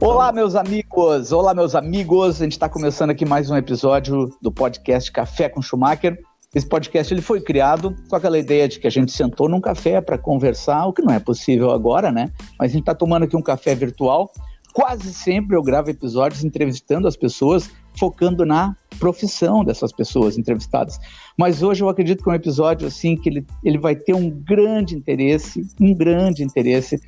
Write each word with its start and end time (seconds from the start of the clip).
Olá, 0.00 0.30
meus 0.30 0.54
amigos! 0.54 1.32
Olá, 1.32 1.52
meus 1.52 1.74
amigos! 1.74 2.40
A 2.40 2.44
gente 2.44 2.52
está 2.52 2.68
começando 2.68 3.10
aqui 3.10 3.26
mais 3.26 3.50
um 3.50 3.56
episódio 3.56 4.32
do 4.40 4.52
podcast 4.52 5.10
Café 5.10 5.48
com 5.48 5.60
Schumacher. 5.60 6.16
Esse 6.54 6.68
podcast 6.68 7.12
ele 7.12 7.20
foi 7.20 7.40
criado 7.40 7.96
com 8.08 8.14
aquela 8.14 8.38
ideia 8.38 8.68
de 8.68 8.78
que 8.78 8.86
a 8.86 8.90
gente 8.90 9.10
sentou 9.10 9.48
num 9.48 9.60
café 9.60 10.00
para 10.00 10.16
conversar, 10.16 10.86
o 10.86 10.92
que 10.92 11.02
não 11.02 11.12
é 11.12 11.18
possível 11.18 11.72
agora, 11.72 12.12
né? 12.12 12.30
Mas 12.56 12.70
a 12.70 12.72
gente 12.74 12.82
está 12.82 12.94
tomando 12.94 13.24
aqui 13.24 13.36
um 13.36 13.42
café 13.42 13.74
virtual. 13.74 14.30
Quase 14.72 15.12
sempre 15.12 15.56
eu 15.56 15.62
gravo 15.64 15.90
episódios 15.90 16.44
entrevistando 16.44 17.08
as 17.08 17.16
pessoas, 17.16 17.68
focando 17.98 18.46
na 18.46 18.76
profissão 19.00 19.64
dessas 19.64 19.90
pessoas 19.90 20.38
entrevistadas. 20.38 20.96
Mas 21.36 21.60
hoje 21.60 21.82
eu 21.82 21.88
acredito 21.88 22.22
que 22.22 22.30
é 22.30 22.32
um 22.32 22.36
episódio 22.36 22.86
assim 22.86 23.16
que 23.16 23.28
ele, 23.28 23.46
ele 23.64 23.78
vai 23.78 23.96
ter 23.96 24.14
um 24.14 24.30
grande 24.30 24.94
interesse, 24.94 25.66
um 25.80 25.92
grande 25.92 26.44
interesse 26.44 27.00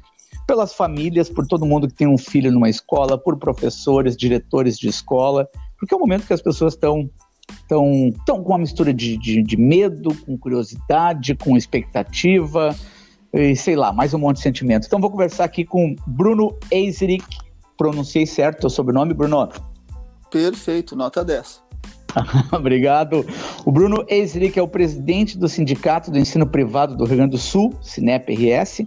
pelas 0.47 0.75
famílias, 0.75 1.29
por 1.29 1.47
todo 1.47 1.67
mundo 1.67 1.89
que 1.89 1.95
tem 1.95 2.09
um 2.09 2.19
filho 2.19 2.51
numa 2.51 2.69
escola, 2.69 3.17
por 3.17 3.39
professores, 3.39 4.17
diretores 4.17 4.79
de 4.79 4.89
escola, 4.89 5.49
porque 5.79 5.95
é 5.95 5.97
o 5.97 6.01
momento 6.01 6.27
que 6.27 6.33
as 6.33 6.43
pessoas 6.43 6.75
estão 6.75 7.09
estão 7.51 8.11
tão 8.25 8.43
com 8.45 8.53
uma 8.53 8.59
mistura 8.59 8.95
de, 8.95 9.17
de, 9.17 9.43
de, 9.43 9.57
medo, 9.57 10.15
com 10.25 10.39
curiosidade, 10.39 11.35
com 11.35 11.57
expectativa, 11.57 12.77
e 13.33 13.57
sei 13.57 13.75
lá, 13.77 13.93
mais 13.93 14.15
um 14.15 14.19
monte 14.19 14.37
de 14.37 14.43
sentimento. 14.43 14.87
Então 14.87 15.01
vou 15.01 15.11
conversar 15.11 15.45
aqui 15.45 15.65
com 15.65 15.97
Bruno 16.07 16.57
Eiserick, 16.71 17.25
pronunciei 17.77 18.27
certo 18.27 18.67
o 18.67 18.71
sobrenome, 18.71 19.15
Bruno? 19.15 19.49
Perfeito, 20.31 20.95
nota 20.95 21.25
10. 21.25 21.63
Obrigado. 22.53 23.25
O 23.65 23.73
Bruno 23.73 24.05
Eiserick 24.09 24.59
é 24.59 24.63
o 24.63 24.69
presidente 24.69 25.39
do 25.39 25.49
Sindicato 25.49 26.11
do 26.11 26.19
Ensino 26.19 26.47
Privado 26.47 26.97
do 26.97 27.05
Rio 27.05 27.17
Grande 27.17 27.33
do 27.33 27.39
Sul, 27.39 27.75
SINEP-RS, 27.83 28.83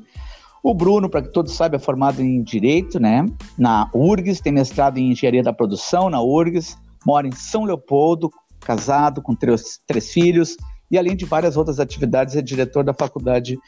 o 0.63 0.73
Bruno, 0.73 1.09
para 1.09 1.21
que 1.21 1.33
todos 1.33 1.53
saibam, 1.53 1.75
é 1.75 1.79
formado 1.79 2.21
em 2.21 2.41
Direito, 2.41 2.97
né? 2.97 3.25
Na 3.57 3.89
URGS, 3.93 4.39
tem 4.39 4.53
mestrado 4.53 4.97
em 4.97 5.11
Engenharia 5.11 5.43
da 5.43 5.51
Produção 5.51 6.09
na 6.09 6.21
URGS, 6.21 6.77
mora 7.05 7.27
em 7.27 7.33
São 7.33 7.65
Leopoldo, 7.65 8.31
casado, 8.61 9.21
com 9.21 9.35
três, 9.35 9.81
três 9.85 10.09
filhos, 10.13 10.55
e 10.89 10.97
além 10.97 11.17
de 11.17 11.25
várias 11.25 11.57
outras 11.57 11.81
atividades, 11.81 12.37
é 12.37 12.41
diretor 12.41 12.81
da 12.83 12.93
Faculdade 12.93 13.59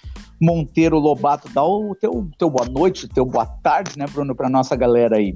Monteiro 0.41 0.97
Lobato. 0.97 1.49
Dá 1.49 1.65
o 1.65 1.93
teu, 1.95 2.29
teu 2.37 2.49
boa 2.49 2.69
noite, 2.69 3.09
teu 3.09 3.25
boa 3.25 3.45
tarde, 3.45 3.97
né, 3.97 4.05
Bruno, 4.07 4.33
para 4.33 4.49
nossa 4.49 4.75
galera 4.75 5.17
aí. 5.17 5.35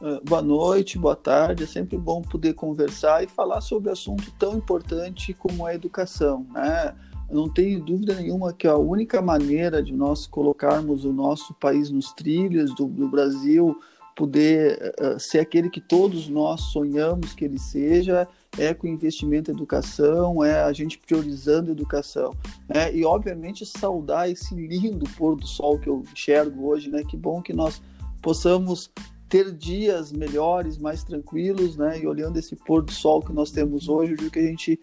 Uh, 0.00 0.22
boa 0.24 0.42
noite, 0.42 0.98
boa 0.98 1.16
tarde. 1.16 1.64
É 1.64 1.66
sempre 1.66 1.96
bom 1.96 2.22
poder 2.22 2.52
conversar 2.52 3.24
e 3.24 3.26
falar 3.26 3.60
sobre 3.60 3.90
assunto 3.90 4.30
tão 4.38 4.56
importante 4.56 5.32
como 5.32 5.66
a 5.66 5.74
educação, 5.74 6.46
né? 6.52 6.94
Não 7.34 7.48
tenho 7.48 7.80
dúvida 7.80 8.14
nenhuma 8.14 8.52
que 8.52 8.66
a 8.66 8.76
única 8.76 9.20
maneira 9.20 9.82
de 9.82 9.92
nós 9.92 10.24
colocarmos 10.24 11.04
o 11.04 11.12
nosso 11.12 11.52
país 11.54 11.90
nos 11.90 12.12
trilhos 12.12 12.72
do, 12.76 12.86
do 12.86 13.08
Brasil 13.08 13.76
poder 14.14 14.94
uh, 15.00 15.18
ser 15.18 15.40
aquele 15.40 15.68
que 15.68 15.80
todos 15.80 16.28
nós 16.28 16.60
sonhamos 16.60 17.34
que 17.34 17.44
ele 17.44 17.58
seja 17.58 18.28
é 18.56 18.72
com 18.72 18.86
investimento 18.86 19.50
em 19.50 19.54
educação, 19.54 20.44
é 20.44 20.62
a 20.62 20.72
gente 20.72 20.96
priorizando 20.96 21.70
a 21.70 21.72
educação. 21.72 22.32
Né? 22.68 22.94
E, 22.94 23.04
obviamente, 23.04 23.66
saudar 23.66 24.30
esse 24.30 24.54
lindo 24.54 25.04
pôr 25.16 25.34
do 25.34 25.44
sol 25.44 25.76
que 25.80 25.88
eu 25.88 26.04
enxergo 26.12 26.68
hoje. 26.68 26.88
Né? 26.88 27.02
Que 27.02 27.16
bom 27.16 27.42
que 27.42 27.52
nós 27.52 27.82
possamos 28.22 28.92
ter 29.28 29.50
dias 29.50 30.12
melhores, 30.12 30.78
mais 30.78 31.02
tranquilos, 31.02 31.76
né? 31.76 31.98
E 31.98 32.06
olhando 32.06 32.38
esse 32.38 32.54
pôr 32.54 32.82
do 32.82 32.92
sol 32.92 33.20
que 33.20 33.32
nós 33.32 33.50
temos 33.50 33.88
hoje, 33.88 34.14
digo 34.14 34.30
que 34.30 34.38
a 34.38 34.46
gente 34.46 34.78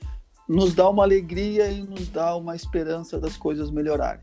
nos 0.51 0.75
dá 0.75 0.89
uma 0.89 1.03
alegria 1.03 1.71
e 1.71 1.81
nos 1.81 2.09
dá 2.09 2.35
uma 2.35 2.55
esperança 2.55 3.19
das 3.19 3.37
coisas 3.37 3.71
melhorarem. 3.71 4.21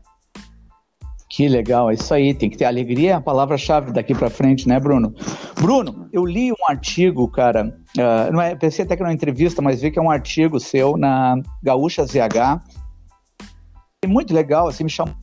Que 1.27 1.47
legal, 1.47 1.89
é 1.89 1.93
isso 1.93 2.13
aí, 2.13 2.33
tem 2.33 2.49
que 2.49 2.57
ter 2.57 2.65
alegria, 2.65 3.11
é 3.11 3.13
a 3.13 3.21
palavra-chave 3.21 3.91
daqui 3.91 4.15
para 4.15 4.29
frente, 4.29 4.67
né, 4.67 4.79
Bruno? 4.79 5.13
Bruno, 5.55 6.09
eu 6.11 6.25
li 6.25 6.51
um 6.51 6.65
artigo, 6.67 7.27
cara, 7.27 7.67
uh, 7.97 8.31
não 8.31 8.41
é, 8.41 8.55
pensei 8.55 8.83
até 8.83 8.95
que 8.95 9.01
era 9.01 9.09
uma 9.09 9.13
entrevista, 9.13 9.61
mas 9.61 9.81
vi 9.81 9.91
que 9.91 9.99
é 9.99 10.01
um 10.01 10.09
artigo 10.09 10.59
seu 10.59 10.97
na 10.97 11.35
Gaúcha 11.61 12.03
ZH. 12.03 12.59
É 14.03 14.07
muito 14.07 14.33
legal, 14.33 14.67
assim, 14.67 14.83
me 14.83 14.89
chamou 14.89 15.13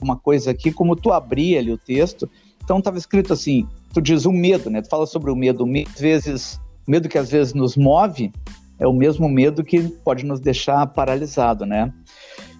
uma 0.00 0.16
coisa 0.16 0.50
aqui, 0.50 0.72
como 0.72 0.96
tu 0.96 1.12
abria 1.12 1.60
ali 1.60 1.72
o 1.72 1.78
texto, 1.78 2.28
então 2.62 2.78
estava 2.78 2.98
escrito 2.98 3.32
assim, 3.32 3.66
tu 3.92 4.00
diz 4.00 4.24
o 4.26 4.32
medo, 4.32 4.68
né? 4.70 4.82
Tu 4.82 4.88
fala 4.88 5.06
sobre 5.06 5.30
o 5.30 5.36
medo, 5.36 5.64
o 5.64 5.66
medo, 5.66 5.90
às 5.94 6.00
vezes, 6.00 6.60
medo 6.86 7.08
que 7.08 7.18
às 7.18 7.30
vezes 7.30 7.54
nos 7.54 7.76
move, 7.76 8.32
é 8.82 8.86
o 8.86 8.92
mesmo 8.92 9.28
medo 9.28 9.62
que 9.62 9.80
pode 10.04 10.24
nos 10.24 10.40
deixar 10.40 10.84
paralisado, 10.88 11.64
né? 11.64 11.92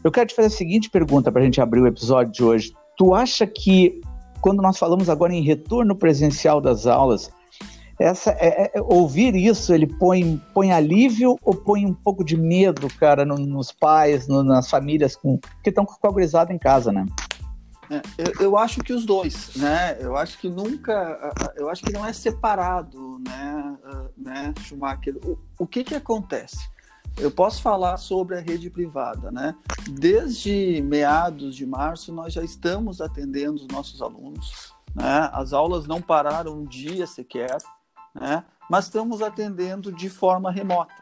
Eu 0.05 0.10
quero 0.10 0.28
te 0.28 0.34
fazer 0.34 0.47
a 0.47 0.50
seguinte 0.50 0.88
pergunta 0.88 1.33
para 1.33 1.43
a 1.43 1.44
gente 1.44 1.60
abrir 1.60 1.81
o 1.81 1.87
episódio 1.87 2.33
de 2.33 2.44
hoje. 2.44 2.72
Tu 2.97 3.12
acha 3.12 3.44
que 3.44 4.00
quando 4.41 4.62
nós 4.62 4.78
falamos 4.78 5.09
agora 5.09 5.34
em 5.34 5.43
retorno 5.43 5.97
presencial 5.97 6.61
das 6.61 6.87
aulas, 6.87 7.31
essa 7.99 8.31
é, 8.38 8.71
é, 8.75 8.81
ouvir 8.82 9.34
isso 9.34 9.72
ele 9.75 9.87
põe, 9.87 10.41
põe 10.55 10.72
alívio 10.72 11.37
ou 11.43 11.55
põe 11.55 11.84
um 11.84 11.94
pouco 11.94 12.25
de 12.25 12.37
medo, 12.37 12.88
cara, 12.99 13.25
no, 13.25 13.37
nos 13.37 13.72
pais, 13.72 14.28
no, 14.28 14.43
nas 14.43 14.71
famílias 14.71 15.16
com, 15.16 15.38
que 15.62 15.71
estão 15.71 15.84
com 15.84 16.06
a 16.06 16.11
gurizada 16.11 16.53
em 16.53 16.59
casa, 16.59 16.93
né? 16.93 17.05
É, 17.93 18.03
eu, 18.19 18.33
eu, 18.41 18.57
acho 18.57 18.81
que 18.81 18.93
os 18.93 19.05
dois, 19.05 19.55
né? 19.57 19.99
Eu 20.01 20.17
acho 20.17 20.39
que 20.39 20.49
nunca, 20.49 21.33
eu 21.57 21.69
acho 21.69 21.83
que 21.83 21.93
não 21.93 22.07
é 22.07 22.13
separado, 22.13 23.19
né, 23.19 23.77
né 24.17 24.55
Schumacher? 24.61 25.17
O, 25.25 25.39
o 25.59 25.67
que 25.67 25.85
que 25.85 25.95
acontece? 25.95 26.71
Eu 27.19 27.31
posso 27.31 27.61
falar 27.61 27.99
sobre 27.99 28.39
a 28.39 28.41
rede 28.41 28.71
privada, 28.71 29.31
né? 29.31 29.55
Desde 29.91 30.81
meados 30.83 31.55
de 31.55 31.67
março 31.67 32.13
nós 32.13 32.33
já 32.33 32.43
estamos 32.43 33.01
atendendo 33.03 33.57
os 33.57 33.67
nossos 33.67 34.01
alunos, 34.01 34.73
né? 34.95 35.29
As 35.33 35.53
aulas 35.53 35.87
não 35.87 36.01
pararam 36.01 36.59
um 36.61 36.65
dia 36.65 37.07
sequer, 37.07 37.59
né? 38.15 38.45
Mas 38.71 38.87
estamos 38.87 39.21
atendendo 39.21 39.93
de 39.93 40.09
forma 40.09 40.51
remota. 40.51 40.95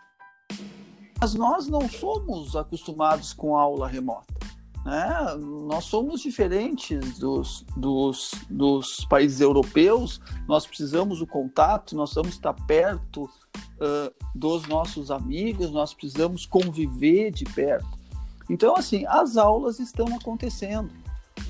Mas 1.21 1.35
nós 1.35 1.69
não 1.69 1.89
somos 1.89 2.57
acostumados 2.57 3.33
com 3.33 3.57
aula 3.57 3.87
remota. 3.87 4.40
Né? 4.85 5.35
Nós 5.67 5.85
somos 5.85 6.21
diferentes 6.21 7.19
dos, 7.19 7.65
dos, 7.77 8.33
dos 8.49 9.05
países 9.05 9.41
europeus, 9.41 10.21
nós 10.49 10.67
precisamos 10.67 11.19
do 11.19 11.27
contato, 11.27 11.95
nós 11.95 12.11
precisamos 12.11 12.35
estar 12.35 12.55
perto 12.67 13.25
uh, 13.25 14.13
dos 14.35 14.67
nossos 14.67 15.11
amigos, 15.11 15.71
nós 15.71 15.93
precisamos 15.93 16.47
conviver 16.47 17.31
de 17.31 17.45
perto. 17.45 18.01
Então, 18.49 18.75
assim, 18.75 19.05
as 19.07 19.37
aulas 19.37 19.79
estão 19.79 20.07
acontecendo. 20.17 20.91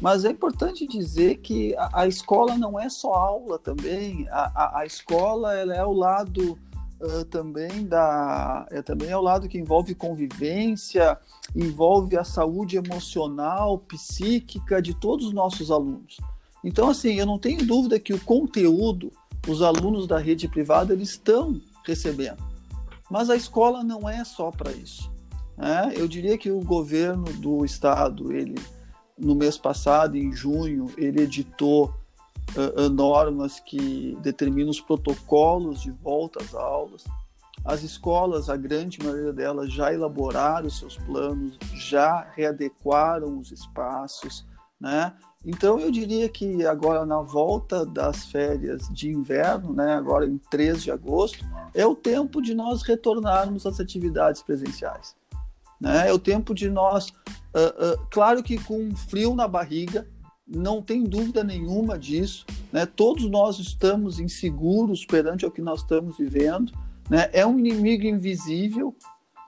Mas 0.01 0.25
é 0.25 0.31
importante 0.31 0.87
dizer 0.87 1.37
que 1.37 1.75
a, 1.77 2.03
a 2.03 2.07
escola 2.07 2.57
não 2.57 2.79
é 2.79 2.89
só 2.89 3.13
aula 3.13 3.59
também, 3.59 4.27
a, 4.31 4.51
a, 4.55 4.79
a 4.81 4.87
escola 4.87 5.55
ela 5.55 5.75
é 5.75 5.85
o 5.85 5.93
lado 5.93 6.59
uh, 7.01 7.25
também 7.25 7.87
da 7.87 8.67
é 8.71 8.83
também 8.83 9.13
ao 9.13 9.23
lado 9.23 9.49
que 9.49 9.59
envolve 9.59 9.95
convivência, 9.95 11.19
envolve 11.55 12.17
a 12.17 12.25
saúde 12.25 12.77
emocional, 12.77 13.79
psíquica 13.79 14.81
de 14.81 14.95
todos 14.95 15.27
os 15.27 15.33
nossos 15.33 15.71
alunos. 15.71 16.19
Então, 16.63 16.91
assim, 16.91 17.15
eu 17.15 17.27
não 17.27 17.39
tenho 17.39 17.67
dúvida 17.67 17.99
que 17.99 18.13
o 18.13 18.21
conteúdo, 18.21 19.11
os 19.49 19.63
alunos 19.63 20.07
da 20.07 20.19
rede 20.19 20.47
privada, 20.47 20.93
eles 20.93 21.11
estão 21.11 21.61
recebendo. 21.87 22.43
Mas 23.11 23.31
a 23.31 23.37
escola 23.37 23.83
não 23.83 24.09
é 24.09 24.25
só 24.25 24.51
para 24.51 24.71
isso. 24.71 25.11
Né? 25.57 25.93
Eu 25.97 26.07
diria 26.07 26.39
que 26.39 26.51
o 26.51 26.61
governo 26.61 27.25
do 27.25 27.65
estado, 27.65 28.33
ele, 28.33 28.55
no 29.19 29.35
mês 29.35 29.57
passado, 29.57 30.17
em 30.17 30.33
junho, 30.33 30.87
ele 30.97 31.23
editou 31.23 31.95
uh, 32.57 32.89
normas 32.89 33.61
que 33.61 34.17
determinam 34.23 34.71
os 34.71 34.81
protocolos 34.81 35.83
de 35.83 35.91
volta 35.91 36.43
às 36.43 36.55
aulas. 36.55 37.05
As 37.65 37.83
escolas, 37.83 38.49
a 38.49 38.57
grande 38.57 39.03
maioria 39.03 39.33
delas, 39.33 39.73
já 39.73 39.93
elaboraram 39.93 40.71
seus 40.71 40.97
planos, 40.97 41.59
já 41.75 42.27
readequaram 42.35 43.39
os 43.39 43.53
espaços, 43.53 44.47
né? 44.81 45.13
Então 45.45 45.79
eu 45.79 45.91
diria 45.91 46.29
que 46.29 46.67
agora 46.67 47.07
na 47.07 47.23
volta 47.23 47.87
das 47.87 48.27
férias 48.27 48.89
de 48.91 49.11
inverno, 49.11 49.73
né, 49.73 49.95
agora 49.95 50.27
em 50.27 50.37
3 50.51 50.83
de 50.83 50.91
agosto, 50.91 51.45
é 51.75 51.87
o 51.87 51.95
tempo 51.95 52.43
de 52.43 52.55
nós 52.55 52.83
retornarmos 52.83 53.65
às 53.65 53.81
atividades 53.81 54.43
presenciais. 54.43 55.17
Né? 55.81 56.11
É 56.11 56.13
o 56.13 56.19
tempo 56.19 56.55
de 56.55 56.69
nós, 56.69 57.09
uh, 57.09 57.95
uh, 57.95 58.07
claro 58.11 58.43
que 58.43 58.63
com 58.63 58.95
frio 58.95 59.35
na 59.35 59.49
barriga, 59.49 60.07
não 60.51 60.83
tem 60.83 61.05
dúvida 61.05 61.45
nenhuma 61.45 61.99
disso. 61.99 62.45
Né? 62.73 62.85
Todos 62.85 63.31
nós 63.31 63.59
estamos 63.59 64.19
inseguros 64.19 65.05
perante 65.05 65.47
o 65.47 65.51
que 65.51 65.63
nós 65.63 65.81
estamos 65.81 66.19
vivendo. 66.19 66.73
Né? 67.09 67.31
É 67.33 67.47
um 67.47 67.59
inimigo 67.59 68.05
invisível, 68.05 68.95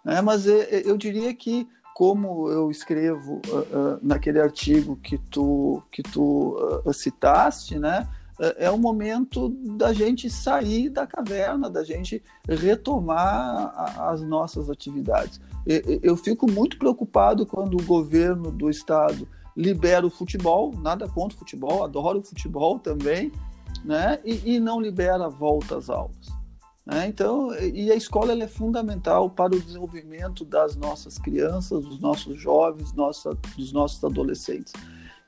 né? 0.04 0.20
mas 0.20 0.46
eu 0.46 0.96
diria 0.96 1.34
que, 1.34 1.66
como 1.94 2.49
eu 2.49 2.70
escrevo 2.70 3.40
uh, 3.49 3.58
uh, 3.58 3.99
naquele 4.02 4.40
artigo 4.40 4.96
que 4.96 5.19
tu, 5.19 5.82
que 5.90 6.02
tu 6.02 6.56
uh, 6.84 6.93
citaste, 6.93 7.78
né? 7.78 8.08
é 8.56 8.69
o 8.70 8.78
momento 8.78 9.50
da 9.76 9.93
gente 9.93 10.28
sair 10.28 10.88
da 10.88 11.06
caverna, 11.06 11.70
da 11.70 11.84
gente 11.84 12.20
retomar 12.49 13.72
as 14.00 14.20
nossas 14.22 14.69
atividades. 14.69 15.40
Eu 16.02 16.16
fico 16.16 16.50
muito 16.50 16.76
preocupado 16.76 17.46
quando 17.46 17.75
o 17.75 17.84
governo 17.84 18.50
do 18.50 18.69
estado 18.69 19.28
libera 19.56 20.06
o 20.06 20.10
futebol, 20.10 20.72
nada 20.78 21.08
contra 21.08 21.37
o 21.37 21.38
futebol, 21.38 21.84
adoro 21.84 22.19
o 22.19 22.22
futebol 22.22 22.78
também, 22.78 23.32
né? 23.84 24.19
E, 24.25 24.54
e 24.54 24.60
não 24.60 24.81
libera 24.81 25.28
volta 25.28 25.76
às 25.76 25.90
aulas. 25.90 26.28
Né? 26.84 27.06
Então, 27.06 27.54
e 27.54 27.93
a 27.93 27.94
escola 27.94 28.32
é 28.32 28.49
fundamental 28.49 29.31
para 29.31 29.54
o 29.54 29.60
desenvolvimento 29.60 30.44
das 30.44 30.76
nossas 30.76 31.16
crianças, 31.19 31.84
dos 31.84 32.00
nossos 32.00 32.40
jovens, 32.40 32.93
nossa, 32.93 33.37
dos 33.56 33.72
nossos 33.72 34.02
adolescentes. 34.02 34.72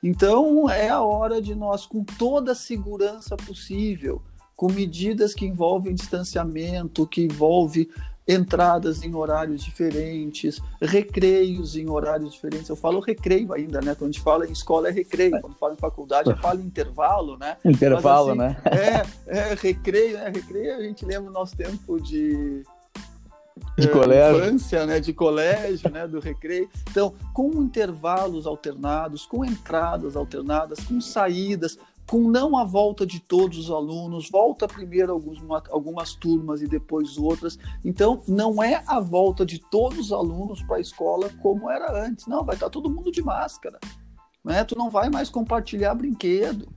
Então, 0.03 0.69
é 0.69 0.89
a 0.89 1.01
hora 1.01 1.41
de 1.41 1.55
nós, 1.55 1.85
com 1.85 2.03
toda 2.03 2.51
a 2.51 2.55
segurança 2.55 3.35
possível, 3.37 4.21
com 4.55 4.71
medidas 4.71 5.33
que 5.33 5.45
envolvem 5.45 5.95
distanciamento, 5.95 7.07
que 7.07 7.23
envolve 7.23 7.89
entradas 8.27 9.03
em 9.03 9.13
horários 9.13 9.63
diferentes, 9.63 10.61
recreios 10.81 11.75
em 11.75 11.89
horários 11.89 12.33
diferentes. 12.33 12.69
Eu 12.69 12.75
falo 12.75 12.99
recreio 12.99 13.53
ainda, 13.53 13.81
né? 13.81 13.93
Quando 13.93 14.09
a 14.09 14.13
gente 14.13 14.23
fala 14.23 14.47
em 14.47 14.51
escola 14.51 14.89
é 14.89 14.91
recreio, 14.91 15.39
quando 15.41 15.55
fala 15.55 15.73
em 15.73 15.77
faculdade 15.77 16.29
eu 16.29 16.37
falo 16.37 16.59
intervalo, 16.61 17.37
né? 17.37 17.57
Intervalo, 17.63 18.35
Mas, 18.35 18.57
assim, 18.57 18.69
né? 18.69 19.05
É, 19.27 19.51
é 19.51 19.55
recreio, 19.55 20.17
né? 20.17 20.31
Recreio 20.33 20.75
a 20.75 20.81
gente 20.81 21.05
lembra 21.05 21.29
o 21.29 21.33
nosso 21.33 21.55
tempo 21.55 22.01
de 22.01 22.63
de 23.77 23.87
é, 23.87 23.91
colégio. 23.91 24.45
Infância, 24.45 24.85
né, 24.85 24.99
de 24.99 25.13
colégio, 25.13 25.89
né, 25.89 26.07
do 26.07 26.19
recreio. 26.19 26.69
Então, 26.89 27.13
com 27.33 27.51
intervalos 27.61 28.45
alternados, 28.45 29.25
com 29.25 29.45
entradas 29.45 30.15
alternadas, 30.15 30.79
com 30.79 30.99
saídas, 30.99 31.77
com 32.09 32.29
não 32.29 32.55
a 32.55 32.63
volta 32.63 33.05
de 33.05 33.19
todos 33.19 33.57
os 33.57 33.71
alunos, 33.71 34.29
volta 34.29 34.67
primeiro 34.67 35.11
alguns, 35.11 35.39
algumas 35.71 36.13
turmas 36.13 36.61
e 36.61 36.67
depois 36.67 37.17
outras. 37.17 37.57
Então, 37.83 38.21
não 38.27 38.61
é 38.61 38.83
a 38.85 38.99
volta 38.99 39.45
de 39.45 39.59
todos 39.59 39.99
os 39.99 40.11
alunos 40.11 40.61
para 40.63 40.77
a 40.77 40.81
escola 40.81 41.29
como 41.41 41.69
era 41.69 42.05
antes. 42.05 42.27
Não, 42.27 42.43
vai 42.43 42.55
estar 42.55 42.69
todo 42.69 42.89
mundo 42.89 43.11
de 43.11 43.23
máscara. 43.23 43.79
Né? 44.43 44.63
Tu 44.63 44.77
não 44.77 44.89
vai 44.89 45.09
mais 45.09 45.29
compartilhar 45.29 45.95
brinquedo. 45.95 46.67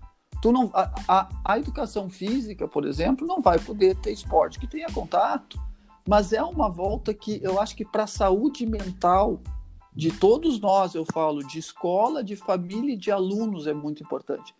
Tu 0.40 0.50
não, 0.50 0.70
a, 0.72 0.90
a, 1.06 1.28
a 1.44 1.58
educação 1.58 2.08
física, 2.08 2.66
por 2.66 2.86
exemplo, 2.86 3.26
não 3.26 3.42
vai 3.42 3.58
poder 3.58 3.96
ter 3.96 4.12
esporte 4.12 4.58
que 4.58 4.66
tenha 4.66 4.90
contato. 4.90 5.60
Mas 6.08 6.32
é 6.32 6.42
uma 6.42 6.70
volta 6.70 7.12
que 7.12 7.38
eu 7.42 7.60
acho 7.60 7.76
que 7.76 7.84
para 7.84 8.04
a 8.04 8.06
saúde 8.06 8.64
mental 8.64 9.42
de 9.94 10.10
todos 10.10 10.58
nós, 10.58 10.94
eu 10.94 11.04
falo, 11.12 11.46
de 11.46 11.58
escola, 11.58 12.24
de 12.24 12.36
família 12.36 12.94
e 12.94 12.96
de 12.96 13.10
alunos 13.10 13.66
é 13.66 13.74
muito 13.74 14.02
importante. 14.02 14.54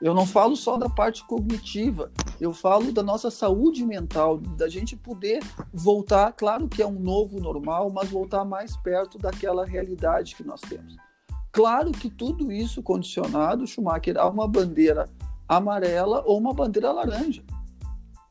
Eu 0.00 0.14
não 0.14 0.26
falo 0.26 0.54
só 0.56 0.76
da 0.76 0.90
parte 0.90 1.24
cognitiva, 1.24 2.12
eu 2.38 2.52
falo 2.52 2.92
da 2.92 3.02
nossa 3.02 3.30
saúde 3.30 3.84
mental, 3.84 4.36
da 4.38 4.68
gente 4.68 4.94
poder 4.94 5.42
voltar, 5.72 6.32
claro 6.32 6.68
que 6.68 6.82
é 6.82 6.86
um 6.86 6.98
novo 6.98 7.40
normal, 7.40 7.90
mas 7.90 8.10
voltar 8.10 8.44
mais 8.44 8.76
perto 8.76 9.16
daquela 9.16 9.64
realidade 9.64 10.36
que 10.36 10.44
nós 10.44 10.60
temos. 10.60 10.96
Claro 11.50 11.90
que 11.92 12.10
tudo 12.10 12.52
isso 12.52 12.82
condicionado, 12.82 13.66
Schumacher, 13.66 14.18
a 14.18 14.28
uma 14.28 14.46
bandeira 14.46 15.08
amarela 15.48 16.22
ou 16.26 16.36
uma 16.36 16.52
bandeira 16.52 16.92
laranja. 16.92 17.42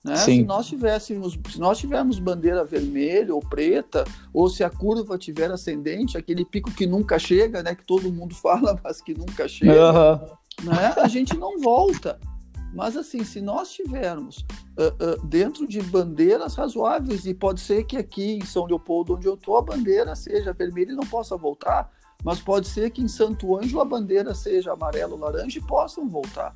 Né? 0.03 0.15
Se 0.17 0.43
nós 0.43 0.67
tivéssemos, 0.67 1.35
se 1.49 1.59
nós 1.59 1.79
tivermos 1.79 2.19
bandeira 2.19 2.63
vermelha 2.63 3.33
ou 3.33 3.39
preta, 3.41 4.03
ou 4.31 4.47
se 4.47 4.63
a 4.63 4.69
curva 4.69 5.17
tiver 5.17 5.49
ascendente, 5.49 6.15
aquele 6.15 6.45
pico 6.45 6.69
que 6.69 6.85
nunca 6.85 7.17
chega, 7.17 7.63
né, 7.63 7.73
que 7.73 7.83
todo 7.83 8.13
mundo 8.13 8.35
fala, 8.37 8.79
mas 8.83 9.01
que 9.01 9.15
nunca 9.15 9.47
chega, 9.47 10.21
uhum 10.21 10.44
né, 10.63 10.93
a 10.97 11.07
gente 11.07 11.35
não 11.37 11.59
volta. 11.59 12.19
Mas 12.75 12.97
assim, 12.97 13.23
se 13.23 13.39
nós 13.39 13.71
tivermos 13.71 14.45
uh, 14.77 15.21
uh, 15.23 15.25
dentro 15.27 15.65
de 15.65 15.81
bandeiras 15.81 16.55
razoáveis, 16.55 17.25
e 17.25 17.33
pode 17.33 17.61
ser 17.61 17.85
que 17.85 17.95
aqui 17.95 18.33
em 18.33 18.45
São 18.45 18.65
Leopoldo, 18.65 19.15
onde 19.15 19.25
eu 19.25 19.35
estou, 19.35 19.57
a 19.57 19.61
bandeira 19.61 20.13
seja 20.13 20.51
vermelha 20.51 20.91
e 20.91 20.95
não 20.95 21.05
possa 21.05 21.37
voltar, 21.37 21.89
mas 22.21 22.41
pode 22.41 22.67
ser 22.67 22.89
que 22.89 23.01
em 23.01 23.07
Santo 23.07 23.55
Ângelo 23.55 23.79
a 23.79 23.85
bandeira 23.85 24.35
seja 24.35 24.73
amarelo, 24.73 25.15
laranja 25.15 25.57
e 25.57 25.61
possam 25.61 26.09
voltar. 26.09 26.53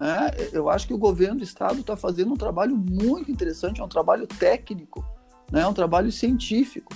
Né? 0.00 0.30
Eu 0.50 0.70
acho 0.70 0.86
que 0.86 0.94
o 0.94 0.98
governo 0.98 1.36
do 1.36 1.44
estado 1.44 1.80
está 1.80 1.94
fazendo 1.94 2.32
um 2.32 2.36
trabalho 2.36 2.74
muito 2.74 3.30
interessante, 3.30 3.82
é 3.82 3.84
um 3.84 3.88
trabalho 3.88 4.26
técnico, 4.26 5.04
né? 5.52 5.60
é 5.60 5.66
um 5.66 5.74
trabalho 5.74 6.10
científico. 6.10 6.94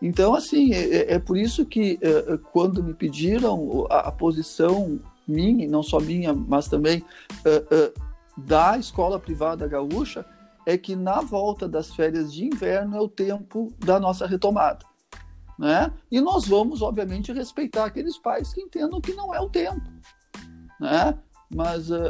Então, 0.00 0.34
assim, 0.34 0.72
é, 0.72 0.94
é, 0.94 1.12
é 1.14 1.18
por 1.18 1.36
isso 1.36 1.66
que 1.66 1.98
é, 2.00 2.38
quando 2.50 2.82
me 2.82 2.94
pediram 2.94 3.86
a, 3.90 4.08
a 4.08 4.12
posição 4.12 5.00
minha, 5.26 5.68
não 5.68 5.82
só 5.82 5.98
minha, 6.00 6.32
mas 6.32 6.68
também 6.68 7.00
uh, 7.00 7.74
uh, 7.74 8.02
da 8.36 8.78
escola 8.78 9.18
privada 9.18 9.66
gaúcha, 9.66 10.24
é 10.64 10.76
que 10.76 10.96
na 10.96 11.20
volta 11.20 11.68
das 11.68 11.94
férias 11.94 12.32
de 12.32 12.44
inverno 12.44 12.96
é 12.96 13.00
o 13.00 13.08
tempo 13.08 13.72
da 13.78 13.98
nossa 14.00 14.26
retomada. 14.26 14.84
Né? 15.58 15.92
E 16.10 16.20
nós 16.20 16.46
vamos, 16.46 16.82
obviamente, 16.82 17.32
respeitar 17.32 17.86
aqueles 17.86 18.18
pais 18.18 18.52
que 18.52 18.60
entendam 18.60 19.00
que 19.00 19.14
não 19.14 19.34
é 19.34 19.40
o 19.40 19.48
tempo. 19.48 19.80
Né? 20.80 21.18
Mas 21.54 21.90
uh, 21.90 22.02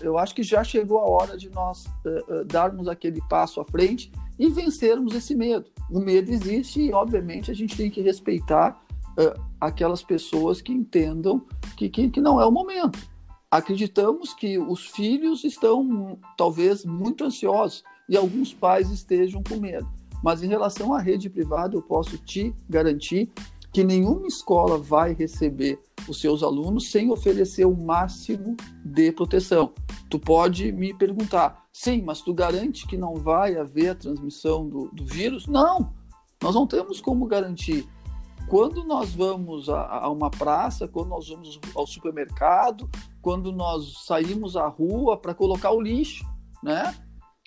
eu 0.00 0.18
acho 0.18 0.34
que 0.34 0.42
já 0.42 0.64
chegou 0.64 0.98
a 0.98 1.08
hora 1.08 1.36
de 1.36 1.50
nós 1.50 1.84
darmos 2.46 2.88
aquele 2.88 3.20
passo 3.28 3.60
à 3.60 3.64
frente 3.64 4.10
e 4.38 4.48
vencermos 4.48 5.14
esse 5.14 5.34
medo. 5.34 5.70
O 5.90 6.00
medo 6.00 6.32
existe 6.32 6.80
e, 6.80 6.92
obviamente, 6.92 7.50
a 7.50 7.54
gente 7.54 7.76
tem 7.76 7.90
que 7.90 8.00
respeitar 8.00 8.80
uh, 9.20 9.40
aquelas 9.60 10.02
pessoas 10.02 10.60
que 10.62 10.72
entendam 10.72 11.44
que, 11.76 11.88
que, 11.88 12.08
que 12.08 12.20
não 12.20 12.40
é 12.40 12.46
o 12.46 12.50
momento. 12.50 12.98
Acreditamos 13.50 14.32
que 14.32 14.58
os 14.58 14.86
filhos 14.86 15.44
estão 15.44 16.18
talvez 16.36 16.84
muito 16.84 17.24
ansiosos 17.24 17.82
e 18.08 18.16
alguns 18.16 18.54
pais 18.54 18.90
estejam 18.90 19.42
com 19.42 19.56
medo. 19.56 19.88
Mas 20.22 20.42
em 20.42 20.48
relação 20.48 20.94
à 20.94 21.00
rede 21.00 21.28
privada, 21.28 21.74
eu 21.74 21.82
posso 21.82 22.16
te 22.18 22.54
garantir 22.68 23.30
que 23.72 23.84
nenhuma 23.84 24.26
escola 24.26 24.76
vai 24.76 25.14
receber 25.14 25.80
os 26.08 26.20
seus 26.20 26.42
alunos 26.42 26.90
sem 26.90 27.10
oferecer 27.10 27.64
o 27.64 27.76
máximo 27.76 28.56
de 28.84 29.12
proteção. 29.12 29.72
Tu 30.08 30.18
pode 30.18 30.72
me 30.72 30.92
perguntar, 30.92 31.66
sim, 31.72 32.02
mas 32.02 32.20
tu 32.20 32.34
garante 32.34 32.86
que 32.86 32.96
não 32.96 33.14
vai 33.14 33.56
haver 33.56 33.90
a 33.90 33.94
transmissão 33.94 34.68
do, 34.68 34.88
do 34.88 35.04
vírus? 35.04 35.46
Não, 35.46 35.92
nós 36.42 36.54
não 36.54 36.66
temos 36.66 37.00
como 37.00 37.26
garantir 37.26 37.86
quando 38.48 38.84
nós 38.84 39.14
vamos 39.14 39.68
a, 39.68 39.86
a, 39.86 40.10
uma 40.10 40.30
praça, 40.30 40.88
quando 40.88 41.08
nós 41.08 41.28
vamos 41.28 41.60
ao 41.74 41.86
supermercado, 41.86 42.88
quando 43.22 43.52
nós 43.52 44.04
saímos 44.06 44.56
à 44.56 44.66
rua 44.66 45.16
para 45.16 45.34
colocar 45.34 45.70
o 45.70 45.80
lixo, 45.80 46.24
né? 46.62 46.94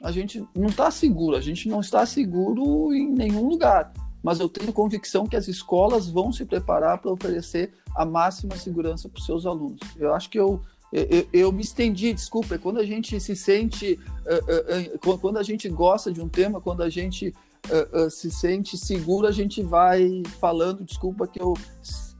A 0.01 0.11
gente 0.11 0.45
não 0.55 0.67
está 0.67 0.89
seguro, 0.91 1.35
a 1.37 1.41
gente 1.41 1.69
não 1.69 1.79
está 1.79 2.05
seguro 2.05 2.93
em 2.93 3.09
nenhum 3.09 3.47
lugar. 3.47 3.93
Mas 4.21 4.39
eu 4.39 4.47
tenho 4.47 4.71
convicção 4.71 5.27
que 5.27 5.35
as 5.35 5.47
escolas 5.47 6.09
vão 6.09 6.31
se 6.31 6.45
preparar 6.45 6.97
para 6.97 7.11
oferecer 7.11 7.73
a 7.95 8.05
máxima 8.05 8.55
segurança 8.55 9.09
para 9.09 9.19
os 9.19 9.25
seus 9.25 9.45
alunos. 9.45 9.79
Eu 9.97 10.13
acho 10.13 10.29
que 10.29 10.39
eu, 10.39 10.61
eu, 10.91 11.27
eu, 11.33 11.51
me 11.51 11.61
estendi, 11.61 12.13
desculpa, 12.13 12.55
é 12.55 12.57
quando 12.57 12.79
a 12.79 12.85
gente 12.85 13.19
se 13.19 13.35
sente, 13.35 13.99
uh, 14.25 15.03
uh, 15.03 15.13
uh, 15.13 15.19
quando 15.19 15.37
a 15.37 15.43
gente 15.43 15.67
gosta 15.67 16.11
de 16.11 16.21
um 16.21 16.29
tema, 16.29 16.61
quando 16.61 16.81
a 16.81 16.89
gente 16.89 17.33
uh, 17.69 18.05
uh, 18.05 18.09
se 18.09 18.29
sente 18.31 18.77
seguro, 18.77 19.27
a 19.27 19.31
gente 19.31 19.61
vai 19.61 20.23
falando. 20.39 20.83
Desculpa 20.83 21.27
que 21.27 21.41
eu 21.41 21.53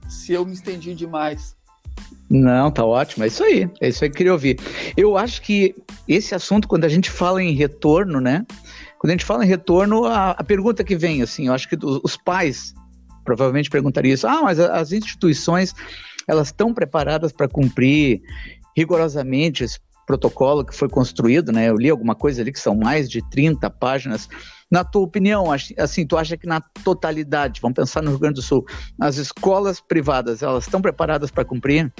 se 0.08 0.32
eu 0.32 0.44
me 0.44 0.52
estendi 0.52 0.94
demais. 0.94 1.56
Não, 2.30 2.70
tá 2.70 2.84
ótimo, 2.84 3.24
é 3.24 3.26
isso 3.26 3.44
aí, 3.44 3.70
é 3.80 3.88
isso 3.88 4.02
aí 4.02 4.10
que 4.10 4.14
eu 4.14 4.18
queria 4.18 4.32
ouvir. 4.32 4.58
Eu 4.96 5.16
acho 5.16 5.42
que 5.42 5.74
esse 6.08 6.34
assunto, 6.34 6.66
quando 6.66 6.84
a 6.84 6.88
gente 6.88 7.10
fala 7.10 7.42
em 7.42 7.52
retorno, 7.52 8.20
né? 8.20 8.46
Quando 8.98 9.10
a 9.10 9.12
gente 9.12 9.24
fala 9.24 9.44
em 9.44 9.48
retorno, 9.48 10.04
a, 10.04 10.30
a 10.30 10.42
pergunta 10.42 10.82
que 10.82 10.96
vem, 10.96 11.22
assim, 11.22 11.48
eu 11.48 11.52
acho 11.52 11.68
que 11.68 11.76
os 12.02 12.16
pais 12.16 12.74
provavelmente 13.24 13.70
perguntariam 13.70 14.14
isso, 14.14 14.26
ah, 14.26 14.42
mas 14.42 14.58
as 14.58 14.92
instituições, 14.92 15.74
elas 16.26 16.48
estão 16.48 16.72
preparadas 16.72 17.32
para 17.32 17.48
cumprir 17.48 18.20
rigorosamente 18.76 19.64
esse 19.64 19.78
protocolo 20.06 20.64
que 20.64 20.74
foi 20.74 20.88
construído, 20.88 21.52
né? 21.52 21.68
Eu 21.68 21.76
li 21.76 21.90
alguma 21.90 22.14
coisa 22.14 22.42
ali 22.42 22.52
que 22.52 22.60
são 22.60 22.74
mais 22.74 23.08
de 23.08 23.22
30 23.30 23.68
páginas 23.70 24.28
na 24.70 24.82
tua 24.82 25.02
opinião, 25.02 25.46
assim, 25.78 26.06
tu 26.06 26.16
acha 26.16 26.36
que 26.36 26.46
na 26.46 26.60
totalidade, 26.60 27.60
vamos 27.60 27.76
pensar 27.76 28.02
no 28.02 28.10
Rio 28.10 28.18
Grande 28.18 28.36
do 28.36 28.42
Sul, 28.42 28.64
as 29.00 29.18
escolas 29.18 29.80
privadas, 29.80 30.42
elas 30.42 30.64
estão 30.64 30.82
preparadas 30.82 31.30
para 31.30 31.44
cumprir? 31.44 31.92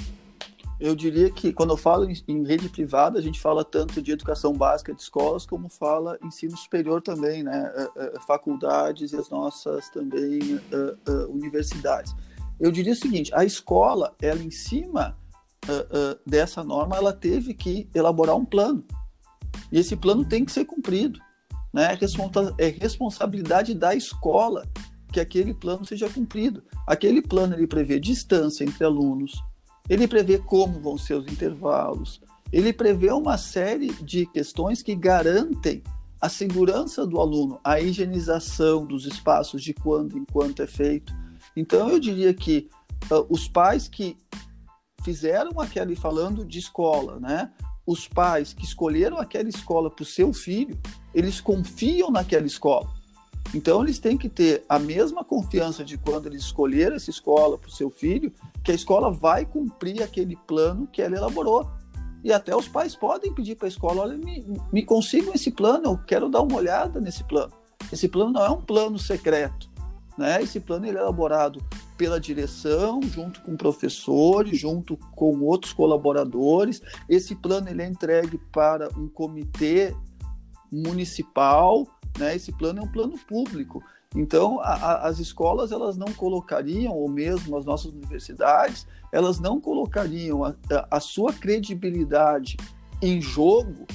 Eu 0.81 0.95
diria 0.97 1.31
que 1.31 1.53
quando 1.53 1.71
eu 1.71 1.77
falo 1.77 2.05
em, 2.27 2.45
rede 2.45 2.69
privada, 2.69 3.19
a 3.19 3.23
gente 3.23 3.41
fala 3.41 3.65
tanto 3.65 4.03
de 4.03 4.11
educação 4.11 4.53
básica 4.53 4.93
de 4.93 5.01
escolas, 5.01 5.47
como 5.47 5.69
fala 5.69 6.19
ensino 6.23 6.57
superior 6.57 7.01
também, 7.01 7.45
né? 7.45 7.73
Uh, 7.97 8.17
uh, 8.17 8.21
faculdades 8.27 9.13
e 9.13 9.17
as 9.17 9.31
nossas 9.31 9.89
também 9.91 10.57
uh, 10.57 11.31
universidades. 11.31 12.15
Eu 12.59 12.73
diria 12.73 12.93
o 12.93 12.97
seguinte: 12.97 13.33
a 13.35 13.45
escola, 13.45 14.15
ela 14.21 14.43
em 14.43 14.51
cima 14.51 15.17
dessa 16.26 16.62
norma, 16.62 16.97
ela 16.97 17.12
teve 17.12 17.54
que 17.54 17.88
elaborar 17.94 18.37
um 18.37 18.44
plano. 18.44 18.85
E 19.71 19.78
esse 19.78 19.97
plano 19.97 20.25
tem 20.25 20.44
que 20.44 20.52
ser 20.52 20.64
cumprido 20.64 21.18
né? 21.75 21.99
É 22.56 22.68
responsabilidade 22.68 23.75
da 23.75 23.97
escola 23.97 24.64
que 25.12 25.18
aquele 25.18 25.52
plano 25.52 25.85
seja 25.85 26.09
cumprido. 26.09 26.62
Aquele 26.87 27.21
plano 27.21 27.54
ele 27.54 27.66
prevê 27.66 27.99
distância 27.99 28.62
entre 28.62 28.85
alunos, 28.85 29.33
ele 29.88 30.06
prevê 30.06 30.38
como 30.38 30.80
vão 30.80 30.97
ser 30.97 31.14
os 31.14 31.26
intervalos, 31.26 32.21
ele 32.52 32.73
prevê 32.73 33.11
uma 33.11 33.37
série 33.37 33.92
de 33.94 34.25
questões 34.26 34.83
que 34.83 34.94
garantem 34.94 35.83
a 36.21 36.28
segurança 36.28 37.04
do 37.04 37.21
aluno, 37.21 37.59
a 37.64 37.80
higienização 37.80 38.87
dos 38.87 39.04
espaços 39.04 39.61
de 39.61 39.75
quando 39.75 40.16
em 40.16 40.25
quanto 40.25 40.62
é 40.62 40.66
feito. 40.68 41.12
Então 41.56 41.88
eu 41.90 41.99
diria 41.99 42.33
que 42.33 42.68
uh, 43.11 43.26
os 43.28 43.49
pais 43.49 43.88
que 43.88 44.16
fizeram 45.05 45.61
aquele 45.61 45.95
falando 45.95 46.45
de 46.45 46.59
escola, 46.59 47.21
né? 47.21 47.51
os 47.87 48.09
pais 48.09 48.53
que 48.53 48.65
escolheram 48.65 49.19
aquela 49.19 49.49
escola 49.49 49.91
para 49.91 50.03
o 50.03 50.07
seu 50.07 50.33
filho, 50.33 50.79
eles 51.15 51.41
confiam 51.41 52.11
naquela 52.11 52.47
escola. 52.47 52.89
Então, 53.55 53.83
eles 53.83 53.99
têm 53.99 54.17
que 54.17 54.29
ter 54.29 54.65
a 54.69 54.79
mesma 54.79 55.23
confiança 55.23 55.85
de 55.85 55.99
quando 55.99 56.27
eles 56.27 56.43
escolheram 56.43 56.97
essa 56.97 57.11
escola 57.11 57.59
para 57.59 57.69
o 57.69 57.73
seu 57.73 57.91
filho, 57.91 58.33
que 58.65 58.73
a 58.73 58.75
escola 58.75 59.13
vai 59.13 59.45
cumprir 59.45 60.03
aquele 60.03 60.35
plano 60.35 60.89
que 60.91 61.03
ela 61.03 61.17
elaborou. 61.17 61.71
E 62.25 62.33
até 62.33 62.57
os 62.57 62.67
pais 62.67 62.97
podem 62.97 63.33
pedir 63.35 63.55
para 63.55 63.67
a 63.67 63.69
escola: 63.69 64.03
olha, 64.03 64.17
me, 64.17 64.45
me 64.73 64.83
consigam 64.83 65.35
esse 65.35 65.51
plano, 65.51 65.85
eu 65.85 65.99
quero 65.99 66.29
dar 66.31 66.41
uma 66.41 66.57
olhada 66.57 67.01
nesse 67.01 67.23
plano. 67.23 67.53
Esse 67.93 68.09
plano 68.09 68.33
não 68.33 68.45
é 68.45 68.51
um 68.51 68.63
plano 68.63 68.99
secreto. 68.99 69.69
Né? 70.17 70.43
Esse 70.43 70.59
plano 70.59 70.87
ele 70.87 70.97
é 70.97 71.01
elaborado 71.03 71.63
pela 71.97 72.21
direção, 72.21 73.01
junto 73.03 73.41
com 73.43 73.57
professores, 73.57 74.59
junto 74.59 74.97
com 74.97 75.41
outros 75.41 75.73
colaboradores. 75.73 76.83
Esse 77.09 77.35
plano 77.35 77.69
ele 77.69 77.83
é 77.83 77.87
entregue 77.87 78.39
para 78.53 78.89
um 78.99 79.09
comitê 79.09 79.95
municipal, 80.73 81.87
né? 82.19 82.35
Esse 82.35 82.53
plano 82.53 82.81
é 82.81 82.83
um 82.83 82.91
plano 82.91 83.17
público. 83.27 83.83
Então, 84.15 84.61
a, 84.61 84.75
a, 84.75 85.09
as 85.09 85.19
escolas 85.19 85.73
elas 85.73 85.97
não 85.97 86.13
colocariam, 86.13 86.93
ou 86.93 87.09
mesmo 87.09 87.57
as 87.57 87.67
nossas 87.67 87.93
universidades, 87.93 88.87
elas 89.13 89.41
não 89.41 89.61
colocariam 89.61 90.45
a, 90.45 90.55
a 90.91 91.01
sua 91.01 91.33
credibilidade 91.33 92.57
em 93.03 93.21
jogo, 93.21 93.87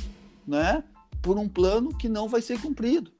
né? 0.47 0.83
Por 1.21 1.37
um 1.37 1.47
plano 1.47 1.89
que 1.89 2.07
não 2.07 2.27
vai 2.27 2.41
ser 2.41 2.61
cumprido. 2.61 3.11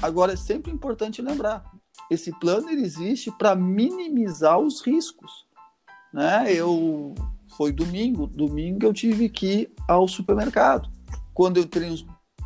Agora, 0.00 0.32
é 0.32 0.36
sempre 0.36 0.72
importante 0.72 1.22
lembrar: 1.22 1.71
esse 2.10 2.30
plano 2.38 2.70
ele 2.70 2.82
existe 2.82 3.30
para 3.30 3.54
minimizar 3.54 4.58
os 4.58 4.80
riscos. 4.80 5.46
Né? 6.12 6.52
Eu 6.52 7.14
foi 7.56 7.72
domingo, 7.72 8.26
domingo 8.26 8.86
eu 8.86 8.92
tive 8.92 9.28
que 9.28 9.46
ir 9.46 9.74
ao 9.88 10.08
supermercado. 10.08 10.90
Quando 11.34 11.58
eu 11.58 11.64
entrei 11.64 11.90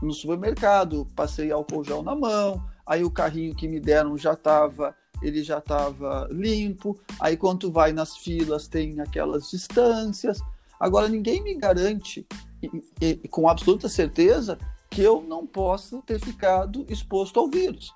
no 0.02 0.12
supermercado, 0.12 1.06
passei 1.16 1.50
álcool 1.50 1.84
gel 1.84 2.02
na 2.02 2.14
mão, 2.14 2.62
aí 2.86 3.02
o 3.02 3.10
carrinho 3.10 3.54
que 3.54 3.66
me 3.66 3.80
deram 3.80 4.16
já 4.16 4.32
estava 4.32 4.94
ele 5.22 5.42
já 5.42 5.58
estava 5.58 6.28
limpo. 6.30 6.98
Aí 7.20 7.36
quando 7.36 7.60
tu 7.60 7.72
vai 7.72 7.92
nas 7.92 8.16
filas 8.16 8.68
tem 8.68 9.00
aquelas 9.00 9.50
distâncias. 9.50 10.40
Agora 10.78 11.08
ninguém 11.08 11.42
me 11.42 11.54
garante 11.54 12.26
e, 12.62 12.70
e, 13.00 13.28
com 13.28 13.48
absoluta 13.48 13.88
certeza 13.88 14.58
que 14.90 15.02
eu 15.02 15.22
não 15.22 15.46
possa 15.46 16.00
ter 16.02 16.20
ficado 16.20 16.84
exposto 16.88 17.40
ao 17.40 17.48
vírus. 17.48 17.94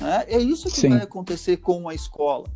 Né? 0.00 0.24
É 0.26 0.38
isso 0.38 0.68
que 0.68 0.80
Sim. 0.80 0.90
vai 0.90 1.02
acontecer 1.02 1.58
com 1.58 1.88
a 1.88 1.94
escola. 1.94 2.48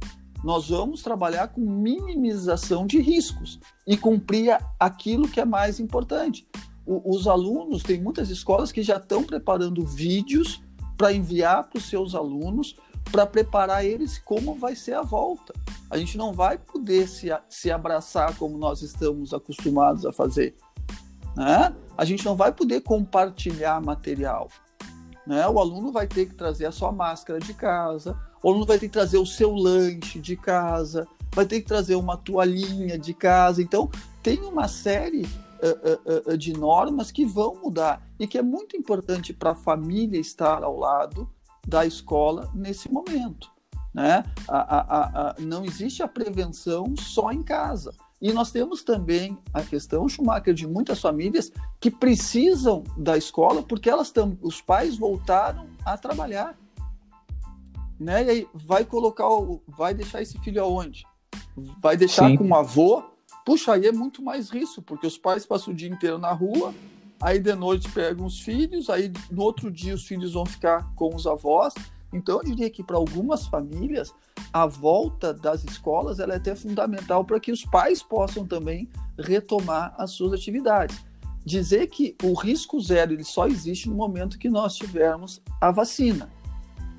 Nós 0.42 0.68
vamos 0.68 1.02
trabalhar 1.02 1.48
com 1.48 1.60
minimização 1.60 2.86
de 2.86 3.00
riscos 3.00 3.58
e 3.86 3.96
cumprir 3.96 4.58
aquilo 4.78 5.28
que 5.28 5.40
é 5.40 5.44
mais 5.44 5.80
importante. 5.80 6.46
O, 6.86 7.14
os 7.16 7.26
alunos, 7.26 7.82
tem 7.82 8.00
muitas 8.00 8.28
escolas 8.28 8.70
que 8.70 8.82
já 8.82 8.96
estão 8.96 9.24
preparando 9.24 9.84
vídeos 9.84 10.62
para 10.96 11.12
enviar 11.12 11.64
para 11.64 11.78
os 11.78 11.88
seus 11.88 12.14
alunos, 12.14 12.76
para 13.10 13.26
preparar 13.26 13.84
eles 13.84 14.18
como 14.18 14.54
vai 14.54 14.76
ser 14.76 14.94
a 14.94 15.02
volta. 15.02 15.54
A 15.90 15.96
gente 15.96 16.16
não 16.18 16.32
vai 16.32 16.58
poder 16.58 17.08
se, 17.08 17.28
se 17.48 17.70
abraçar 17.70 18.36
como 18.36 18.58
nós 18.58 18.82
estamos 18.82 19.32
acostumados 19.32 20.04
a 20.04 20.12
fazer. 20.12 20.54
Né? 21.36 21.74
A 21.96 22.04
gente 22.04 22.24
não 22.24 22.36
vai 22.36 22.52
poder 22.52 22.82
compartilhar 22.82 23.80
material. 23.80 24.48
Né? 25.26 25.46
O 25.48 25.58
aluno 25.58 25.90
vai 25.90 26.06
ter 26.06 26.26
que 26.26 26.34
trazer 26.34 26.66
a 26.66 26.72
sua 26.72 26.92
máscara 26.92 27.38
de 27.38 27.54
casa, 27.54 28.18
o 28.42 28.50
aluno 28.50 28.66
vai 28.66 28.78
ter 28.78 28.88
que 28.88 28.92
trazer 28.92 29.18
o 29.18 29.26
seu 29.26 29.54
lanche 29.54 30.20
de 30.20 30.36
casa, 30.36 31.08
vai 31.32 31.46
ter 31.46 31.60
que 31.60 31.66
trazer 31.66 31.94
uma 31.94 32.16
toalhinha 32.16 32.98
de 32.98 33.14
casa. 33.14 33.62
Então, 33.62 33.90
tem 34.22 34.40
uma 34.42 34.68
série 34.68 35.22
uh, 35.22 36.30
uh, 36.30 36.32
uh, 36.32 36.38
de 36.38 36.52
normas 36.52 37.10
que 37.10 37.24
vão 37.24 37.56
mudar 37.62 38.02
e 38.18 38.26
que 38.26 38.38
é 38.38 38.42
muito 38.42 38.76
importante 38.76 39.32
para 39.32 39.52
a 39.52 39.54
família 39.54 40.20
estar 40.20 40.62
ao 40.62 40.78
lado 40.78 41.28
da 41.66 41.86
escola 41.86 42.50
nesse 42.54 42.90
momento. 42.92 43.50
Né? 43.94 44.24
A, 44.48 44.58
a, 44.58 45.30
a, 45.30 45.34
não 45.38 45.64
existe 45.64 46.02
a 46.02 46.08
prevenção 46.08 46.94
só 46.96 47.30
em 47.32 47.42
casa. 47.42 47.94
E 48.24 48.32
nós 48.32 48.50
temos 48.50 48.82
também 48.82 49.36
a 49.52 49.62
questão, 49.62 50.08
Schumacher, 50.08 50.54
de 50.54 50.66
muitas 50.66 50.98
famílias 50.98 51.52
que 51.78 51.90
precisam 51.90 52.82
da 52.96 53.18
escola 53.18 53.62
porque 53.62 53.90
elas 53.90 54.10
tam, 54.10 54.38
os 54.40 54.62
pais 54.62 54.96
voltaram 54.96 55.66
a 55.84 55.98
trabalhar. 55.98 56.58
Né? 58.00 58.24
E 58.24 58.30
aí 58.30 58.48
vai 58.54 58.82
colocar, 58.82 59.28
o, 59.28 59.60
vai 59.68 59.92
deixar 59.92 60.22
esse 60.22 60.38
filho 60.38 60.62
aonde? 60.62 61.06
Vai 61.82 61.98
deixar 61.98 62.30
Sim. 62.30 62.38
com 62.38 62.48
o 62.48 62.54
avô? 62.54 63.02
Puxa, 63.44 63.74
aí 63.74 63.88
é 63.88 63.92
muito 63.92 64.22
mais 64.22 64.48
risco, 64.48 64.80
porque 64.80 65.06
os 65.06 65.18
pais 65.18 65.44
passam 65.44 65.74
o 65.74 65.76
dia 65.76 65.90
inteiro 65.90 66.16
na 66.16 66.32
rua, 66.32 66.74
aí 67.20 67.38
de 67.38 67.54
noite 67.54 67.90
pegam 67.90 68.24
os 68.24 68.40
filhos, 68.40 68.88
aí 68.88 69.12
no 69.30 69.42
outro 69.42 69.70
dia 69.70 69.94
os 69.94 70.06
filhos 70.06 70.32
vão 70.32 70.46
ficar 70.46 70.94
com 70.94 71.14
os 71.14 71.26
avós. 71.26 71.74
Então 72.14 72.38
eu 72.38 72.44
diria 72.44 72.70
que 72.70 72.82
para 72.82 72.96
algumas 72.96 73.46
famílias 73.48 74.14
a 74.52 74.66
volta 74.66 75.34
das 75.34 75.64
escolas 75.64 76.20
ela 76.20 76.34
é 76.34 76.36
até 76.36 76.54
fundamental 76.54 77.24
para 77.24 77.40
que 77.40 77.50
os 77.50 77.64
pais 77.64 78.02
possam 78.02 78.46
também 78.46 78.88
retomar 79.18 79.92
as 79.98 80.12
suas 80.12 80.32
atividades. 80.32 81.04
Dizer 81.44 81.88
que 81.88 82.16
o 82.22 82.32
risco 82.32 82.80
zero 82.80 83.12
ele 83.12 83.24
só 83.24 83.48
existe 83.48 83.88
no 83.88 83.96
momento 83.96 84.38
que 84.38 84.48
nós 84.48 84.76
tivermos 84.76 85.42
a 85.60 85.72
vacina, 85.72 86.30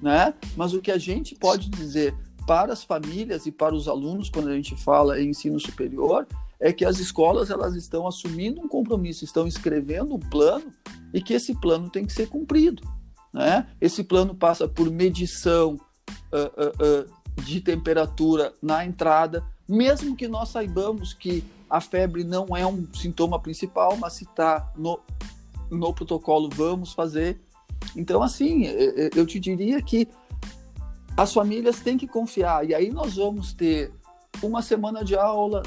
né? 0.02 0.34
Mas 0.56 0.74
o 0.74 0.82
que 0.82 0.92
a 0.92 0.98
gente 0.98 1.34
pode 1.34 1.70
dizer 1.70 2.14
para 2.46 2.74
as 2.74 2.84
famílias 2.84 3.46
e 3.46 3.52
para 3.52 3.74
os 3.74 3.88
alunos 3.88 4.30
quando 4.30 4.50
a 4.50 4.56
gente 4.56 4.76
fala 4.76 5.20
em 5.20 5.30
ensino 5.30 5.60
superior 5.60 6.28
é 6.60 6.74
que 6.74 6.86
as 6.86 7.00
escolas 7.00 7.50
elas 7.50 7.74
estão 7.76 8.06
assumindo 8.06 8.62
um 8.62 8.68
compromisso, 8.68 9.24
estão 9.24 9.48
escrevendo 9.48 10.14
um 10.14 10.20
plano 10.20 10.66
e 11.14 11.22
que 11.22 11.34
esse 11.34 11.56
plano 11.56 11.90
tem 11.90 12.06
que 12.06 12.14
ser 12.14 12.28
cumprido. 12.28 12.84
Né? 13.36 13.68
Esse 13.82 14.02
plano 14.02 14.34
passa 14.34 14.66
por 14.66 14.90
medição 14.90 15.74
uh, 16.32 16.38
uh, 16.38 17.02
uh, 17.02 17.42
de 17.44 17.60
temperatura 17.60 18.54
na 18.62 18.86
entrada, 18.86 19.44
mesmo 19.68 20.16
que 20.16 20.26
nós 20.26 20.48
saibamos 20.48 21.14
que 21.14 21.44
a 21.70 21.82
febre 21.82 22.24
não 22.24 22.56
é 22.56 22.66
um 22.66 22.88
sintoma 22.94 23.38
principal, 23.38 23.98
mas 23.98 24.14
se 24.14 24.24
está 24.24 24.72
no, 24.78 25.02
no 25.70 25.94
protocolo, 25.94 26.50
vamos 26.50 26.94
fazer. 26.94 27.42
Então, 27.94 28.24
assim, 28.24 28.68
eu 29.14 29.26
te 29.26 29.38
diria 29.38 29.82
que 29.82 30.08
as 31.18 31.34
famílias 31.34 31.82
têm 31.82 31.98
que 31.98 32.08
confiar, 32.08 32.66
e 32.70 32.74
aí 32.74 32.90
nós 32.90 33.16
vamos 33.16 33.52
ter 33.52 33.92
uma 34.42 34.62
semana 34.62 35.04
de 35.04 35.18
aula. 35.18 35.62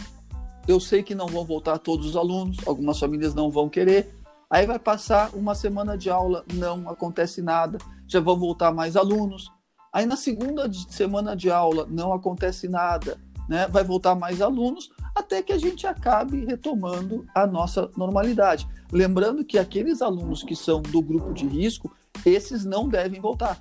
Eu 0.66 0.80
sei 0.80 1.02
que 1.02 1.14
não 1.14 1.26
vão 1.26 1.44
voltar 1.44 1.76
todos 1.78 2.06
os 2.06 2.16
alunos, 2.16 2.56
algumas 2.66 2.98
famílias 2.98 3.34
não 3.34 3.50
vão 3.50 3.68
querer. 3.68 4.17
Aí 4.50 4.66
vai 4.66 4.78
passar 4.78 5.34
uma 5.34 5.54
semana 5.54 5.96
de 5.96 6.08
aula, 6.08 6.44
não 6.54 6.88
acontece 6.88 7.42
nada, 7.42 7.78
já 8.06 8.18
vão 8.18 8.38
voltar 8.38 8.72
mais 8.72 8.96
alunos. 8.96 9.52
Aí 9.92 10.06
na 10.06 10.16
segunda 10.16 10.70
semana 10.72 11.36
de 11.36 11.50
aula 11.50 11.86
não 11.88 12.12
acontece 12.12 12.66
nada, 12.66 13.18
né? 13.48 13.68
Vai 13.68 13.84
voltar 13.84 14.14
mais 14.14 14.40
alunos 14.40 14.90
até 15.14 15.42
que 15.42 15.52
a 15.52 15.58
gente 15.58 15.86
acabe 15.86 16.46
retomando 16.46 17.26
a 17.34 17.46
nossa 17.46 17.90
normalidade. 17.96 18.66
Lembrando 18.90 19.44
que 19.44 19.58
aqueles 19.58 20.00
alunos 20.00 20.42
que 20.42 20.56
são 20.56 20.80
do 20.80 21.02
grupo 21.02 21.32
de 21.34 21.46
risco, 21.46 21.94
esses 22.24 22.64
não 22.64 22.88
devem 22.88 23.20
voltar. 23.20 23.58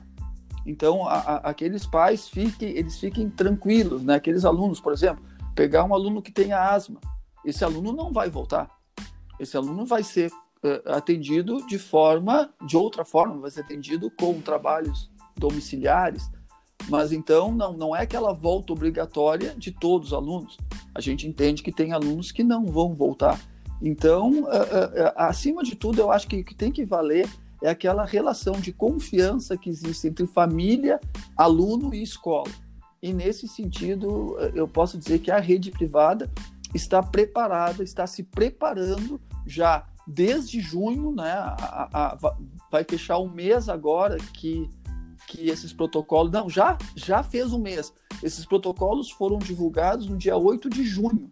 Então, 0.66 1.08
a, 1.08 1.16
a, 1.16 1.36
aqueles 1.50 1.86
pais 1.86 2.30
fiquem, 2.30 2.70
eles 2.70 2.98
fiquem 2.98 3.30
tranquilos, 3.30 4.04
né? 4.04 4.16
Aqueles 4.16 4.46
alunos, 4.46 4.80
por 4.80 4.94
exemplo, 4.94 5.24
pegar 5.54 5.84
um 5.84 5.94
aluno 5.94 6.22
que 6.22 6.32
tenha 6.32 6.72
asma, 6.72 7.00
esse 7.44 7.64
aluno 7.64 7.92
não 7.92 8.12
vai 8.12 8.30
voltar. 8.30 8.70
Esse 9.40 9.56
aluno 9.56 9.86
vai 9.86 10.04
ser 10.04 10.32
atendido 10.86 11.66
de 11.68 11.78
forma, 11.78 12.50
de 12.66 12.76
outra 12.76 13.06
forma, 13.06 13.38
vai 13.40 13.52
ser 13.52 13.62
atendido 13.62 14.12
com 14.12 14.42
trabalhos 14.42 15.10
domiciliares, 15.36 16.30
mas 16.90 17.12
então 17.12 17.52
não, 17.52 17.74
não 17.74 17.96
é 17.96 18.02
aquela 18.02 18.34
volta 18.34 18.74
obrigatória 18.74 19.54
de 19.56 19.72
todos 19.72 20.08
os 20.08 20.14
alunos. 20.14 20.58
A 20.94 21.02
gente 21.02 21.28
entende 21.28 21.64
que 21.64 21.72
tem 21.72 21.92
alunos 21.92 22.32
que 22.32 22.44
não 22.44 22.66
vão 22.66 22.94
voltar. 22.94 23.40
Então, 23.82 24.44
uh, 24.44 24.46
uh, 24.46 25.14
acima 25.16 25.64
de 25.64 25.76
tudo, 25.76 26.02
eu 26.02 26.12
acho 26.12 26.28
que 26.28 26.42
o 26.42 26.46
que 26.46 26.56
tem 26.56 26.72
que 26.72 26.86
valer 26.86 27.30
é 27.62 27.70
aquela 27.70 28.06
relação 28.06 28.54
de 28.54 28.72
confiança 28.72 29.58
que 29.58 29.70
existe 29.70 30.08
entre 30.08 30.26
família, 30.28 31.00
aluno 31.36 31.94
e 31.94 32.02
escola. 32.02 32.52
E 33.02 33.14
nesse 33.14 33.48
sentido, 33.48 34.38
eu 34.56 34.68
posso 34.68 34.98
dizer 34.98 35.20
que 35.20 35.30
a 35.30 35.40
rede 35.40 35.72
privada 35.72 36.32
está 36.74 37.02
preparada, 37.02 37.84
está 37.84 38.06
se 38.08 38.24
preparando 38.24 39.20
já 39.46 39.86
desde 40.08 40.62
junho, 40.62 41.14
né? 41.14 41.32
A, 41.32 41.90
a, 41.92 42.08
a, 42.14 42.38
vai 42.72 42.84
fechar 42.84 43.20
um 43.20 43.30
mês 43.30 43.68
agora 43.68 44.18
que 44.34 44.70
que 45.28 45.50
esses 45.50 45.74
protocolos. 45.74 46.32
Não, 46.32 46.50
já, 46.50 46.78
já 46.96 47.22
fez 47.22 47.52
um 47.52 47.60
mês. 47.60 47.94
Esses 48.24 48.46
protocolos 48.46 49.12
foram 49.12 49.38
divulgados 49.38 50.08
no 50.08 50.18
dia 50.18 50.38
8 50.38 50.70
de 50.70 50.84
junho. 50.84 51.30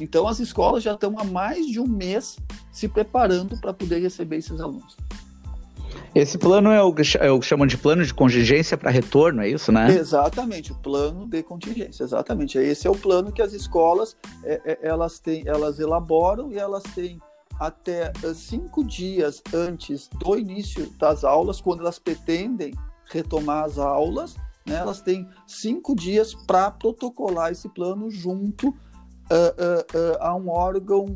Então, 0.00 0.26
as 0.26 0.40
escolas 0.40 0.82
já 0.82 0.94
estão 0.94 1.16
há 1.18 1.24
mais 1.24 1.66
de 1.66 1.78
um 1.78 1.86
mês 1.86 2.36
se 2.72 2.88
preparando 2.88 3.56
para 3.60 3.72
poder 3.72 4.00
receber 4.00 4.36
esses 4.36 4.60
alunos. 4.60 4.96
Esse 6.12 6.38
plano 6.38 6.70
é 6.70 6.82
o, 6.82 6.94
é 7.20 7.30
o 7.30 7.40
que 7.40 7.46
chamam 7.46 7.66
de 7.66 7.76
plano 7.76 8.04
de 8.04 8.12
contingência 8.12 8.76
para 8.76 8.90
retorno, 8.90 9.42
é 9.42 9.48
isso, 9.48 9.70
né? 9.70 9.90
Exatamente, 9.90 10.72
o 10.72 10.76
plano 10.76 11.26
de 11.26 11.42
contingência, 11.42 12.04
exatamente. 12.04 12.56
Esse 12.58 12.86
é 12.86 12.90
o 12.90 12.94
plano 12.94 13.32
que 13.32 13.42
as 13.42 13.52
escolas 13.52 14.16
é, 14.44 14.60
é, 14.64 14.78
elas 14.82 15.18
têm, 15.18 15.42
elas 15.46 15.78
elaboram 15.78 16.52
e 16.52 16.58
elas 16.58 16.82
têm 16.94 17.20
até 17.58 18.12
uh, 18.22 18.34
cinco 18.34 18.84
dias 18.84 19.42
antes 19.52 20.08
do 20.08 20.36
início 20.36 20.90
das 20.98 21.24
aulas, 21.24 21.60
quando 21.60 21.80
elas 21.80 21.98
pretendem 21.98 22.74
retomar 23.10 23.64
as 23.64 23.78
aulas, 23.78 24.36
né, 24.66 24.76
elas 24.76 25.00
têm 25.00 25.28
cinco 25.46 25.94
dias 25.94 26.34
para 26.34 26.70
protocolar 26.70 27.52
esse 27.52 27.68
plano 27.68 28.10
junto 28.10 28.68
uh, 28.68 28.74
a 30.20 30.34
um 30.34 30.48
órgão 30.48 31.06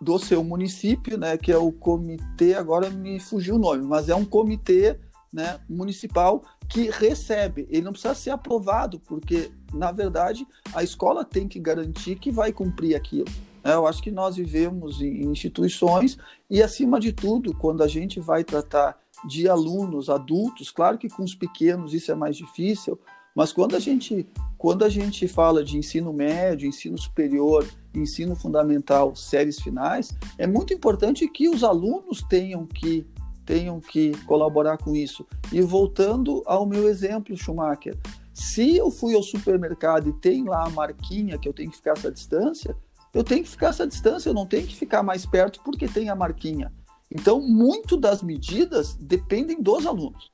do 0.00 0.18
seu 0.18 0.44
município, 0.44 1.16
né, 1.16 1.36
que 1.36 1.50
é 1.50 1.56
o 1.56 1.72
comitê, 1.72 2.54
agora 2.54 2.90
me 2.90 3.18
fugiu 3.18 3.54
o 3.54 3.58
nome, 3.58 3.82
mas 3.82 4.08
é 4.08 4.14
um 4.14 4.24
comitê 4.24 4.98
né, 5.32 5.58
municipal 5.68 6.42
que 6.68 6.90
recebe. 6.90 7.66
Ele 7.70 7.82
não 7.82 7.92
precisa 7.92 8.14
ser 8.14 8.30
aprovado, 8.30 9.00
porque, 9.00 9.50
na 9.72 9.92
verdade, 9.92 10.46
a 10.74 10.82
escola 10.82 11.24
tem 11.24 11.48
que 11.48 11.58
garantir 11.58 12.16
que 12.16 12.30
vai 12.30 12.52
cumprir 12.52 12.94
aquilo. 12.94 13.28
É, 13.66 13.74
eu 13.74 13.84
acho 13.84 14.00
que 14.00 14.12
nós 14.12 14.36
vivemos 14.36 15.02
em 15.02 15.24
instituições 15.24 16.16
e, 16.48 16.62
acima 16.62 17.00
de 17.00 17.12
tudo, 17.12 17.52
quando 17.52 17.82
a 17.82 17.88
gente 17.88 18.20
vai 18.20 18.44
tratar 18.44 18.96
de 19.26 19.48
alunos 19.48 20.08
adultos, 20.08 20.70
claro 20.70 20.96
que 20.96 21.08
com 21.08 21.24
os 21.24 21.34
pequenos 21.34 21.92
isso 21.92 22.12
é 22.12 22.14
mais 22.14 22.36
difícil, 22.36 22.96
mas 23.34 23.52
quando 23.52 23.74
a 23.74 23.80
gente, 23.80 24.24
quando 24.56 24.84
a 24.84 24.88
gente 24.88 25.26
fala 25.26 25.64
de 25.64 25.76
ensino 25.76 26.12
médio, 26.12 26.68
ensino 26.68 26.96
superior, 26.96 27.66
ensino 27.92 28.36
fundamental, 28.36 29.16
séries 29.16 29.60
finais, 29.60 30.16
é 30.38 30.46
muito 30.46 30.72
importante 30.72 31.26
que 31.28 31.48
os 31.48 31.64
alunos 31.64 32.22
tenham 32.22 32.64
que 32.64 33.04
tenham 33.44 33.80
que 33.80 34.12
colaborar 34.26 34.78
com 34.78 34.94
isso. 34.94 35.26
E 35.52 35.60
voltando 35.60 36.42
ao 36.46 36.66
meu 36.66 36.88
exemplo, 36.88 37.36
Schumacher, 37.36 37.96
se 38.32 38.76
eu 38.76 38.90
fui 38.90 39.14
ao 39.14 39.22
supermercado 39.22 40.08
e 40.08 40.12
tem 40.12 40.44
lá 40.44 40.66
a 40.66 40.70
marquinha 40.70 41.38
que 41.38 41.48
eu 41.48 41.52
tenho 41.52 41.70
que 41.70 41.76
ficar 41.76 41.92
essa 41.92 42.10
distância, 42.10 42.76
eu 43.16 43.24
tenho 43.24 43.42
que 43.42 43.50
ficar 43.50 43.68
essa 43.68 43.86
distância, 43.86 44.28
eu 44.28 44.34
não 44.34 44.46
tenho 44.46 44.66
que 44.66 44.76
ficar 44.76 45.02
mais 45.02 45.24
perto 45.24 45.60
porque 45.64 45.88
tem 45.88 46.08
a 46.08 46.14
marquinha. 46.14 46.72
Então, 47.10 47.40
muito 47.40 47.96
das 47.96 48.22
medidas 48.22 48.94
dependem 48.94 49.62
dos 49.62 49.86
alunos. 49.86 50.30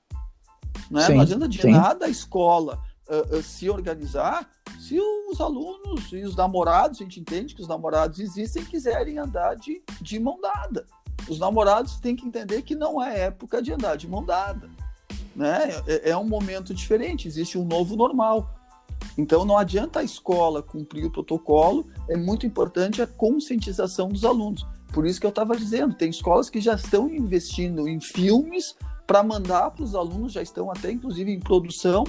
Né? 0.91 1.03
Sim, 1.03 1.15
não 1.15 1.21
adianta 1.23 1.49
de 1.49 1.61
sim. 1.61 1.71
nada 1.71 2.07
a 2.07 2.09
escola 2.09 2.83
uh, 3.09 3.37
uh, 3.37 3.43
se 3.43 3.69
organizar 3.69 4.49
se 4.79 4.99
os 5.31 5.41
alunos 5.41 6.13
e 6.13 6.23
os 6.23 6.35
namorados, 6.35 7.01
a 7.01 7.05
gente 7.05 7.21
entende 7.21 7.55
que 7.55 7.63
os 7.63 7.69
namorados 7.69 8.19
existem, 8.19 8.65
quiserem 8.65 9.19
andar 9.19 9.55
de, 9.55 9.83
de 10.01 10.19
mão 10.19 10.41
dada 10.41 10.85
os 11.29 11.39
namorados 11.39 11.97
têm 11.97 12.17
que 12.17 12.27
entender 12.27 12.63
que 12.63 12.75
não 12.75 13.03
é 13.03 13.27
época 13.27 13.63
de 13.63 13.73
andar 13.73 13.97
de 13.97 14.09
mão 14.09 14.25
dada. 14.25 14.69
Né? 15.35 15.71
É, 15.87 16.11
é 16.11 16.17
um 16.17 16.29
momento 16.29 16.75
diferente, 16.75 17.29
existe 17.29 17.57
um 17.57 17.65
novo 17.65 17.97
normal. 17.97 18.51
Então 19.17 19.45
não 19.45 19.57
adianta 19.57 20.01
a 20.01 20.05
escola 20.05 20.63
cumprir 20.63 21.05
o 21.05 21.11
protocolo, 21.11 21.87
é 22.09 22.17
muito 22.17 22.47
importante 22.47 23.03
a 23.03 23.07
conscientização 23.07 24.09
dos 24.09 24.25
alunos. 24.25 24.67
Por 24.93 25.07
isso 25.07 25.21
que 25.21 25.27
eu 25.27 25.31
estava 25.31 25.57
dizendo, 25.57 25.95
tem 25.95 26.11
escolas 26.11 26.51
que 26.51 26.61
já 26.61 26.75
estão 26.75 27.09
investindo 27.09 27.89
em 27.89 28.01
filmes 28.01 28.77
para 29.07 29.23
mandar 29.23 29.71
para 29.71 29.85
os 29.85 29.95
alunos, 29.95 30.33
já 30.33 30.43
estão 30.43 30.71
até 30.71 30.91
inclusive 30.91 31.33
em 31.33 31.41
produção, 31.41 32.05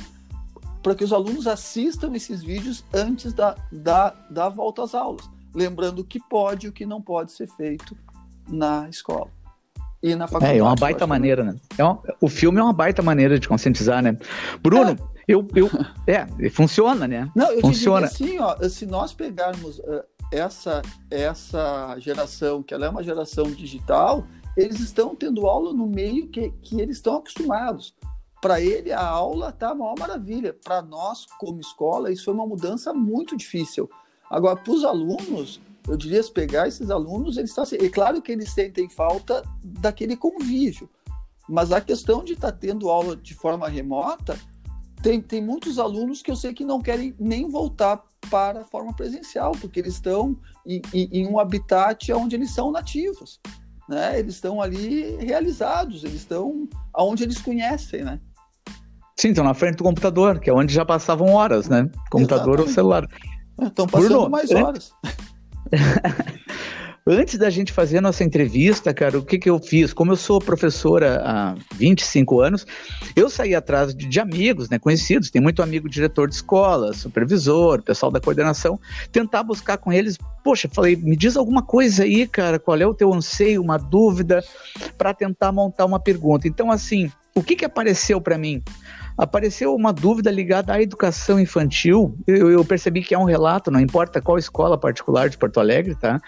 para 0.82 0.94
que 0.94 1.04
os 1.04 1.14
alunos 1.14 1.48
assistam 1.48 2.14
esses 2.14 2.44
vídeos 2.44 2.84
antes 2.94 3.34
da, 3.34 3.56
da, 3.72 4.10
da 4.30 4.50
volta 4.50 4.84
às 4.84 4.94
aulas. 4.94 5.30
Lembrando 5.56 6.00
o 6.00 6.04
que 6.04 6.20
pode 6.20 6.66
e 6.66 6.70
o 6.70 6.74
que 6.74 6.86
não 6.86 7.02
pode 7.02 7.32
ser 7.32 7.48
feito 7.48 7.96
na 8.48 8.90
escola. 8.90 9.30
E 10.02 10.14
na 10.16 10.28
faculdade. 10.28 10.56
É, 10.56 10.60
é 10.60 10.64
uma 10.64 10.76
baita 10.76 11.08
maneira, 11.08 11.46
né? 11.46 11.56
É 11.78 11.84
o 12.20 12.28
filme 12.28 12.60
é 12.60 12.64
uma 12.64 12.74
baita 12.74 13.02
maneira 13.02 13.40
de 13.40 13.48
conscientizar, 13.48 14.04
né? 14.04 14.18
Bruno, 14.62 14.92
é. 14.92 15.13
Eu, 15.28 15.48
eu. 15.56 15.70
É, 16.06 16.50
funciona, 16.50 17.08
né? 17.08 17.32
Não, 17.36 17.52
eu 17.52 17.62
funciona. 17.62 18.08
assim, 18.08 18.38
ó, 18.40 18.58
se 18.68 18.86
nós 18.86 19.14
pegarmos 19.14 19.80
uh, 19.80 20.04
essa, 20.32 20.82
essa 21.10 21.96
geração, 22.00 22.62
que 22.62 22.74
ela 22.74 22.86
é 22.86 22.90
uma 22.90 23.04
geração 23.04 23.46
digital, 23.46 24.26
eles 24.58 24.80
estão 24.80 25.16
tendo 25.16 25.48
aula 25.48 25.74
no 25.74 25.88
meio 25.88 26.28
que, 26.28 26.52
que 26.62 26.82
eles 26.82 26.98
estão 26.98 27.16
acostumados. 27.16 27.96
Para 28.42 28.60
ele, 28.60 28.92
a 28.92 29.02
aula 29.02 29.52
tá 29.52 29.72
uma 29.72 29.96
maravilha. 29.98 30.54
Para 30.54 30.82
nós, 30.82 31.26
como 31.40 31.62
escola, 31.62 32.12
isso 32.12 32.26
foi 32.26 32.34
uma 32.34 32.46
mudança 32.46 32.94
muito 32.94 33.38
difícil. 33.38 33.90
Agora, 34.30 34.58
para 34.58 34.74
os 34.74 34.84
alunos, 34.84 35.62
eu 35.88 35.96
diria 35.96 36.22
pegar 36.24 36.68
esses 36.68 36.90
alunos, 36.90 37.38
eles 37.38 37.50
estão. 37.50 37.64
É 37.80 37.90
claro 37.90 38.22
que 38.22 38.32
eles 38.32 38.52
sentem 38.52 38.90
falta 38.90 39.44
daquele 39.64 40.18
convívio, 40.18 40.90
mas 41.48 41.72
a 41.72 41.82
questão 41.82 42.24
de 42.24 42.34
estar 42.34 42.52
tá 42.52 42.58
tendo 42.58 42.90
aula 42.90 43.16
de 43.16 43.34
forma 43.34 43.68
remota, 43.68 44.38
tem, 45.04 45.22
tem 45.22 45.44
muitos 45.44 45.78
alunos 45.78 46.22
que 46.22 46.32
eu 46.32 46.36
sei 46.36 46.54
que 46.54 46.64
não 46.64 46.82
querem 46.82 47.14
nem 47.20 47.50
voltar 47.50 48.02
para 48.32 48.62
a 48.62 48.64
forma 48.64 48.94
presencial, 48.94 49.52
porque 49.52 49.82
eles 49.82 49.96
estão 49.96 50.38
em, 50.66 50.82
em, 50.94 51.10
em 51.12 51.28
um 51.28 51.38
habitat 51.38 52.12
onde 52.14 52.38
eles 52.38 52.52
são 52.52 52.72
nativos. 52.72 53.40
Né? 53.88 54.18
Eles 54.18 54.36
estão 54.36 54.62
ali 54.62 55.18
realizados, 55.18 56.06
eles 56.06 56.22
estão 56.22 56.70
aonde 56.94 57.24
eles 57.24 57.40
conhecem, 57.42 58.06
né? 58.06 58.18
Sim, 59.20 59.30
estão 59.30 59.44
na 59.44 59.54
frente 59.54 59.76
do 59.76 59.84
computador, 59.84 60.40
que 60.40 60.50
é 60.50 60.54
onde 60.54 60.74
já 60.74 60.86
passavam 60.86 61.34
horas, 61.34 61.68
né? 61.68 61.90
Computador 62.10 62.60
Exatamente. 62.60 62.70
ou 62.70 62.74
celular. 62.74 63.08
Estão 63.62 63.86
passando 63.86 64.08
Bruno, 64.08 64.30
mais 64.30 64.52
horas. 64.52 64.94
Antes 67.06 67.38
da 67.38 67.50
gente 67.50 67.74
fazer 67.74 67.98
a 67.98 68.02
nossa 68.02 68.24
entrevista, 68.24 68.94
cara, 68.94 69.20
o 69.20 69.26
que, 69.26 69.38
que 69.38 69.50
eu 69.50 69.60
fiz? 69.60 69.92
Como 69.92 70.14
eu 70.14 70.16
sou 70.16 70.40
professora 70.40 71.22
há 71.26 71.56
25 71.76 72.40
anos, 72.40 72.66
eu 73.14 73.30
saí 73.30 73.54
atrás 73.54 73.94
de, 73.94 74.08
de 74.08 74.22
amigos, 74.22 74.70
né, 74.70 74.80
conhecidos, 74.80 75.30
tem 75.30 75.42
muito 75.42 75.62
amigo 75.62 75.90
diretor 75.90 76.30
de 76.30 76.36
escola, 76.36 76.94
supervisor, 76.94 77.82
pessoal 77.82 78.10
da 78.10 78.22
coordenação, 78.22 78.80
tentar 79.12 79.44
buscar 79.44 79.78
com 79.78 79.92
eles, 79.92 80.18
poxa, 80.46 80.70
falei, 80.72 80.96
me 80.96 81.18
diz 81.18 81.36
alguma 81.36 81.62
coisa 81.62 82.04
aí, 82.04 82.26
cara, 82.26 82.58
qual 82.58 82.78
é 82.78 82.88
o 82.88 82.94
teu 82.94 83.14
anseio, 83.14 83.62
uma 83.62 83.78
dúvida, 83.78 84.42
para 84.98 85.14
tentar 85.14 85.52
montar 85.52 85.84
uma 85.84 86.00
pergunta. 86.00 86.48
Então, 86.48 86.72
assim, 86.72 87.12
o 87.36 87.44
que, 87.44 87.58
que 87.58 87.66
apareceu 87.66 88.22
para 88.22 88.38
mim? 88.38 88.64
Apareceu 89.18 89.76
uma 89.76 89.94
dúvida 89.94 90.32
ligada 90.32 90.74
à 90.74 90.82
educação 90.82 91.40
infantil. 91.40 92.18
Eu, 92.26 92.52
eu, 92.52 92.66
percebi 92.66 93.02
que 93.02 93.14
é 93.14 93.20
um 93.20 93.26
relato, 93.26 93.72
não 93.72 93.80
importa 93.80 94.22
qual 94.22 94.38
escola 94.38 94.78
particular 94.78 95.30
de 95.30 95.38
Porto 95.38 95.60
Alegre, 95.60 95.96
tá? 95.96 96.20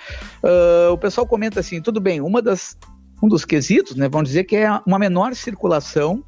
Uh, 0.44 0.92
o 0.92 0.98
pessoal 0.98 1.28
comenta 1.28 1.60
assim: 1.60 1.82
tudo 1.82 2.00
bem, 2.00 2.22
uma 2.22 2.42
das, 2.42 2.78
um 3.22 3.28
dos 3.28 3.46
quesitos, 3.46 3.96
né, 3.96 4.08
vamos 4.08 4.30
dizer 4.30 4.44
que 4.44 4.56
é 4.56 4.70
uma 4.86 5.00
menor 5.00 5.36
circulação 5.36 6.24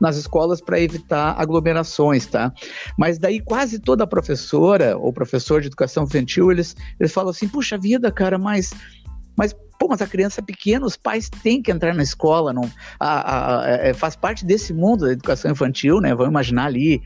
nas 0.00 0.16
escolas 0.16 0.60
para 0.62 0.80
evitar 0.80 1.34
aglomerações, 1.38 2.26
tá? 2.26 2.52
Mas 2.96 3.18
daí 3.18 3.38
quase 3.38 3.78
toda 3.78 4.06
professora 4.06 4.96
ou 4.96 5.12
professor 5.12 5.60
de 5.60 5.66
educação 5.66 6.04
infantil, 6.04 6.50
eles, 6.50 6.74
eles 6.98 7.12
falam 7.12 7.30
assim, 7.30 7.46
puxa 7.46 7.76
vida, 7.76 8.10
cara, 8.10 8.38
mas, 8.38 8.72
mas 9.40 9.56
Pô, 9.78 9.88
mas 9.88 10.02
a 10.02 10.06
criança 10.06 10.42
é 10.42 10.44
pequena, 10.44 10.84
os 10.84 10.94
pais 10.94 11.30
têm 11.30 11.62
que 11.62 11.72
entrar 11.72 11.94
na 11.94 12.02
escola, 12.02 12.52
não, 12.52 12.70
a, 13.00 13.08
a, 13.08 13.60
a, 13.62 13.68
é, 13.70 13.94
faz 13.94 14.14
parte 14.14 14.44
desse 14.44 14.74
mundo 14.74 15.06
da 15.06 15.12
educação 15.12 15.50
infantil, 15.50 16.02
né? 16.02 16.14
Vamos 16.14 16.28
imaginar 16.28 16.66
ali 16.66 17.00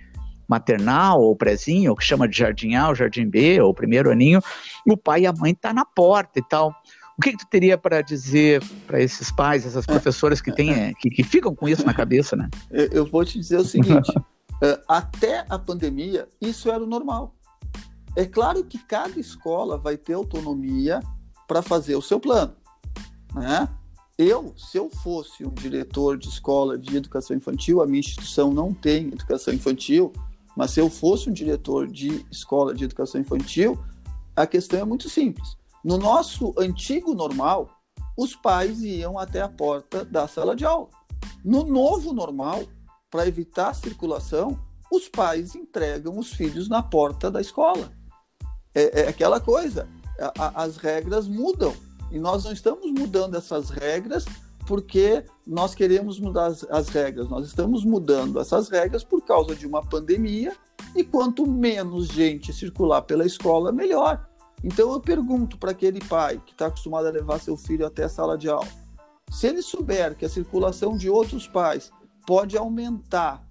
maternal 0.48 1.20
ou 1.20 1.36
prezinho, 1.36 1.92
ou 1.92 1.96
que 1.96 2.02
chama 2.02 2.26
de 2.26 2.36
jardim 2.36 2.74
A 2.74 2.88
ou 2.88 2.94
jardim 2.96 3.28
B, 3.28 3.60
ou 3.60 3.72
primeiro 3.72 4.10
aninho, 4.10 4.40
o 4.88 4.96
pai 4.96 5.20
e 5.20 5.26
a 5.28 5.32
mãe 5.32 5.54
tá 5.54 5.72
na 5.72 5.84
porta 5.84 6.40
e 6.40 6.42
tal. 6.48 6.74
O 7.16 7.22
que, 7.22 7.30
que 7.30 7.38
tu 7.38 7.46
teria 7.48 7.78
para 7.78 8.02
dizer 8.02 8.60
para 8.88 9.00
esses 9.00 9.30
pais, 9.30 9.64
essas 9.64 9.86
professoras 9.86 10.40
que 10.40 10.50
têm, 10.50 10.72
é, 10.72 10.92
que, 10.94 11.08
que 11.10 11.22
ficam 11.22 11.54
com 11.54 11.68
isso 11.68 11.86
na 11.86 11.94
cabeça, 11.94 12.34
né? 12.34 12.50
Eu 12.72 13.06
vou 13.06 13.24
te 13.24 13.38
dizer 13.38 13.58
o 13.58 13.64
seguinte: 13.64 14.12
é, 14.60 14.80
até 14.90 15.46
a 15.48 15.60
pandemia, 15.60 16.26
isso 16.40 16.68
era 16.72 16.82
o 16.82 16.88
normal. 16.88 17.36
É 18.16 18.24
claro 18.24 18.64
que 18.64 18.78
cada 18.78 19.20
escola 19.20 19.78
vai 19.78 19.96
ter 19.96 20.14
autonomia 20.14 21.00
para 21.54 21.62
fazer 21.62 21.94
o 21.94 22.02
seu 22.02 22.18
plano. 22.18 22.52
Né? 23.32 23.68
Eu, 24.18 24.52
se 24.56 24.76
eu 24.76 24.90
fosse 24.90 25.46
um 25.46 25.50
diretor 25.50 26.18
de 26.18 26.26
escola 26.26 26.76
de 26.76 26.96
educação 26.96 27.36
infantil, 27.36 27.80
a 27.80 27.86
minha 27.86 28.00
instituição 28.00 28.52
não 28.52 28.74
tem 28.74 29.06
educação 29.06 29.54
infantil, 29.54 30.12
mas 30.56 30.72
se 30.72 30.80
eu 30.80 30.90
fosse 30.90 31.30
um 31.30 31.32
diretor 31.32 31.86
de 31.86 32.26
escola 32.28 32.74
de 32.74 32.82
educação 32.82 33.20
infantil, 33.20 33.78
a 34.34 34.48
questão 34.48 34.80
é 34.80 34.84
muito 34.84 35.08
simples. 35.08 35.56
No 35.84 35.96
nosso 35.96 36.52
antigo 36.58 37.14
normal, 37.14 37.70
os 38.16 38.34
pais 38.34 38.82
iam 38.82 39.16
até 39.16 39.40
a 39.40 39.48
porta 39.48 40.04
da 40.04 40.26
sala 40.26 40.56
de 40.56 40.64
aula. 40.64 40.88
No 41.44 41.62
novo 41.62 42.12
normal, 42.12 42.64
para 43.08 43.28
evitar 43.28 43.68
a 43.68 43.74
circulação, 43.74 44.58
os 44.90 45.08
pais 45.08 45.54
entregam 45.54 46.18
os 46.18 46.32
filhos 46.32 46.68
na 46.68 46.82
porta 46.82 47.30
da 47.30 47.40
escola. 47.40 47.92
É, 48.74 49.02
é 49.02 49.08
aquela 49.08 49.38
coisa, 49.38 49.88
a, 50.18 50.62
as 50.62 50.76
regras 50.76 51.28
mudam. 51.28 51.74
E 52.10 52.18
nós 52.18 52.44
não 52.44 52.52
estamos 52.52 52.90
mudando 52.92 53.36
essas 53.36 53.70
regras 53.70 54.24
porque 54.66 55.24
nós 55.46 55.74
queremos 55.74 56.18
mudar 56.18 56.46
as, 56.46 56.64
as, 56.70 56.88
regras. 56.88 57.28
Nós 57.28 57.46
estamos 57.46 57.84
mudando 57.84 58.40
essas 58.40 58.68
regras 58.68 59.04
por 59.04 59.22
causa 59.22 59.54
de 59.54 59.66
uma 59.66 59.84
pandemia 59.84 60.56
e 60.94 61.04
quanto 61.04 61.46
menos 61.46 62.08
gente 62.08 62.52
circular 62.52 63.02
pela 63.02 63.26
escola, 63.26 63.72
melhor. 63.72 64.26
Então 64.62 64.92
eu 64.92 65.00
pergunto 65.00 65.58
para 65.58 65.72
aquele 65.72 66.00
pai 66.00 66.40
que 66.44 66.52
está 66.52 66.66
acostumado 66.66 67.06
a 67.06 67.10
levar 67.10 67.40
seu 67.40 67.56
filho 67.56 67.86
até 67.86 68.04
a 68.04 68.08
sala 68.08 68.38
de 68.38 68.48
aula, 68.48 68.66
se 69.30 69.46
ele 69.46 69.60
souber 69.60 70.14
que 70.16 70.24
a 70.24 70.28
circulação 70.28 70.96
de 70.96 71.10
outros 71.10 71.46
pais 71.46 71.92
pode 72.26 72.56
aumentar 72.56 73.46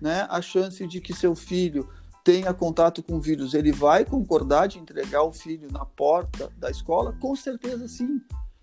né, 0.00 0.26
a 0.30 0.40
chance 0.40 0.86
de 0.86 1.00
que 1.00 1.12
seu 1.12 1.34
filho 1.34 1.88
tenha 2.24 2.54
contato 2.54 3.02
com 3.02 3.20
vírus, 3.20 3.54
ele 3.54 3.72
vai 3.72 4.04
concordar 4.04 4.68
de 4.68 4.78
entregar 4.78 5.22
o 5.22 5.32
filho 5.32 5.68
na 5.70 5.84
porta 5.84 6.50
da 6.56 6.70
escola? 6.70 7.16
Com 7.20 7.34
certeza 7.34 7.88
sim. 7.88 8.20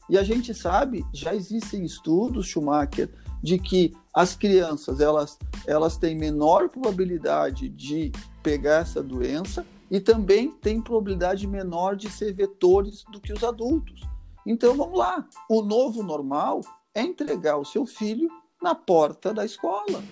E 0.09 0.17
a 0.17 0.23
gente 0.23 0.53
sabe, 0.53 1.05
já 1.13 1.35
existem 1.35 1.83
estudos, 1.83 2.47
Schumacher, 2.47 3.09
de 3.43 3.59
que 3.59 3.93
as 4.13 4.35
crianças 4.35 4.99
elas, 4.99 5.37
elas 5.67 5.97
têm 5.97 6.17
menor 6.17 6.67
probabilidade 6.69 7.69
de 7.69 8.11
pegar 8.41 8.81
essa 8.81 9.03
doença 9.03 9.65
e 9.89 9.99
também 9.99 10.51
têm 10.51 10.81
probabilidade 10.81 11.47
menor 11.47 11.95
de 11.95 12.09
ser 12.09 12.33
vetores 12.33 13.03
do 13.11 13.19
que 13.19 13.31
os 13.31 13.43
adultos. 13.43 14.01
Então 14.45 14.75
vamos 14.75 14.97
lá, 14.97 15.27
o 15.49 15.61
novo 15.61 16.01
normal 16.01 16.61
é 16.93 17.01
entregar 17.01 17.57
o 17.57 17.65
seu 17.65 17.85
filho 17.85 18.29
na 18.61 18.73
porta 18.73 19.33
da 19.33 19.45
escola. 19.45 20.03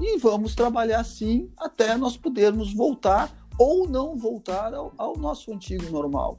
E 0.00 0.18
vamos 0.18 0.54
trabalhar 0.54 1.00
assim 1.00 1.50
até 1.58 1.96
nós 1.96 2.16
podermos 2.16 2.72
voltar 2.72 3.30
ou 3.58 3.88
não 3.88 4.16
voltar 4.16 4.72
ao, 4.72 4.92
ao 4.96 5.16
nosso 5.16 5.52
antigo 5.52 5.90
normal. 5.90 6.38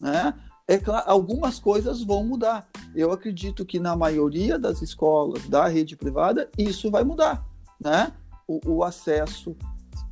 Né? 0.00 0.32
É 0.68 0.78
claro, 0.78 1.10
algumas 1.10 1.58
coisas 1.58 2.02
vão 2.02 2.24
mudar. 2.24 2.68
Eu 2.94 3.10
acredito 3.10 3.66
que 3.66 3.80
na 3.80 3.96
maioria 3.96 4.58
das 4.58 4.80
escolas 4.80 5.48
da 5.48 5.66
rede 5.66 5.96
privada 5.96 6.48
isso 6.56 6.90
vai 6.90 7.02
mudar, 7.02 7.44
né? 7.80 8.12
O, 8.46 8.60
o 8.76 8.84
acesso, 8.84 9.56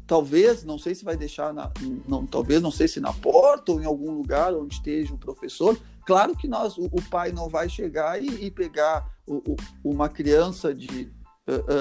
talvez, 0.07 0.65
não 0.65 0.79
sei 0.79 0.95
se 0.95 1.05
vai 1.05 1.17
deixar 1.17 1.53
na, 1.55 1.71
não, 2.09 2.27
talvez 2.27 2.61
não 2.61 2.71
sei 2.71 2.89
se 2.89 3.01
na 3.01 3.13
porta 3.13 3.73
ou 3.73 3.81
em 3.81 3.85
algum 3.85 4.11
lugar 4.13 4.55
onde 4.55 4.75
esteja 4.75 5.15
o 5.15 5.19
professor. 5.19 5.79
Claro 6.05 6.37
que 6.37 6.49
nós, 6.49 6.77
o, 6.77 6.87
o 6.87 7.03
pai 7.11 7.33
não 7.33 7.49
vai 7.49 7.69
chegar 7.69 8.23
e, 8.23 8.47
e 8.47 8.51
pegar 8.51 9.09
o, 9.27 9.57
uma 9.85 10.09
criança 10.09 10.75
de 10.75 11.13